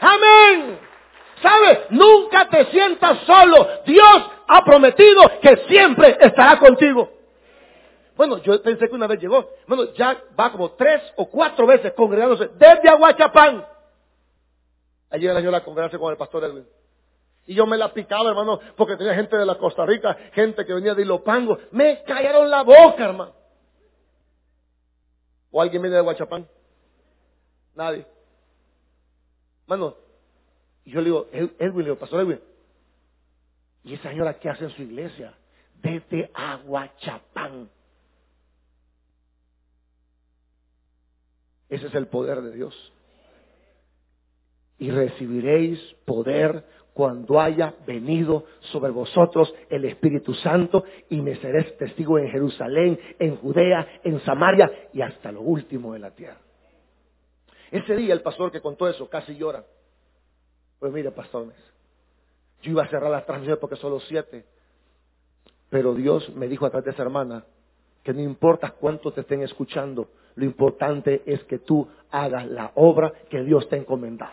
Amén. 0.00 0.80
¿Sabe? 1.40 1.86
Nunca 1.90 2.48
te 2.48 2.64
sientas 2.72 3.18
solo. 3.24 3.68
Dios 3.86 4.22
ha 4.48 4.64
prometido 4.64 5.30
que 5.40 5.58
siempre 5.68 6.16
estará 6.20 6.58
contigo. 6.58 7.17
Bueno, 8.18 8.38
yo 8.38 8.60
pensé 8.60 8.88
que 8.88 8.94
una 8.96 9.06
vez 9.06 9.20
llegó. 9.20 9.48
Bueno, 9.68 9.92
ya 9.94 10.20
va 10.38 10.50
como 10.50 10.72
tres 10.72 11.00
o 11.16 11.30
cuatro 11.30 11.68
veces 11.68 11.92
congregándose 11.92 12.48
desde 12.48 12.88
Aguachapán. 12.88 13.64
Allí 15.08 15.24
la 15.26 15.36
señora 15.36 15.58
a 15.58 15.64
congregarse 15.64 16.00
con 16.00 16.10
el 16.10 16.16
pastor 16.16 16.42
Edwin. 16.42 16.66
Y 17.46 17.54
yo 17.54 17.64
me 17.64 17.78
la 17.78 17.94
picaba, 17.94 18.28
hermano, 18.28 18.58
porque 18.76 18.96
tenía 18.96 19.14
gente 19.14 19.36
de 19.36 19.46
la 19.46 19.56
Costa 19.56 19.86
Rica, 19.86 20.18
gente 20.32 20.66
que 20.66 20.74
venía 20.74 20.96
de 20.96 21.02
Ilopango. 21.02 21.58
Me 21.70 22.02
callaron 22.02 22.50
la 22.50 22.62
boca, 22.62 23.04
hermano. 23.04 23.32
¿O 25.52 25.62
alguien 25.62 25.80
viene 25.80 25.94
de 25.94 26.00
Aguachapán? 26.00 26.44
Nadie. 27.76 28.04
Hermano, 29.62 29.94
y 30.84 30.90
yo 30.90 30.98
le 30.98 31.04
digo, 31.04 31.28
Edwin, 31.32 31.78
le 31.78 31.84
digo, 31.84 31.96
pastor 31.96 32.22
Edwin, 32.22 32.40
¿Y 33.84 33.94
esa 33.94 34.10
señora 34.10 34.34
qué 34.34 34.50
hace 34.50 34.64
en 34.64 34.70
su 34.70 34.82
iglesia? 34.82 35.34
Desde 35.80 36.32
Aguachapán. 36.34 37.70
Ese 41.68 41.86
es 41.86 41.94
el 41.94 42.06
poder 42.06 42.42
de 42.42 42.52
Dios. 42.52 42.92
Y 44.78 44.90
recibiréis 44.90 45.78
poder 46.04 46.64
cuando 46.94 47.40
haya 47.40 47.74
venido 47.86 48.44
sobre 48.72 48.90
vosotros 48.90 49.54
el 49.70 49.84
Espíritu 49.84 50.34
Santo 50.34 50.84
y 51.08 51.20
me 51.20 51.36
seréis 51.36 51.76
testigo 51.76 52.18
en 52.18 52.28
Jerusalén, 52.28 52.98
en 53.18 53.36
Judea, 53.36 54.00
en 54.02 54.20
Samaria 54.20 54.88
y 54.92 55.00
hasta 55.00 55.30
lo 55.30 55.42
último 55.42 55.92
de 55.92 56.00
la 56.00 56.10
tierra. 56.10 56.40
Ese 57.70 57.94
día 57.94 58.14
el 58.14 58.22
pastor 58.22 58.50
que 58.50 58.60
contó 58.60 58.88
eso 58.88 59.08
casi 59.08 59.36
llora. 59.36 59.64
Pues 60.78 60.92
mire, 60.92 61.10
pastores, 61.10 61.54
yo 62.62 62.72
iba 62.72 62.82
a 62.82 62.88
cerrar 62.88 63.10
las 63.10 63.26
transmisiones 63.26 63.60
porque 63.60 63.76
son 63.76 63.92
los 63.92 64.04
siete. 64.08 64.44
Pero 65.70 65.94
Dios 65.94 66.28
me 66.34 66.48
dijo 66.48 66.66
a 66.66 66.70
través 66.70 66.86
de 66.86 66.90
esa 66.92 67.02
hermana 67.02 67.44
que 68.02 68.12
no 68.12 68.22
importa 68.22 68.70
cuánto 68.70 69.12
te 69.12 69.20
estén 69.20 69.42
escuchando, 69.42 70.08
lo 70.38 70.44
importante 70.44 71.22
es 71.26 71.42
que 71.44 71.58
tú 71.58 71.88
hagas 72.12 72.46
la 72.46 72.70
obra 72.76 73.12
que 73.28 73.42
Dios 73.42 73.68
te 73.68 73.74
ha 73.74 73.78
encomendado. 73.80 74.30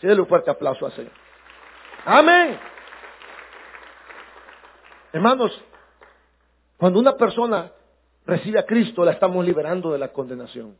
Sí, 0.00 0.08
un 0.08 0.26
fuerte 0.26 0.50
aplauso 0.50 0.86
al 0.86 0.92
Señor. 0.92 1.12
Amén. 2.04 2.58
Hermanos, 5.12 5.52
cuando 6.78 6.98
una 6.98 7.16
persona 7.16 7.70
recibe 8.26 8.58
a 8.58 8.66
Cristo, 8.66 9.04
la 9.04 9.12
estamos 9.12 9.46
liberando 9.46 9.92
de 9.92 9.98
la 9.98 10.08
condenación. 10.12 10.76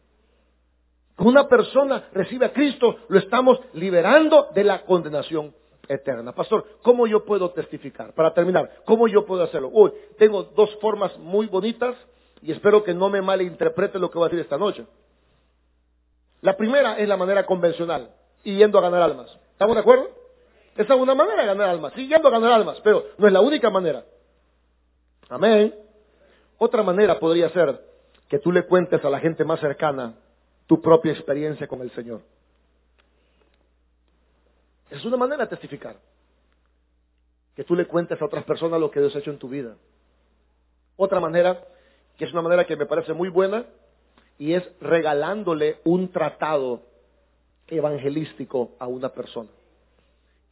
Cuando 1.14 1.40
una 1.40 1.48
persona 1.48 2.08
recibe 2.12 2.46
a 2.46 2.52
Cristo, 2.52 2.96
lo 3.08 3.20
estamos 3.20 3.60
liberando 3.74 4.48
de 4.52 4.64
la 4.64 4.82
condenación 4.82 5.54
eterna. 5.86 6.32
Pastor, 6.32 6.78
¿cómo 6.82 7.06
yo 7.06 7.24
puedo 7.24 7.50
testificar? 7.50 8.14
Para 8.14 8.34
terminar, 8.34 8.82
¿cómo 8.84 9.06
yo 9.06 9.24
puedo 9.24 9.44
hacerlo? 9.44 9.70
Uy, 9.72 9.92
tengo 10.18 10.42
dos 10.42 10.76
formas 10.80 11.16
muy 11.18 11.46
bonitas 11.46 11.94
y 12.42 12.52
espero 12.52 12.82
que 12.84 12.94
no 12.94 13.08
me 13.08 13.22
malinterprete 13.22 13.98
lo 13.98 14.10
que 14.10 14.18
voy 14.18 14.26
a 14.26 14.28
decir 14.28 14.40
esta 14.40 14.58
noche. 14.58 14.86
La 16.40 16.56
primera 16.56 16.98
es 16.98 17.08
la 17.08 17.16
manera 17.16 17.44
convencional, 17.44 18.10
y 18.44 18.56
yendo 18.56 18.78
a 18.78 18.82
ganar 18.82 19.02
almas. 19.02 19.30
¿Estamos 19.52 19.76
de 19.76 19.80
acuerdo? 19.80 20.08
Esa 20.76 20.94
es 20.94 21.00
una 21.00 21.14
manera 21.14 21.42
de 21.42 21.46
ganar 21.46 21.68
almas, 21.68 21.92
sí, 21.94 22.08
yendo 22.08 22.28
a 22.28 22.30
ganar 22.30 22.52
almas, 22.52 22.80
pero 22.82 23.04
no 23.18 23.26
es 23.26 23.32
la 23.32 23.40
única 23.40 23.68
manera. 23.70 24.04
Amén. 25.28 25.74
Otra 26.58 26.82
manera 26.82 27.18
podría 27.18 27.50
ser 27.50 27.80
que 28.28 28.38
tú 28.38 28.52
le 28.52 28.64
cuentes 28.64 29.04
a 29.04 29.10
la 29.10 29.18
gente 29.18 29.44
más 29.44 29.60
cercana 29.60 30.14
tu 30.66 30.80
propia 30.80 31.12
experiencia 31.12 31.66
con 31.66 31.80
el 31.80 31.90
Señor. 31.92 32.20
Es 34.90 35.04
una 35.04 35.16
manera 35.16 35.44
de 35.44 35.50
testificar. 35.50 35.96
Que 37.54 37.64
tú 37.64 37.74
le 37.74 37.86
cuentes 37.86 38.20
a 38.20 38.24
otras 38.24 38.44
personas 38.44 38.80
lo 38.80 38.90
que 38.90 39.00
Dios 39.00 39.14
ha 39.14 39.18
hecho 39.18 39.30
en 39.30 39.38
tu 39.38 39.48
vida. 39.48 39.76
Otra 40.96 41.18
manera, 41.18 41.64
que 42.20 42.26
es 42.26 42.32
una 42.34 42.42
manera 42.42 42.66
que 42.66 42.76
me 42.76 42.84
parece 42.84 43.14
muy 43.14 43.30
buena, 43.30 43.64
y 44.38 44.52
es 44.52 44.62
regalándole 44.78 45.78
un 45.84 46.12
tratado 46.12 46.82
evangelístico 47.66 48.72
a 48.78 48.86
una 48.86 49.08
persona. 49.08 49.48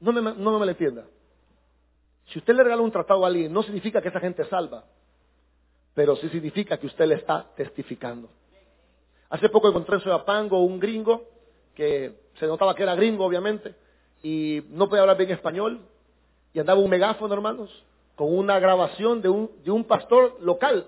No 0.01 0.11
me, 0.11 0.23
no 0.23 0.53
me 0.53 0.59
malentienda. 0.59 1.05
Si 2.29 2.39
usted 2.39 2.55
le 2.55 2.65
regala 2.65 2.81
un 2.81 2.91
tratado 2.91 3.23
a 3.23 3.29
alguien, 3.29 3.53
no 3.53 3.63
significa 3.63 4.01
que 4.01 4.09
esa 4.09 4.19
gente 4.19 4.47
salva, 4.47 4.87
pero 5.93 6.17
sí 6.17 6.31
significa 6.31 6.79
que 6.79 6.87
usted 6.87 7.05
le 7.05 7.17
está 7.17 7.51
testificando. 7.55 8.31
Hace 9.29 9.51
poco 9.51 9.69
encontré 9.69 9.97
en 9.97 10.01
Soyapango 10.01 10.65
un 10.65 10.81
gringo, 10.81 11.25
que 11.75 12.15
se 12.41 12.47
notaba 12.47 12.75
que 12.75 12.83
era 12.83 12.95
gringo, 12.95 13.27
obviamente, 13.27 13.75
y 14.23 14.63
no 14.71 14.89
podía 14.89 15.03
hablar 15.03 15.19
bien 15.19 15.33
español 15.33 15.83
y 16.55 16.61
andaba 16.61 16.81
un 16.81 16.89
megáfono, 16.89 17.35
hermanos, 17.35 17.85
con 18.17 18.35
una 18.35 18.59
grabación 18.59 19.21
de 19.21 19.29
un, 19.29 19.51
de 19.63 19.71
un 19.71 19.85
pastor 19.85 20.39
local. 20.41 20.87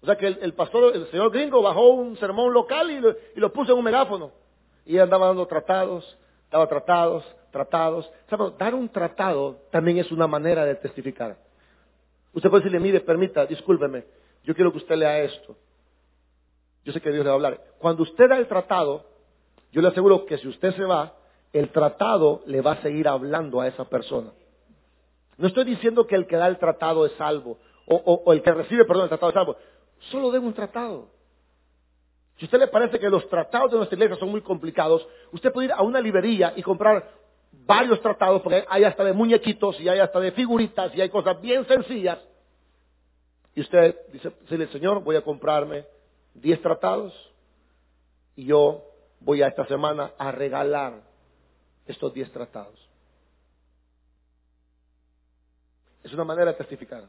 O 0.00 0.06
sea 0.06 0.16
que 0.16 0.26
el, 0.26 0.54
pastor, 0.54 0.94
el 0.94 1.06
señor 1.10 1.30
gringo 1.30 1.60
bajó 1.60 1.88
un 1.90 2.16
sermón 2.18 2.52
local 2.52 2.90
y 2.90 3.00
lo, 3.00 3.10
y 3.10 3.40
lo 3.40 3.52
puso 3.52 3.72
en 3.72 3.78
un 3.78 3.84
megáfono. 3.84 4.30
Y 4.86 4.98
andaba 4.98 5.26
dando 5.26 5.46
tratados, 5.46 6.18
daba 6.50 6.66
tratados, 6.68 7.24
tratados. 7.50 8.10
¿Saben? 8.30 8.52
Dar 8.58 8.74
un 8.74 8.88
tratado 8.88 9.56
también 9.70 9.98
es 9.98 10.10
una 10.12 10.26
manera 10.26 10.64
de 10.64 10.76
testificar. 10.76 11.36
Usted 12.32 12.50
puede 12.50 12.62
decirle, 12.62 12.80
mire, 12.80 13.00
permita, 13.00 13.46
discúlpeme, 13.46 14.04
yo 14.44 14.54
quiero 14.54 14.70
que 14.70 14.78
usted 14.78 14.96
lea 14.96 15.20
esto. 15.20 15.56
Yo 16.84 16.92
sé 16.92 17.00
que 17.00 17.10
Dios 17.10 17.24
le 17.24 17.28
va 17.28 17.32
a 17.32 17.34
hablar. 17.34 17.60
Cuando 17.78 18.02
usted 18.02 18.28
da 18.28 18.38
el 18.38 18.46
tratado, 18.46 19.04
yo 19.72 19.82
le 19.82 19.88
aseguro 19.88 20.24
que 20.24 20.38
si 20.38 20.48
usted 20.48 20.74
se 20.74 20.84
va, 20.84 21.14
el 21.52 21.70
tratado 21.70 22.42
le 22.46 22.60
va 22.60 22.72
a 22.72 22.82
seguir 22.82 23.08
hablando 23.08 23.60
a 23.60 23.66
esa 23.66 23.84
persona. 23.84 24.30
No 25.36 25.48
estoy 25.48 25.64
diciendo 25.64 26.06
que 26.06 26.14
el 26.14 26.26
que 26.26 26.36
da 26.36 26.46
el 26.46 26.58
tratado 26.58 27.06
es 27.06 27.12
salvo, 27.12 27.58
o, 27.86 28.32
el 28.32 28.42
que 28.42 28.52
recibe, 28.52 28.84
perdón, 28.84 29.04
el 29.04 29.08
tratado 29.08 29.30
es 29.30 29.34
salvo. 29.34 29.56
Solo 30.10 30.30
den 30.30 30.44
un 30.44 30.54
tratado. 30.54 31.08
Si 32.38 32.44
a 32.44 32.46
usted 32.46 32.58
le 32.58 32.68
parece 32.68 32.98
que 32.98 33.10
los 33.10 33.28
tratados 33.28 33.72
de 33.72 33.76
nuestra 33.78 33.96
iglesia 33.96 34.16
son 34.16 34.30
muy 34.30 34.42
complicados, 34.42 35.06
usted 35.32 35.52
puede 35.52 35.66
ir 35.66 35.72
a 35.72 35.82
una 35.82 36.00
librería 36.00 36.52
y 36.54 36.62
comprar 36.62 37.10
varios 37.50 38.00
tratados, 38.00 38.42
porque 38.42 38.64
hay 38.68 38.84
hasta 38.84 39.02
de 39.02 39.12
muñequitos 39.12 39.78
y 39.80 39.88
hay 39.88 39.98
hasta 39.98 40.20
de 40.20 40.32
figuritas 40.32 40.94
y 40.94 41.00
hay 41.00 41.08
cosas 41.08 41.40
bien 41.40 41.66
sencillas. 41.66 42.18
Y 43.54 43.60
usted 43.60 43.96
dice, 44.12 44.32
el 44.48 44.70
Señor, 44.70 45.02
voy 45.02 45.16
a 45.16 45.22
comprarme 45.22 45.84
10 46.34 46.62
tratados 46.62 47.12
y 48.36 48.44
yo 48.44 48.84
voy 49.20 49.42
a 49.42 49.48
esta 49.48 49.66
semana 49.66 50.12
a 50.16 50.30
regalar 50.30 51.02
estos 51.86 52.14
10 52.14 52.30
tratados. 52.30 52.78
Es 56.04 56.12
una 56.12 56.24
manera 56.24 56.52
de 56.52 56.58
testificar. 56.58 57.04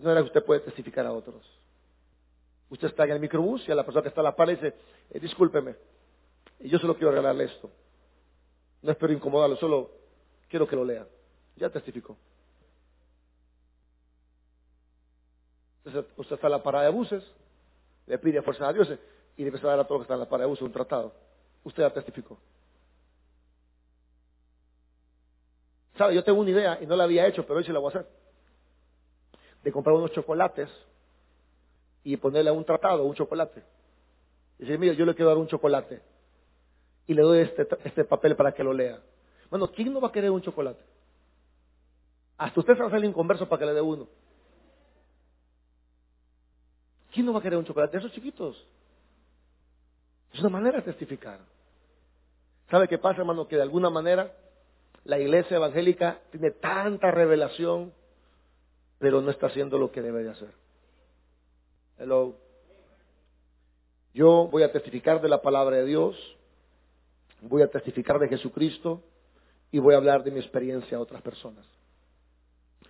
Es 0.00 0.04
una 0.04 0.14
manera 0.14 0.24
que 0.24 0.38
usted 0.38 0.46
puede 0.46 0.60
testificar 0.60 1.04
a 1.04 1.12
otros. 1.12 1.44
Usted 2.70 2.88
está 2.88 3.04
en 3.04 3.10
el 3.10 3.20
microbús 3.20 3.68
y 3.68 3.70
a 3.70 3.74
la 3.74 3.84
persona 3.84 4.00
que 4.00 4.08
está 4.08 4.22
a 4.22 4.24
la 4.24 4.34
par 4.34 4.48
le 4.48 4.54
dice, 4.54 4.74
eh, 5.10 5.20
discúlpeme, 5.20 5.76
yo 6.60 6.78
solo 6.78 6.94
quiero 6.94 7.10
regalarle 7.10 7.44
esto. 7.44 7.70
No 8.80 8.92
espero 8.92 9.12
incomodarlo, 9.12 9.56
solo 9.56 9.90
quiero 10.48 10.66
que 10.66 10.74
lo 10.74 10.86
lea. 10.86 11.06
Ya 11.56 11.68
testificó. 11.68 12.16
Usted 15.84 16.34
está 16.34 16.46
en 16.46 16.52
la 16.52 16.62
parada 16.62 16.86
de 16.86 16.92
buses, 16.92 17.22
le 18.06 18.16
pide 18.16 18.40
fuerza 18.40 18.68
a 18.68 18.72
Dios 18.72 18.88
y 19.36 19.42
le 19.42 19.48
empieza 19.48 19.66
a 19.66 19.76
dar 19.76 19.80
a 19.80 19.86
que 19.86 20.00
están 20.00 20.14
en 20.14 20.20
la 20.20 20.30
parada 20.30 20.46
de 20.46 20.50
buses 20.50 20.62
un 20.62 20.72
tratado. 20.72 21.12
Usted 21.62 21.82
ya 21.82 21.92
testificó. 21.92 22.38
¿Sabe? 25.98 26.14
Yo 26.14 26.24
tengo 26.24 26.40
una 26.40 26.48
idea 26.48 26.78
y 26.80 26.86
no 26.86 26.96
la 26.96 27.04
había 27.04 27.26
hecho, 27.26 27.42
pero 27.42 27.58
hoy 27.58 27.64
sí 27.64 27.70
la 27.70 27.80
voy 27.80 27.92
a 27.92 27.98
hacer. 27.98 28.20
De 29.62 29.72
comprar 29.72 29.94
unos 29.94 30.12
chocolates 30.12 30.68
y 32.02 32.16
ponerle 32.16 32.50
a 32.50 32.52
un 32.52 32.64
tratado 32.64 33.04
un 33.04 33.14
chocolate. 33.14 33.62
Y 34.58 34.62
decir, 34.62 34.78
mira, 34.78 34.94
yo 34.94 35.04
le 35.04 35.14
quiero 35.14 35.28
dar 35.30 35.38
un 35.38 35.46
chocolate. 35.48 36.00
Y 37.06 37.14
le 37.14 37.22
doy 37.22 37.40
este, 37.40 37.66
este 37.84 38.04
papel 38.04 38.36
para 38.36 38.52
que 38.52 38.64
lo 38.64 38.72
lea. 38.72 39.00
Bueno, 39.50 39.68
¿quién 39.70 39.92
no 39.92 40.00
va 40.00 40.08
a 40.08 40.12
querer 40.12 40.30
un 40.30 40.42
chocolate? 40.42 40.82
Hasta 42.38 42.60
usted 42.60 42.74
se 42.74 42.78
va 42.80 42.86
a 42.86 42.88
hacer 42.88 43.04
inconverso 43.04 43.48
para 43.48 43.60
que 43.60 43.66
le 43.66 43.74
dé 43.74 43.80
uno. 43.80 44.08
¿Quién 47.12 47.26
no 47.26 47.32
va 47.32 47.40
a 47.40 47.42
querer 47.42 47.58
un 47.58 47.64
chocolate? 47.64 47.98
Esos 47.98 48.12
chiquitos. 48.12 48.66
Es 50.32 50.40
una 50.40 50.48
manera 50.48 50.78
de 50.78 50.84
testificar. 50.84 51.40
¿Sabe 52.70 52.86
qué 52.86 52.98
pasa, 52.98 53.20
hermano? 53.20 53.48
Que 53.48 53.56
de 53.56 53.62
alguna 53.62 53.90
manera 53.90 54.32
la 55.04 55.18
iglesia 55.18 55.56
evangélica 55.56 56.20
tiene 56.30 56.52
tanta 56.52 57.10
revelación, 57.10 57.92
pero 59.00 59.22
no 59.22 59.30
está 59.30 59.46
haciendo 59.46 59.78
lo 59.78 59.90
que 59.90 60.02
debe 60.02 60.22
de 60.22 60.30
hacer. 60.30 60.50
Hello. 61.98 62.36
Yo 64.12 64.48
voy 64.52 64.62
a 64.62 64.70
testificar 64.70 65.22
de 65.22 65.28
la 65.28 65.40
palabra 65.40 65.76
de 65.76 65.86
Dios, 65.86 66.16
voy 67.40 67.62
a 67.62 67.68
testificar 67.68 68.18
de 68.18 68.28
Jesucristo 68.28 69.02
y 69.72 69.78
voy 69.78 69.94
a 69.94 69.96
hablar 69.96 70.22
de 70.22 70.30
mi 70.30 70.38
experiencia 70.38 70.98
a 70.98 71.00
otras 71.00 71.22
personas. 71.22 71.64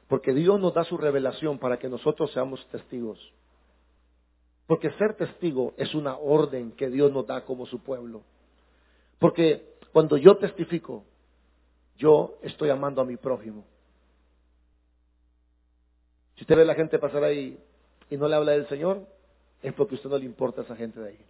Porque 0.09 0.35
Dios 0.35 0.59
nos 0.59 0.75
da 0.75 0.83
su 0.83 0.99
revelación 0.99 1.61
para 1.61 1.79
que 1.79 1.89
nosotros 1.89 2.33
seamos 2.33 2.67
testigos. 2.73 3.19
Porque 4.67 4.91
ser 4.93 5.15
testigo 5.15 5.75
es 5.77 5.95
una 5.95 6.17
orden 6.17 6.73
que 6.73 6.91
Dios 6.91 7.13
nos 7.13 7.25
da 7.25 7.45
como 7.45 7.67
su 7.67 7.85
pueblo. 7.85 8.23
Porque 9.21 9.77
cuando 9.93 10.17
yo 10.17 10.37
testifico, 10.39 11.05
yo 11.97 12.39
estoy 12.43 12.71
amando 12.71 13.01
a 13.01 13.05
mi 13.05 13.17
prójimo. 13.17 13.65
Si 16.41 16.45
usted 16.45 16.57
ve 16.57 16.63
a 16.63 16.65
la 16.65 16.75
gente 16.75 16.99
pasar 16.99 17.23
ahí 17.23 17.63
y 18.09 18.17
no 18.17 18.27
le 18.27 18.35
habla 18.35 18.53
del 18.53 18.67
Señor, 18.67 19.07
es 19.61 19.75
porque 19.75 19.95
a 19.95 19.97
usted 19.97 20.09
no 20.09 20.17
le 20.17 20.25
importa 20.25 20.63
a 20.63 20.65
esa 20.65 20.75
gente 20.75 20.99
de 20.99 21.11
ahí. 21.11 21.27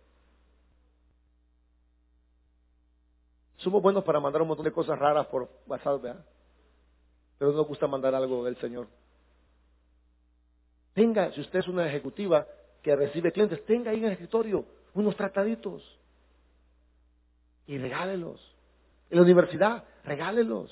Somos 3.57 3.83
buenos 3.83 4.05
para 4.05 4.21
mandar 4.21 4.41
un 4.41 4.47
montón 4.47 4.67
de 4.67 4.71
cosas 4.71 4.97
raras 4.97 5.27
por 5.27 5.51
WhatsApp, 5.67 6.01
¿verdad? 6.01 6.25
Pero 7.39 7.51
no 7.51 7.57
nos 7.57 7.67
gusta 7.67 7.89
mandar 7.89 8.15
algo 8.15 8.45
del 8.45 8.57
Señor. 8.59 8.87
Tenga, 10.95 11.33
si 11.33 11.41
usted 11.41 11.59
es 11.59 11.67
una 11.67 11.89
ejecutiva 11.89 12.47
que 12.81 12.95
recibe 12.95 13.33
clientes, 13.33 13.65
tenga 13.65 13.91
ahí 13.91 13.99
en 13.99 14.05
el 14.05 14.13
escritorio 14.13 14.65
unos 14.95 15.17
trataditos 15.17 15.83
y 17.67 17.79
regálelos. 17.79 18.41
En 19.11 19.17
la 19.17 19.25
universidad, 19.25 19.83
regálelos. 20.05 20.71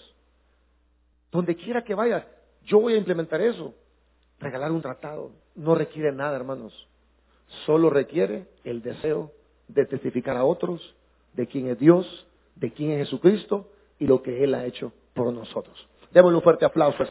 Donde 1.32 1.56
quiera 1.56 1.82
que 1.82 1.96
vaya, 1.96 2.24
yo 2.62 2.78
voy 2.78 2.94
a 2.94 2.98
implementar 2.98 3.40
eso. 3.40 3.74
Regalar 4.40 4.70
un 4.72 4.82
tratado 4.82 5.32
no 5.56 5.74
requiere 5.74 6.12
nada, 6.12 6.36
hermanos. 6.36 6.88
Solo 7.66 7.90
requiere 7.90 8.46
el 8.64 8.82
deseo 8.82 9.32
de 9.66 9.86
testificar 9.86 10.36
a 10.36 10.44
otros 10.44 10.94
de 11.34 11.46
quién 11.46 11.68
es 11.68 11.78
Dios, 11.78 12.26
de 12.56 12.72
quién 12.72 12.92
es 12.92 12.98
Jesucristo 13.08 13.68
y 13.98 14.06
lo 14.06 14.22
que 14.22 14.44
Él 14.44 14.54
ha 14.54 14.64
hecho 14.64 14.92
por 15.14 15.32
nosotros. 15.32 15.88
Démosle 16.12 16.36
un 16.36 16.42
fuerte 16.42 16.64
aplauso. 16.64 17.04